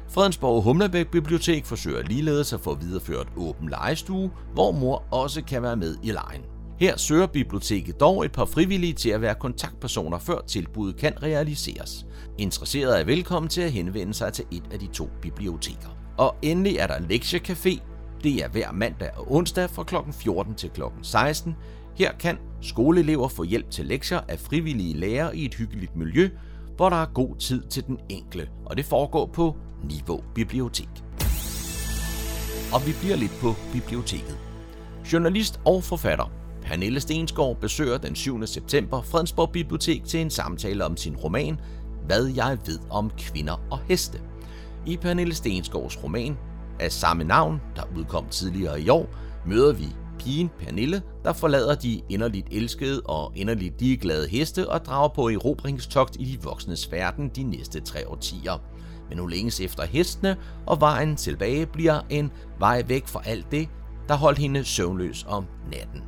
Fredensborg 0.10 0.64
Humlebæk 0.64 1.08
Bibliotek 1.08 1.66
forsøger 1.66 2.02
ligeledes 2.02 2.54
at 2.54 2.60
få 2.60 2.76
videreført 2.76 3.28
åben 3.38 3.70
legestue, 3.70 4.32
hvor 4.54 4.72
mor 4.72 5.04
også 5.12 5.44
kan 5.44 5.62
være 5.62 5.76
med 5.76 5.98
i 6.04 6.12
lejen. 6.12 6.42
Her 6.80 6.98
søger 6.98 7.28
biblioteket 7.28 8.00
dog 8.00 8.26
et 8.26 8.32
par 8.32 8.46
frivillige 8.46 8.94
til 8.94 9.10
at 9.10 9.22
være 9.22 9.36
kontaktpersoner, 9.36 10.20
før 10.20 10.42
tilbuddet 10.48 10.98
kan 10.98 11.24
realiseres. 11.24 12.06
Interesserede 12.38 13.00
er 13.00 13.04
velkommen 13.04 13.50
til 13.50 13.62
at 13.62 13.72
henvende 13.72 14.14
sig 14.14 14.34
til 14.34 14.46
et 14.52 14.64
af 14.72 14.80
de 14.80 14.88
to 14.88 15.10
biblioteker. 15.22 15.98
Og 16.18 16.36
endelig 16.42 16.76
er 16.78 16.88
der 16.88 17.00
lektiecafé. 17.00 17.82
Det 18.24 18.44
er 18.44 18.48
hver 18.50 18.72
mandag 18.72 19.10
og 19.18 19.32
onsdag 19.32 19.70
fra 19.70 19.84
kl. 19.84 19.96
14 20.12 20.56
til 20.56 20.70
kl. 20.70 20.82
16. 21.02 21.56
Her 21.96 22.12
kan 22.20 22.38
skoleelever 22.62 23.28
få 23.28 23.44
hjælp 23.44 23.72
til 23.72 23.86
lektier 23.86 24.20
af 24.28 24.40
frivillige 24.40 24.94
lærere 24.94 25.38
i 25.38 25.46
et 25.46 25.54
hyggeligt 25.54 25.96
miljø, 25.96 26.30
hvor 26.76 26.90
der 26.90 26.96
er 26.96 27.06
god 27.14 27.36
tid 27.36 27.64
til 27.64 27.88
den 27.88 28.00
enkle, 28.10 28.50
og 28.66 28.78
det 28.78 28.86
foregår 28.86 29.26
på 29.26 29.56
Niveau 29.84 30.24
Bibliotek. 30.36 30.90
Og 32.74 32.88
vi 32.88 32.92
bliver 33.02 33.16
lidt 33.16 33.38
på 33.42 33.54
biblioteket. 33.74 34.38
Journalist 35.14 35.60
og 35.66 35.84
forfatter 35.84 36.32
Pernille 36.62 37.00
Stensgaard 37.00 37.58
besøger 37.62 37.98
den 37.98 38.16
7. 38.16 38.48
september 38.48 39.02
Fredensborg 39.02 39.52
Bibliotek 39.52 40.04
til 40.04 40.20
en 40.20 40.30
samtale 40.30 40.86
om 40.86 40.98
sin 40.98 41.16
roman 41.16 41.60
Hvad 42.06 42.26
jeg 42.36 42.58
ved 42.66 42.80
om 42.90 43.12
kvinder 43.18 43.62
og 43.72 43.80
heste. 43.80 44.22
I 44.86 44.98
Pernille 44.98 45.36
Stensgaards 45.36 46.04
roman 46.04 46.38
af 46.80 46.92
samme 46.92 47.24
navn, 47.24 47.62
der 47.76 47.84
udkom 47.98 48.26
tidligere 48.30 48.82
i 48.82 48.90
år, 48.90 49.10
møder 49.46 49.74
vi 49.74 49.86
pigen 50.26 50.50
Pernille, 50.60 51.02
der 51.24 51.34
forlader 51.34 51.76
de 51.76 52.02
inderligt 52.10 52.48
elskede 52.52 53.02
og 53.02 53.32
inderligt 53.36 53.82
ligeglade 53.82 54.28
heste 54.28 54.70
og 54.70 54.86
drager 54.86 55.08
på 55.08 55.30
erobringstogt 55.30 56.18
i 56.20 56.26
de 56.26 56.44
voksnes 56.44 56.92
verden 56.92 57.30
de 57.30 57.44
næste 57.44 57.80
tre 57.80 58.10
årtier. 58.10 58.62
Men 59.10 59.18
nu 59.18 59.26
længes 59.26 59.60
efter 59.60 59.86
hestene, 59.86 60.38
og 60.66 60.82
vejen 60.82 61.16
tilbage 61.16 61.66
bliver 61.66 62.02
en 62.10 62.32
vej 62.60 62.84
væk 62.88 63.08
fra 63.08 63.22
alt 63.26 63.52
det, 63.52 63.70
der 64.08 64.16
holdt 64.16 64.38
hende 64.38 64.64
søvnløs 64.64 65.26
om 65.30 65.46
natten. 65.72 66.02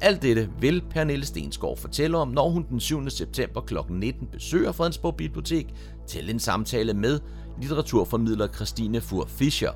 Alt 0.00 0.22
dette 0.22 0.50
vil 0.60 0.82
Pernille 0.90 1.26
Stensgaard 1.26 1.76
fortælle 1.76 2.18
om, 2.18 2.28
når 2.28 2.48
hun 2.50 2.66
den 2.70 2.80
7. 2.80 3.10
september 3.10 3.60
kl. 3.60 3.74
19 3.90 4.26
besøger 4.32 4.72
Fredensborg 4.72 5.16
Bibliotek 5.16 5.74
til 6.06 6.30
en 6.30 6.38
samtale 6.38 6.94
med 6.94 7.20
litteraturformidler 7.60 8.48
Christine 8.48 9.00
Fur 9.00 9.26
Fischer. 9.26 9.72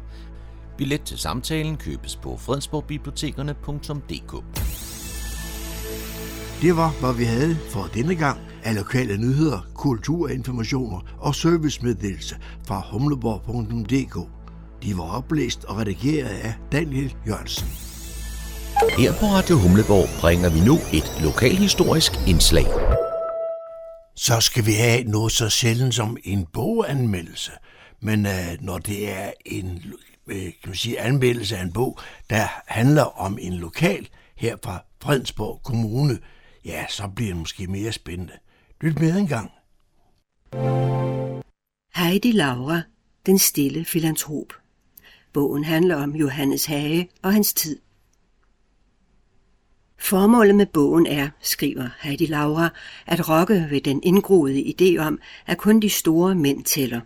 Billet 0.79 1.03
til 1.03 1.19
samtalen 1.19 1.77
købes 1.77 2.17
på 2.17 2.37
fredensborgbibliotekerne.dk. 2.37 4.33
Det 6.63 6.77
var, 6.77 6.91
hvad 7.01 7.15
vi 7.15 7.25
havde 7.25 7.57
for 7.71 7.89
denne 7.95 8.15
gang 8.15 8.41
af 8.65 8.75
lokale 8.75 9.17
nyheder, 9.17 9.67
kulturinformationer 9.75 11.01
og 11.19 11.35
servicemeddelelse 11.35 12.37
fra 12.67 12.83
humleborg.dk. 12.91 14.31
De 14.83 14.97
var 14.99 15.17
oplæst 15.17 15.65
og 15.65 15.77
redigeret 15.77 16.29
af 16.29 16.55
Daniel 16.73 17.15
Jørgensen. 17.27 17.69
Her 18.99 19.13
på 19.13 19.27
Radio 19.27 19.57
Humleborg 19.57 20.21
bringer 20.21 20.51
vi 20.51 20.61
nu 20.61 20.75
et 20.93 21.23
lokalhistorisk 21.23 22.13
indslag. 22.29 22.67
Så 24.17 24.41
skal 24.41 24.67
vi 24.67 24.73
have 24.73 25.05
noget 25.05 25.33
så 25.33 25.49
sjældent 25.49 25.95
som 25.95 26.17
en 26.25 26.47
boganmeldelse. 26.53 27.53
Men 28.03 28.27
øh, 28.27 28.57
når 28.61 28.79
det 28.79 29.13
er 29.13 29.31
en 29.47 29.83
øh, 30.27 30.43
kan 30.43 30.53
man 30.67 30.75
sige, 30.75 31.01
anmeldelse 31.01 31.57
af 31.57 31.63
en 31.63 31.73
bog, 31.73 31.99
der 32.31 32.47
handler 32.67 33.03
om 33.03 33.39
en 33.41 33.53
lokal 33.53 34.09
her 34.37 34.57
fra 34.65 34.85
Fredensborg 35.03 35.61
Kommune, 35.65 36.19
ja, 36.65 36.87
så 36.89 37.09
bliver 37.09 37.31
det 37.31 37.37
måske 37.37 37.67
mere 37.67 37.93
spændende. 37.93 38.33
Lyt 38.81 39.01
med 39.01 39.17
en 39.17 39.27
gang. 39.27 39.51
Heidi 41.95 42.33
Laura, 42.33 42.83
den 43.27 43.39
stille 43.39 43.85
filantrop. 43.85 44.53
Bogen 45.33 45.65
handler 45.65 45.97
om 45.97 46.17
Johannes 46.17 46.65
Hage 46.65 47.09
og 47.23 47.33
hans 47.33 47.55
tid 47.55 47.79
Formålet 49.99 50.55
med 50.55 50.67
bogen 50.67 51.07
er, 51.07 51.29
skriver 51.41 51.89
Heidi 52.01 52.27
Laura, 52.27 52.69
at 53.07 53.29
rokke 53.29 53.67
ved 53.71 53.81
den 53.81 54.01
indgroede 54.03 54.75
idé 54.81 54.99
om, 54.99 55.19
at 55.47 55.59
kun 55.59 55.81
de 55.81 55.91
store 55.91 56.35
mænd 56.35 56.65
tæller. 56.65 57.01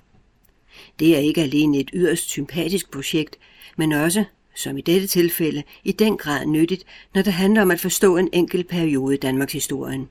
Det 1.01 1.17
er 1.17 1.21
ikke 1.21 1.43
alene 1.43 1.79
et 1.79 1.91
yderst 1.93 2.29
sympatisk 2.29 2.91
projekt, 2.91 3.39
men 3.77 3.93
også, 3.93 4.25
som 4.55 4.79
i 4.79 4.81
dette 4.81 5.07
tilfælde, 5.07 5.63
i 5.85 5.93
den 5.93 6.17
grad 6.17 6.47
nyttigt, 6.47 6.85
når 7.15 7.23
det 7.23 7.33
handler 7.33 7.63
om 7.63 7.71
at 7.71 7.81
forstå 7.81 8.17
en 8.17 8.29
enkelt 8.33 8.69
periode 8.69 9.15
i 9.15 9.19
Danmarks 9.19 9.53
historien. 9.53 10.09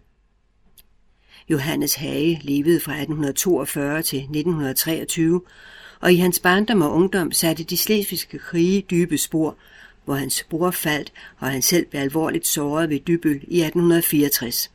Johannes 1.49 1.95
Hage 1.95 2.39
levede 2.43 2.79
fra 2.79 2.91
1842 2.91 4.01
til 4.01 4.19
1923, 4.19 5.41
og 5.99 6.13
i 6.13 6.15
hans 6.15 6.39
barndom 6.39 6.81
og 6.81 6.91
ungdom 6.91 7.31
satte 7.31 7.63
de 7.63 7.77
slesvigske 7.77 8.39
krige 8.39 8.81
dybe 8.81 9.17
spor, 9.17 9.57
hvor 10.05 10.15
hans 10.15 10.45
bror 10.49 10.71
faldt, 10.71 11.13
og 11.37 11.51
han 11.51 11.61
selv 11.61 11.85
blev 11.85 12.01
alvorligt 12.01 12.47
såret 12.47 12.89
ved 12.89 12.99
Dybøl 12.99 13.35
i 13.35 13.61
1864. 13.61 14.71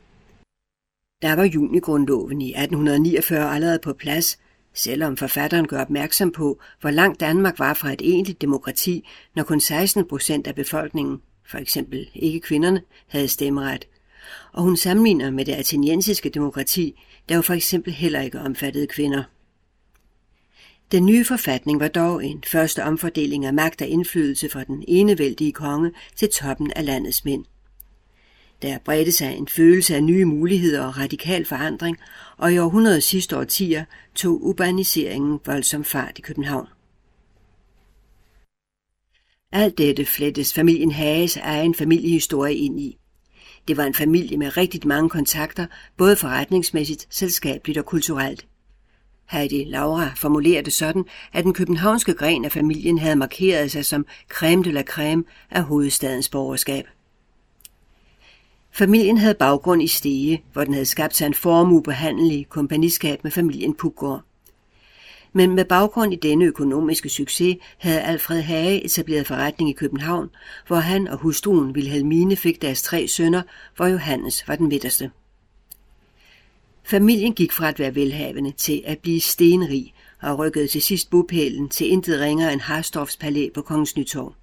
Der 1.21 1.35
var 1.35 1.43
junigrundloven 1.43 2.41
i 2.41 2.49
1849 2.49 3.55
allerede 3.55 3.79
på 3.83 3.93
plads, 3.93 4.39
selvom 4.75 5.17
forfatteren 5.17 5.67
gør 5.67 5.81
opmærksom 5.81 6.31
på, 6.31 6.61
hvor 6.81 6.89
langt 6.89 7.19
Danmark 7.19 7.59
var 7.59 7.73
fra 7.73 7.93
et 7.93 8.01
egentligt 8.01 8.41
demokrati, 8.41 9.07
når 9.35 9.43
kun 9.43 9.59
16 9.59 10.07
procent 10.07 10.47
af 10.47 10.55
befolkningen, 10.55 11.21
for 11.47 11.57
eksempel 11.57 12.09
ikke 12.15 12.39
kvinderne, 12.39 12.81
havde 13.07 13.27
stemmeret. 13.27 13.87
Og 14.53 14.63
hun 14.63 14.77
sammenligner 14.77 15.31
med 15.31 15.45
det 15.45 15.53
ateniensiske 15.53 16.29
demokrati, 16.29 17.01
der 17.29 17.35
jo 17.35 17.41
for 17.41 17.53
eksempel 17.53 17.93
heller 17.93 18.21
ikke 18.21 18.39
omfattede 18.39 18.87
kvinder. 18.87 19.23
Den 20.91 21.05
nye 21.05 21.25
forfatning 21.25 21.79
var 21.79 21.87
dog 21.87 22.25
en 22.25 22.43
første 22.47 22.83
omfordeling 22.83 23.45
af 23.45 23.53
magt 23.53 23.81
og 23.81 23.87
indflydelse 23.87 24.49
fra 24.49 24.63
den 24.63 24.83
enevældige 24.87 25.51
konge 25.51 25.91
til 26.15 26.29
toppen 26.29 26.71
af 26.71 26.85
landets 26.85 27.25
mænd. 27.25 27.45
Der 28.65 28.79
bredte 28.79 29.11
sig 29.11 29.35
en 29.37 29.47
følelse 29.47 29.95
af 29.95 30.03
nye 30.03 30.25
muligheder 30.25 30.85
og 30.85 30.97
radikal 30.97 31.45
forandring, 31.45 31.97
og 32.37 32.53
i 32.53 32.57
århundredets 32.57 33.07
sidste 33.07 33.37
årtier 33.37 33.85
tog 34.15 34.45
urbaniseringen 34.45 35.39
voldsom 35.45 35.83
fart 35.83 36.19
i 36.19 36.21
København. 36.21 36.67
Alt 39.51 39.77
dette 39.77 40.05
flettes 40.05 40.53
familien 40.53 40.91
Hages 40.91 41.37
egen 41.37 41.75
familiehistorie 41.75 42.55
ind 42.55 42.79
i. 42.79 42.97
Det 43.67 43.77
var 43.77 43.83
en 43.83 43.93
familie 43.93 44.37
med 44.37 44.57
rigtig 44.57 44.87
mange 44.87 45.09
kontakter, 45.09 45.65
både 45.97 46.15
forretningsmæssigt, 46.15 47.07
selskabeligt 47.09 47.77
og 47.77 47.85
kulturelt. 47.85 48.47
Heidi 49.29 49.63
Laura 49.63 50.11
formulerer 50.15 50.61
det 50.61 50.73
sådan, 50.73 51.05
at 51.33 51.43
den 51.43 51.53
københavnske 51.53 52.13
gren 52.13 52.45
af 52.45 52.51
familien 52.51 52.97
havde 52.97 53.15
markeret 53.15 53.71
sig 53.71 53.85
som 53.85 54.05
creme 54.29 54.63
de 54.63 54.71
la 54.71 54.83
creme 54.83 55.23
af 55.51 55.63
hovedstadens 55.63 56.29
borgerskab. 56.29 56.85
Familien 58.77 59.17
havde 59.17 59.33
baggrund 59.33 59.83
i 59.83 59.87
Stege, 59.87 60.43
hvor 60.53 60.63
den 60.63 60.73
havde 60.73 60.85
skabt 60.85 61.15
sig 61.15 61.25
en 61.25 61.33
formue 61.33 61.83
på 61.83 61.91
handel 61.91 62.45
kompagniskab 62.45 63.23
med 63.23 63.31
familien 63.31 63.73
Puggaard. 63.73 64.21
Men 65.33 65.55
med 65.55 65.65
baggrund 65.65 66.13
i 66.13 66.15
denne 66.15 66.45
økonomiske 66.45 67.09
succes 67.09 67.57
havde 67.77 68.01
Alfred 68.01 68.41
Hage 68.41 68.85
etableret 68.85 69.27
forretning 69.27 69.69
i 69.69 69.73
København, 69.73 70.29
hvor 70.67 70.75
han 70.75 71.07
og 71.07 71.17
hustruen 71.17 71.71
Wilhelmine 71.71 72.35
fik 72.35 72.61
deres 72.61 72.81
tre 72.81 73.07
sønner, 73.07 73.41
hvor 73.75 73.85
Johannes 73.85 74.47
var 74.47 74.55
den 74.55 74.67
midterste. 74.67 75.11
Familien 76.83 77.33
gik 77.33 77.51
fra 77.51 77.69
at 77.69 77.79
være 77.79 77.95
velhavende 77.95 78.51
til 78.51 78.83
at 78.85 78.99
blive 78.99 79.21
stenrig 79.21 79.93
og 80.21 80.39
rykkede 80.39 80.67
til 80.67 80.81
sidst 80.81 81.09
bopælen 81.09 81.69
til 81.69 81.91
intet 81.91 82.19
ringere 82.19 82.53
end 82.53 82.61
Harstorffs 82.61 83.17
palæ 83.17 83.49
på 83.53 83.61
Kongens 83.61 83.97
Nytorv. 83.97 84.33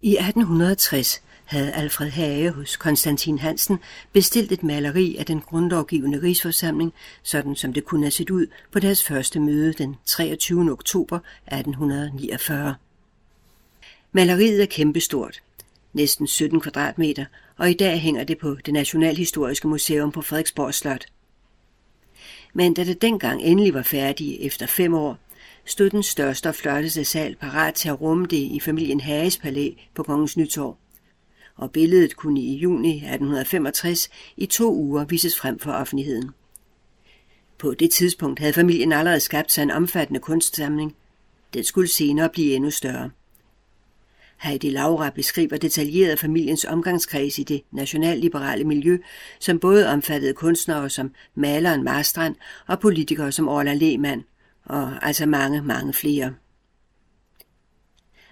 I 0.00 0.10
1860 0.10 1.22
havde 1.44 1.72
Alfred 1.72 2.10
Hage 2.10 2.50
hos 2.50 2.76
Konstantin 2.76 3.38
Hansen 3.38 3.78
bestilt 4.12 4.52
et 4.52 4.62
maleri 4.62 5.16
af 5.16 5.26
den 5.26 5.40
grundlovgivende 5.40 6.22
rigsforsamling, 6.22 6.92
sådan 7.22 7.56
som 7.56 7.72
det 7.72 7.84
kunne 7.84 8.02
have 8.02 8.10
set 8.10 8.30
ud 8.30 8.46
på 8.72 8.78
deres 8.78 9.04
første 9.04 9.40
møde 9.40 9.72
den 9.72 9.96
23. 10.06 10.72
oktober 10.72 11.18
1849. 11.46 12.74
Maleriet 14.12 14.62
er 14.62 14.66
kæmpestort, 14.66 15.42
næsten 15.92 16.26
17 16.26 16.60
kvadratmeter, 16.60 17.24
og 17.56 17.70
i 17.70 17.74
dag 17.74 18.00
hænger 18.00 18.24
det 18.24 18.38
på 18.38 18.56
det 18.66 18.74
Nationalhistoriske 18.74 19.68
Museum 19.68 20.12
på 20.12 20.22
Frederiksborg 20.22 20.74
Slot. 20.74 21.06
Men 22.54 22.74
da 22.74 22.84
det 22.84 23.02
dengang 23.02 23.42
endelig 23.42 23.74
var 23.74 23.82
færdigt 23.82 24.40
efter 24.40 24.66
fem 24.66 24.94
år, 24.94 25.18
stod 25.64 25.90
den 25.90 26.02
største 26.02 26.48
og 26.48 26.54
flotteste 26.54 27.04
sal 27.04 27.36
parat 27.36 27.74
til 27.74 27.88
at 27.88 28.00
rumme 28.00 28.26
det 28.26 28.36
i 28.36 28.60
familien 28.60 29.00
Hages 29.00 29.38
Palæ 29.38 29.70
på 29.94 30.02
Kongens 30.02 30.36
Nytorv. 30.36 30.76
Og 31.56 31.70
billedet 31.70 32.16
kunne 32.16 32.40
i 32.40 32.56
juni 32.56 32.96
1865 32.96 34.10
i 34.36 34.46
to 34.46 34.74
uger 34.74 35.04
vises 35.04 35.38
frem 35.38 35.58
for 35.58 35.72
offentligheden. 35.72 36.30
På 37.58 37.74
det 37.74 37.90
tidspunkt 37.90 38.40
havde 38.40 38.52
familien 38.52 38.92
allerede 38.92 39.20
skabt 39.20 39.52
sig 39.52 39.62
en 39.62 39.70
omfattende 39.70 40.20
kunstsamling. 40.20 40.96
Den 41.54 41.64
skulle 41.64 41.88
senere 41.88 42.28
blive 42.28 42.54
endnu 42.54 42.70
større. 42.70 43.10
Heidi 44.42 44.70
Laura 44.70 45.10
beskriver 45.10 45.56
detaljeret 45.56 46.18
familiens 46.18 46.64
omgangskreds 46.64 47.38
i 47.38 47.42
det 47.42 47.62
nationalliberale 47.70 48.64
miljø, 48.64 48.98
som 49.40 49.58
både 49.58 49.88
omfattede 49.88 50.34
kunstnere 50.34 50.90
som 50.90 51.10
maleren 51.34 51.84
Marstrand 51.84 52.34
og 52.66 52.80
politikere 52.80 53.32
som 53.32 53.48
Orla 53.48 53.74
Lehmann, 53.74 54.24
og 54.64 55.06
altså 55.06 55.26
mange, 55.26 55.62
mange 55.62 55.92
flere. 55.92 56.34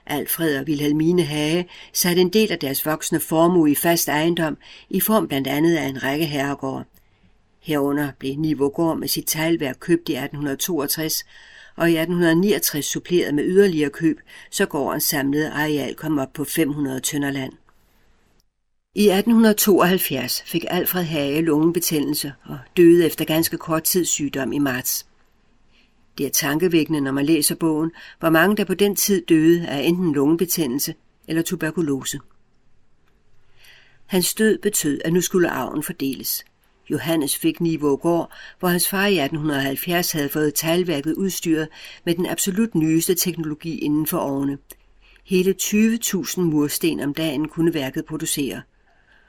Alfred 0.06 0.58
og 0.58 0.66
Vilhelmine 0.66 1.22
Hage 1.22 1.68
satte 1.92 2.22
en 2.22 2.28
del 2.28 2.52
af 2.52 2.58
deres 2.58 2.86
voksne 2.86 3.20
formue 3.20 3.70
i 3.70 3.74
fast 3.74 4.08
ejendom 4.08 4.58
i 4.90 5.00
form 5.00 5.28
blandt 5.28 5.48
andet 5.48 5.76
af 5.76 5.84
en 5.84 6.02
række 6.02 6.26
herregård. 6.26 6.84
Herunder 7.60 8.10
blev 8.18 8.36
Nivågård 8.36 8.98
med 8.98 9.08
sit 9.08 9.24
teglværk 9.26 9.76
købt 9.80 10.08
i 10.08 10.12
1862, 10.12 11.24
og 11.76 11.90
i 11.90 11.96
1869 11.96 12.86
suppleret 12.86 13.34
med 13.34 13.44
yderligere 13.44 13.90
køb, 13.90 14.20
så 14.50 14.66
gårdens 14.66 15.04
samlede 15.04 15.50
areal 15.50 15.94
kom 15.94 16.18
op 16.18 16.32
på 16.32 16.44
500 16.44 17.00
tønder 17.00 17.30
land. 17.30 17.52
I 18.94 19.08
1872 19.08 20.42
fik 20.46 20.64
Alfred 20.68 21.04
Hage 21.04 21.42
lungebetændelse 21.42 22.32
og 22.44 22.58
døde 22.76 23.06
efter 23.06 23.24
ganske 23.24 23.58
kort 23.58 23.82
tid 23.82 24.04
sygdom 24.04 24.52
i 24.52 24.58
marts. 24.58 25.06
Det 26.20 26.26
er 26.26 26.30
tankevækkende, 26.30 27.00
når 27.00 27.12
man 27.12 27.26
læser 27.26 27.54
bogen, 27.54 27.90
hvor 28.18 28.30
mange 28.30 28.56
der 28.56 28.64
på 28.64 28.74
den 28.74 28.96
tid 28.96 29.26
døde 29.26 29.66
af 29.66 29.82
enten 29.82 30.12
lungebetændelse 30.12 30.94
eller 31.28 31.42
tuberkulose. 31.42 32.20
Hans 34.06 34.34
død 34.34 34.58
betød, 34.58 35.00
at 35.04 35.12
nu 35.12 35.20
skulle 35.20 35.50
arven 35.50 35.82
fordeles. 35.82 36.44
Johannes 36.90 37.36
fik 37.36 37.60
Nivågård, 37.60 38.32
hvor 38.58 38.68
hans 38.68 38.88
far 38.88 39.06
i 39.06 39.18
1870 39.18 40.12
havde 40.12 40.28
fået 40.28 40.54
talværket 40.54 41.14
udstyret 41.14 41.68
med 42.04 42.14
den 42.14 42.26
absolut 42.26 42.74
nyeste 42.74 43.14
teknologi 43.14 43.78
inden 43.78 44.06
for 44.06 44.18
årene. 44.18 44.58
Hele 45.24 45.54
20.000 45.62 46.40
mursten 46.40 47.00
om 47.00 47.14
dagen 47.14 47.48
kunne 47.48 47.74
værket 47.74 48.04
producere. 48.04 48.62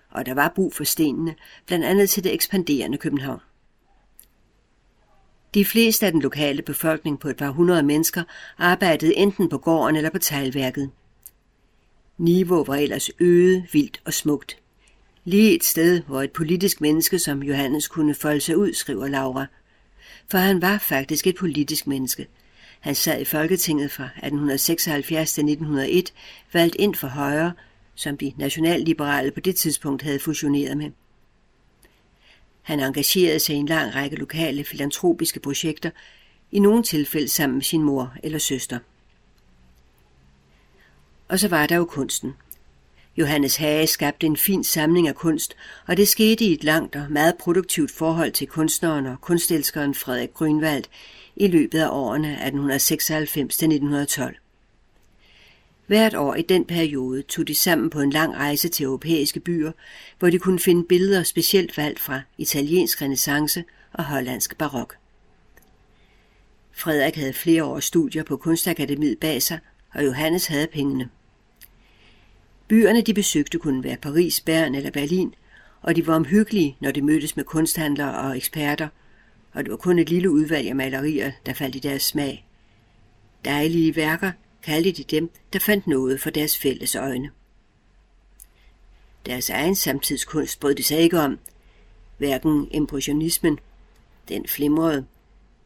Og 0.09 0.25
der 0.25 0.33
var 0.33 0.51
brug 0.55 0.73
for 0.73 0.83
stenene, 0.83 1.35
blandt 1.67 1.85
andet 1.85 2.09
til 2.09 2.23
det 2.23 2.33
ekspanderende 2.33 2.97
København. 2.97 3.39
De 5.53 5.65
fleste 5.65 6.05
af 6.05 6.11
den 6.11 6.21
lokale 6.21 6.61
befolkning 6.61 7.19
på 7.19 7.27
et 7.27 7.37
par 7.37 7.49
hundrede 7.49 7.83
mennesker 7.83 8.23
arbejdede 8.57 9.17
enten 9.17 9.49
på 9.49 9.57
gården 9.57 9.95
eller 9.95 10.09
på 10.09 10.19
teglværket. 10.19 10.89
Niveau 12.17 12.63
var 12.63 12.75
ellers 12.75 13.09
øde, 13.19 13.65
vildt 13.71 14.01
og 14.05 14.13
smukt. 14.13 14.57
Lige 15.23 15.55
et 15.55 15.63
sted, 15.63 16.01
hvor 16.01 16.21
et 16.21 16.31
politisk 16.31 16.81
menneske 16.81 17.19
som 17.19 17.43
Johannes 17.43 17.87
kunne 17.87 18.15
folde 18.15 18.41
sig 18.41 18.57
ud, 18.57 18.73
skriver 18.73 19.07
Laura. 19.07 19.45
For 20.31 20.37
han 20.37 20.61
var 20.61 20.77
faktisk 20.77 21.27
et 21.27 21.35
politisk 21.35 21.87
menneske. 21.87 22.27
Han 22.79 22.95
sad 22.95 23.21
i 23.21 23.25
Folketinget 23.25 23.91
fra 23.91 24.03
1876 24.03 25.33
til 25.33 25.41
1901, 25.41 26.13
valgt 26.53 26.75
ind 26.79 26.95
for 26.95 27.07
Højre, 27.07 27.53
som 27.95 28.17
de 28.17 28.33
nationalliberale 28.37 29.31
på 29.31 29.39
det 29.39 29.55
tidspunkt 29.55 30.01
havde 30.03 30.19
fusioneret 30.19 30.77
med. 30.77 30.91
Han 32.61 32.79
engagerede 32.79 33.39
sig 33.39 33.55
i 33.55 33.59
en 33.59 33.65
lang 33.65 33.95
række 33.95 34.15
lokale 34.15 34.63
filantropiske 34.63 35.39
projekter, 35.39 35.89
i 36.51 36.59
nogle 36.59 36.83
tilfælde 36.83 37.29
sammen 37.29 37.55
med 37.55 37.63
sin 37.63 37.83
mor 37.83 38.13
eller 38.23 38.39
søster. 38.39 38.79
Og 41.27 41.39
så 41.39 41.47
var 41.47 41.67
der 41.67 41.75
jo 41.75 41.85
kunsten. 41.85 42.33
Johannes 43.17 43.55
Hage 43.55 43.87
skabte 43.87 44.27
en 44.27 44.37
fin 44.37 44.63
samling 44.63 45.07
af 45.07 45.15
kunst, 45.15 45.55
og 45.87 45.97
det 45.97 46.07
skete 46.07 46.45
i 46.45 46.53
et 46.53 46.63
langt 46.63 46.95
og 46.95 47.05
meget 47.09 47.35
produktivt 47.39 47.91
forhold 47.91 48.31
til 48.31 48.47
kunstneren 48.47 49.05
og 49.05 49.21
kunstelskeren 49.21 49.95
Frederik 49.95 50.33
Grønvald 50.33 50.83
i 51.35 51.47
løbet 51.47 51.79
af 51.79 51.89
årene 51.89 52.37
1896-1912. 52.37 54.50
Hvert 55.91 56.15
år 56.15 56.35
i 56.35 56.41
den 56.41 56.65
periode 56.65 57.21
tog 57.21 57.47
de 57.47 57.55
sammen 57.55 57.89
på 57.89 57.99
en 57.99 58.09
lang 58.09 58.35
rejse 58.35 58.69
til 58.69 58.83
europæiske 58.83 59.39
byer, 59.39 59.71
hvor 60.19 60.29
de 60.29 60.39
kunne 60.39 60.59
finde 60.59 60.83
billeder 60.83 61.23
specielt 61.23 61.77
valgt 61.77 61.99
fra 61.99 62.21
italiensk 62.37 63.01
renaissance 63.01 63.63
og 63.93 64.05
hollandsk 64.05 64.57
barok. 64.57 64.95
Frederik 66.71 67.15
havde 67.15 67.33
flere 67.33 67.63
års 67.63 67.85
studier 67.85 68.23
på 68.23 68.37
Kunstakademiet 68.37 69.19
bag 69.19 69.41
sig, 69.41 69.59
og 69.93 70.05
Johannes 70.05 70.47
havde 70.47 70.67
pengene. 70.67 71.09
Byerne, 72.67 73.01
de 73.01 73.13
besøgte, 73.13 73.59
kunne 73.59 73.83
være 73.83 73.97
Paris, 73.97 74.41
Bern 74.41 74.75
eller 74.75 74.91
Berlin, 74.91 75.33
og 75.81 75.95
de 75.95 76.07
var 76.07 76.15
omhyggelige, 76.15 76.77
når 76.79 76.91
de 76.91 77.01
mødtes 77.01 77.35
med 77.35 77.43
kunsthandlere 77.43 78.19
og 78.19 78.37
eksperter, 78.37 78.87
og 79.53 79.63
det 79.63 79.71
var 79.71 79.77
kun 79.77 79.99
et 79.99 80.09
lille 80.09 80.31
udvalg 80.31 80.67
af 80.67 80.75
malerier, 80.75 81.31
der 81.45 81.53
faldt 81.53 81.75
i 81.75 81.79
deres 81.79 82.03
smag. 82.03 82.45
Dejlige 83.45 83.95
værker 83.95 84.31
kaldte 84.63 84.91
de 84.91 85.03
dem, 85.03 85.31
der 85.53 85.59
fandt 85.59 85.87
noget 85.87 86.21
for 86.21 86.29
deres 86.29 86.57
fælles 86.57 86.95
øjne. 86.95 87.31
Deres 89.25 89.49
egen 89.49 89.75
samtidskunst 89.75 90.59
brød 90.59 90.75
de 90.75 90.83
sig 90.83 90.99
ikke 90.99 91.19
om. 91.19 91.39
Hverken 92.17 92.67
impressionismen, 92.71 93.59
den 94.29 94.47
flimrede, 94.47 95.05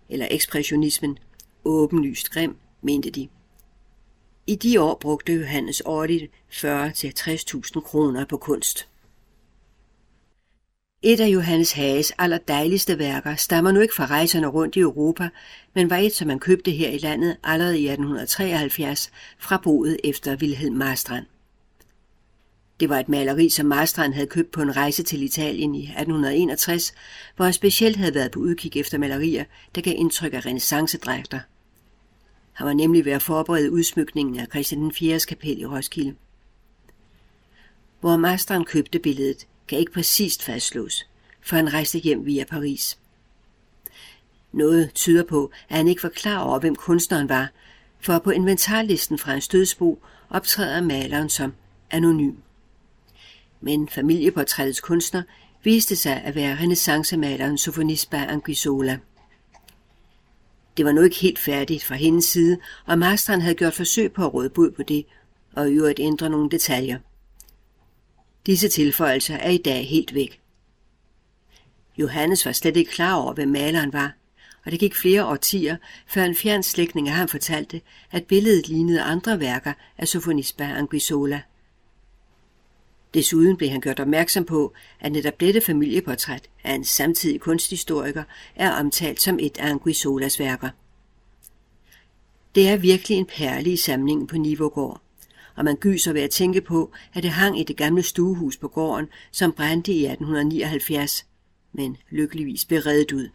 eller 0.10 0.28
ekspressionismen, 0.32 1.18
åbenlyst 1.66 2.30
grim, 2.30 2.58
mente 2.82 3.10
de. 3.10 3.30
I 4.48 4.56
de 4.56 4.82
år 4.82 4.98
brugte 5.02 5.34
Johannes 5.34 5.82
årligt 5.86 6.32
40-60.000 6.52 7.80
kroner 7.80 8.26
på 8.26 8.38
kunst. 8.38 8.88
Et 11.02 11.20
af 11.20 11.28
Johannes 11.28 11.72
Hages 11.72 12.12
allerdejligste 12.18 13.00
værker 13.00 13.36
stammer 13.36 13.72
nu 13.72 13.80
ikke 13.80 13.96
fra 13.96 14.06
rejserne 14.06 14.48
rundt 14.48 14.76
i 14.76 14.80
Europa, 14.80 15.30
men 15.74 15.90
var 15.90 15.98
et, 15.98 16.14
som 16.14 16.28
man 16.28 16.40
købte 16.40 16.72
her 16.72 16.90
i 16.90 16.98
landet 16.98 17.38
allerede 17.44 17.80
i 17.80 17.88
1873 17.88 19.12
fra 19.40 19.58
boet 19.64 19.98
efter 20.04 20.36
Wilhelm 20.36 20.76
Marstrand. 20.76 21.26
Det 22.80 22.90
var 22.90 23.00
et 23.00 23.10
maleri, 23.10 23.50
som 23.50 23.66
Marstrand 23.66 24.14
havde 24.14 24.28
købt 24.28 24.52
på 24.52 24.62
en 24.62 24.76
rejse 24.76 25.04
til 25.04 25.24
Italien 25.24 25.76
i 25.76 25.84
1861, 25.84 26.94
hvor 27.36 27.46
han 27.46 27.54
specielt 27.54 27.96
havde 27.98 28.16
været 28.16 28.32
på 28.32 28.40
udkig 28.40 28.78
efter 28.78 28.98
malerier, 28.98 29.44
der 29.76 29.82
gav 29.82 29.94
indtryk 29.98 30.34
af 30.34 30.46
renaissancedrægter. 30.46 31.40
Han 32.54 32.68
var 32.68 32.74
nemlig 32.74 33.06
ved 33.06 33.12
at 33.12 33.22
forberede 33.22 33.72
udsmykningen 33.72 34.40
af 34.40 34.48
Christian 34.48 34.92
IV's 34.92 35.26
kapel 35.26 35.62
i 35.62 35.66
Roskilde. 35.66 36.16
Hvor 38.00 38.18
Marstrand 38.18 38.66
købte 38.66 39.00
billedet, 39.00 39.48
kan 39.68 39.80
ikke 39.80 39.92
præcist 39.92 40.44
fastslås, 40.44 41.06
for 41.42 41.56
han 41.56 41.74
rejste 41.74 42.00
hjem 42.00 42.26
via 42.26 42.44
Paris. 42.44 42.98
Noget 44.52 44.94
tyder 44.94 45.24
på, 45.24 45.52
at 45.70 45.78
han 45.78 45.88
ikke 45.88 46.04
var 46.04 46.10
klar 46.10 46.40
over, 46.40 46.60
hvem 46.60 46.76
kunstneren 46.76 47.30
var, 47.30 47.52
for 48.00 48.20
på 48.20 48.32
inventarlisten 48.32 49.18
fra 49.18 49.32
hans 49.32 49.48
dødsbo 49.48 50.00
optræder 50.30 50.82
maleren 50.82 51.30
som 51.30 51.54
anonym. 51.92 52.36
Men 53.62 53.90
familieportrættets 53.90 54.82
kunstner 54.82 55.24
viste 55.64 55.96
sig 55.96 56.22
at 56.22 56.36
være 56.36 56.56
renaissancemaleren 56.56 57.58
Sofonisba 57.58 58.18
Anguissola. 58.18 59.00
Det 60.78 60.86
var 60.86 60.92
nu 60.92 61.02
ikke 61.02 61.16
helt 61.16 61.40
færdigt 61.40 61.84
fra 61.84 61.96
hendes 61.96 62.26
side, 62.26 62.58
og 62.86 63.00
masteren 63.00 63.42
havde 63.42 63.56
gjort 63.56 63.74
forsøg 63.74 64.12
på 64.12 64.26
at 64.26 64.34
råde 64.34 64.50
bud 64.50 64.72
på 64.72 64.84
det, 64.84 65.06
og 65.54 65.70
i 65.70 65.74
øvrigt 65.74 66.00
ændre 66.00 66.30
nogle 66.30 66.50
detaljer. 66.50 67.00
Disse 68.46 68.70
tilføjelser 68.70 69.36
er 69.36 69.50
i 69.50 69.58
dag 69.58 69.88
helt 69.88 70.14
væk. 70.14 70.42
Johannes 71.98 72.46
var 72.46 72.52
slet 72.52 72.78
ikke 72.78 72.92
klar 72.92 73.16
over, 73.16 73.34
hvem 73.34 73.48
maleren 73.48 73.94
var, 73.94 74.14
og 74.66 74.72
det 74.72 74.80
gik 74.80 74.96
flere 74.96 75.26
årtier, 75.26 75.78
før 76.08 76.24
en 76.24 76.36
fjern 76.36 76.64
slægtning 76.64 77.10
af 77.10 77.16
ham 77.16 77.28
fortalte, 77.28 77.82
at 78.12 78.24
billedet 78.24 78.68
lignede 78.68 79.02
andre 79.02 79.40
værker 79.40 79.74
af 79.98 80.08
Sofonisba 80.08 80.64
Anguissola. 80.64 81.42
Desuden 83.14 83.58
blev 83.58 83.70
han 83.70 83.82
gjort 83.82 84.00
opmærksom 84.00 84.46
på, 84.46 84.74
at 85.00 85.12
netop 85.12 85.40
dette 85.40 85.62
familieportræt 85.62 86.50
af 86.64 86.74
en 86.74 86.84
samtidig 86.84 87.40
kunsthistoriker 87.40 88.24
er 88.56 88.72
omtalt 88.72 89.22
som 89.22 89.40
et 89.42 89.58
af 89.58 89.70
Anguissolas 89.70 90.40
værker. 90.40 90.70
Det 92.56 92.70
er 92.70 92.78
virkelig 92.78 93.18
en 93.18 93.26
perle 93.26 93.72
i 93.72 93.78
samlingen 93.78 94.28
på 94.28 94.38
Nivogård 94.38 95.02
og 95.56 95.66
man 95.66 95.76
gyser 95.76 96.14
ved 96.14 96.22
at 96.22 96.30
tænke 96.30 96.62
på, 96.62 96.92
at 97.14 97.24
det 97.24 97.32
hang 97.32 97.60
i 97.60 97.64
det 97.64 97.78
gamle 97.78 98.04
stuehus 98.04 98.58
på 98.58 98.68
gården, 98.68 99.08
som 99.32 99.52
brændte 99.52 99.92
i 99.92 100.06
1879, 100.06 101.26
men 101.74 101.98
lykkeligvis 102.10 102.66
blev 102.66 102.80
reddet 102.80 103.12
ud. 103.12 103.30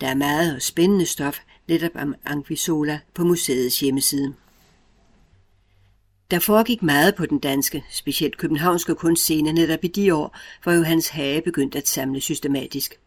Der 0.00 0.06
er 0.06 0.14
meget 0.14 0.54
og 0.54 0.62
spændende 0.62 1.06
stof 1.06 1.38
netop 1.68 1.90
om 1.94 2.14
Anguissola 2.24 2.98
på 3.14 3.24
museets 3.24 3.80
hjemmeside. 3.80 4.34
Der 6.30 6.38
foregik 6.38 6.82
meget 6.82 7.14
på 7.14 7.26
den 7.26 7.38
danske, 7.38 7.84
specielt 7.90 8.38
københavnske 8.38 8.94
kunstscene 8.94 9.52
netop 9.52 9.84
i 9.84 9.88
de 9.88 10.14
år, 10.14 10.36
hvor 10.62 10.72
Johannes 10.72 11.08
Hage 11.08 11.42
begyndte 11.42 11.78
at 11.78 11.88
samle 11.88 12.20
systematisk. 12.20 12.98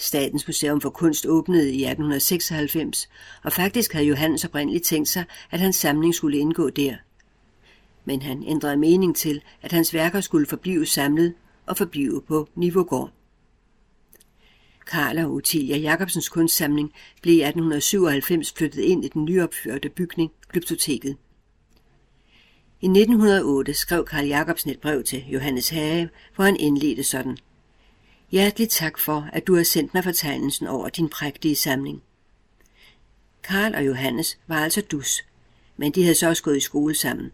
Statens 0.00 0.46
Museum 0.46 0.80
for 0.80 0.90
Kunst 0.90 1.26
åbnede 1.26 1.72
i 1.72 1.84
1896, 1.84 3.08
og 3.42 3.52
faktisk 3.52 3.92
havde 3.92 4.06
Johannes 4.06 4.44
oprindeligt 4.44 4.84
tænkt 4.84 5.08
sig, 5.08 5.24
at 5.50 5.60
hans 5.60 5.76
samling 5.76 6.14
skulle 6.14 6.38
indgå 6.38 6.70
der. 6.70 6.96
Men 8.04 8.22
han 8.22 8.44
ændrede 8.46 8.76
mening 8.76 9.16
til, 9.16 9.42
at 9.62 9.72
hans 9.72 9.94
værker 9.94 10.20
skulle 10.20 10.46
forblive 10.46 10.86
samlet 10.86 11.34
og 11.66 11.76
forblive 11.76 12.22
på 12.28 12.48
Nivogård. 12.54 13.10
Karl 14.86 15.18
og 15.18 15.32
Utilia 15.32 15.76
Jacobsens 15.76 16.28
kunstsamling 16.28 16.92
blev 17.22 17.34
i 17.34 17.42
1897 17.42 18.52
flyttet 18.52 18.82
ind 18.82 19.04
i 19.04 19.08
den 19.08 19.24
nyopførte 19.24 19.88
bygning, 19.88 20.30
Glyptoteket. 20.52 21.16
I 22.80 22.86
1908 22.86 23.74
skrev 23.74 24.04
Karl 24.04 24.26
Jacobsen 24.26 24.70
et 24.70 24.80
brev 24.80 25.04
til 25.04 25.24
Johannes 25.28 25.68
Hage, 25.68 26.10
hvor 26.36 26.44
han 26.44 26.56
indledte 26.56 27.04
sådan– 27.04 27.36
Hjertelig 28.30 28.68
tak 28.68 28.98
for, 28.98 29.28
at 29.32 29.46
du 29.46 29.56
har 29.56 29.62
sendt 29.62 29.94
mig 29.94 30.04
fortegnelsen 30.04 30.66
over 30.66 30.88
din 30.88 31.08
prægtige 31.08 31.56
samling. 31.56 32.02
Karl 33.42 33.74
og 33.74 33.86
Johannes 33.86 34.38
var 34.46 34.56
altså 34.56 34.80
dus, 34.80 35.24
men 35.76 35.92
de 35.92 36.02
havde 36.02 36.14
så 36.14 36.28
også 36.28 36.42
gået 36.42 36.56
i 36.56 36.60
skole 36.60 36.94
sammen. 36.94 37.32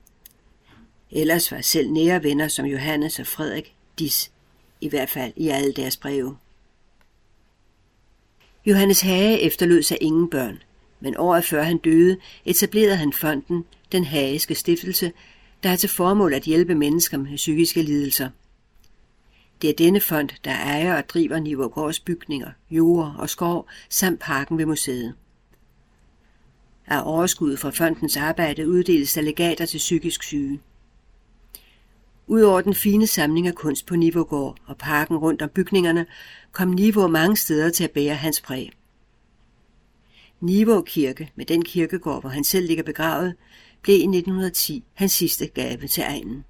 Ellers 1.11 1.53
var 1.53 1.61
selv 1.61 1.91
nære 1.91 2.23
venner 2.23 2.49
som 2.49 2.67
Johannes 2.67 3.19
og 3.19 3.27
Frederik 3.27 3.75
dis, 3.99 4.31
i 4.81 4.89
hvert 4.89 5.11
fald 5.11 5.33
i 5.37 5.49
alle 5.49 5.73
deres 5.73 5.97
breve. 5.97 6.37
Johannes 8.67 9.01
Hage 9.01 9.41
efterlod 9.41 9.83
sig 9.83 9.99
ingen 10.01 10.31
børn, 10.31 10.63
men 11.01 11.17
året 11.17 11.45
før 11.45 11.63
han 11.63 11.79
døde, 11.79 12.17
etablerede 12.45 12.97
han 12.97 13.13
fonden 13.13 13.65
Den 13.93 14.05
Hageske 14.05 14.55
Stiftelse, 14.55 15.13
der 15.63 15.69
har 15.69 15.77
til 15.77 15.89
formål 15.89 16.35
at 16.35 16.43
hjælpe 16.43 16.75
mennesker 16.75 17.19
med 17.19 17.37
psykiske 17.37 17.83
lidelser– 17.83 18.31
det 19.63 19.71
er 19.71 19.75
denne 19.75 20.01
fond, 20.01 20.29
der 20.45 20.51
ejer 20.51 20.97
og 20.97 21.09
driver 21.09 21.39
Nivågårds 21.39 22.01
bygninger, 22.01 22.51
jord 22.71 23.15
og 23.19 23.31
skov 23.31 23.69
samt 23.91 24.21
parken 24.21 24.59
ved 24.59 24.67
museet. 24.67 25.15
Af 26.87 27.03
overskuddet 27.05 27.59
fra 27.59 27.71
fondens 27.71 28.17
arbejde 28.17 28.69
uddeles 28.69 29.13
der 29.13 29.21
legater 29.21 29.67
til 29.67 29.79
psykisk 29.79 30.23
syge. 30.23 30.61
Udover 32.27 32.61
den 32.61 32.75
fine 32.75 33.07
samling 33.07 33.47
af 33.47 33.55
kunst 33.55 33.87
på 33.87 33.97
Nivågård 33.97 34.57
og 34.67 34.77
parken 34.77 35.17
rundt 35.17 35.43
om 35.43 35.49
bygningerne, 35.49 36.07
kom 36.53 36.69
Nivå 36.69 37.07
mange 37.07 37.37
steder 37.37 37.71
til 37.71 37.85
at 37.85 37.91
bære 37.91 38.15
hans 38.15 38.41
præg. 38.41 38.73
Nivå 40.41 40.83
Kirke, 40.83 41.31
med 41.37 41.47
den 41.47 41.65
kirkegård, 41.65 42.21
hvor 42.21 42.31
han 42.31 42.45
selv 42.45 42.67
ligger 42.67 42.85
begravet, 42.85 43.35
blev 43.83 43.97
i 43.97 44.03
1910 44.03 44.85
hans 44.95 45.13
sidste 45.13 45.47
gave 45.47 45.87
til 45.87 46.03
egnen. 46.03 46.45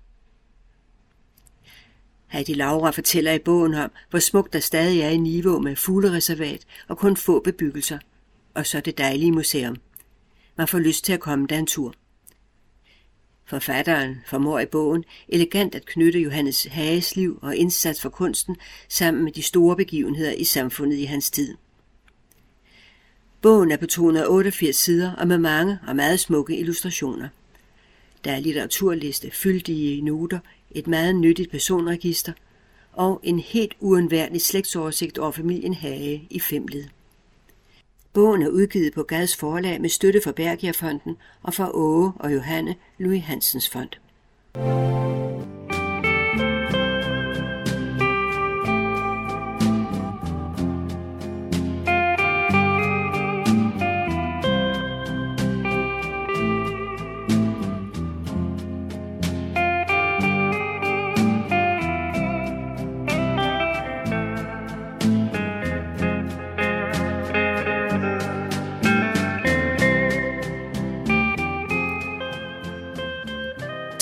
Heidi 2.28 2.54
Laura 2.54 2.90
fortæller 2.90 3.32
i 3.32 3.38
bogen 3.38 3.74
om, 3.74 3.90
hvor 4.10 4.18
smukt 4.18 4.52
der 4.52 4.60
stadig 4.60 5.00
er 5.00 5.08
i 5.08 5.16
Niveau 5.16 5.58
med 5.58 5.76
fuglereservat 5.76 6.66
og 6.88 6.98
kun 6.98 7.16
få 7.16 7.40
bebyggelser. 7.40 7.98
Og 8.54 8.66
så 8.66 8.80
det 8.80 8.98
dejlige 8.98 9.32
museum. 9.32 9.76
Man 10.56 10.68
får 10.68 10.78
lyst 10.78 11.04
til 11.04 11.12
at 11.12 11.20
komme 11.20 11.46
der 11.46 11.58
en 11.58 11.66
tur. 11.66 11.94
Forfatteren 13.44 14.16
formår 14.26 14.60
i 14.60 14.66
bogen 14.66 15.04
elegant 15.28 15.74
at 15.74 15.86
knytte 15.86 16.20
Johannes 16.20 16.64
Hages 16.64 17.16
liv 17.16 17.38
og 17.42 17.56
indsats 17.56 18.02
for 18.02 18.08
kunsten 18.08 18.56
sammen 18.88 19.24
med 19.24 19.32
de 19.32 19.42
store 19.42 19.76
begivenheder 19.76 20.32
i 20.32 20.44
samfundet 20.44 20.96
i 20.96 21.04
hans 21.04 21.30
tid. 21.30 21.54
Bogen 23.42 23.70
er 23.70 23.76
på 23.76 23.86
288 23.86 24.76
sider 24.76 25.12
og 25.12 25.28
med 25.28 25.38
mange 25.38 25.78
og 25.86 25.96
meget 25.96 26.20
smukke 26.20 26.58
illustrationer. 26.58 27.28
Der 28.24 28.32
er 28.32 28.40
litteraturliste, 28.40 29.30
fyldige 29.30 30.02
noter, 30.02 30.38
et 30.76 30.86
meget 30.86 31.16
nyttigt 31.16 31.50
personregister 31.50 32.32
og 32.92 33.20
en 33.22 33.38
helt 33.38 33.74
uundværlig 33.80 34.40
slægtsoversigt 34.40 35.18
over 35.18 35.30
familien 35.30 35.74
Hage 35.74 36.26
i 36.30 36.40
Femled. 36.40 36.84
Bogen 38.12 38.42
er 38.42 38.48
udgivet 38.48 38.94
på 38.94 39.02
Gads 39.02 39.36
forlag 39.36 39.80
med 39.80 39.88
støtte 39.88 40.20
fra 40.24 40.32
Bergierfonden 40.32 41.16
og 41.42 41.54
fra 41.54 41.70
Åge 41.74 42.12
og 42.16 42.34
Johanne 42.34 42.74
Louis 42.98 43.22
Hansens 43.22 43.68
fond. 43.68 43.90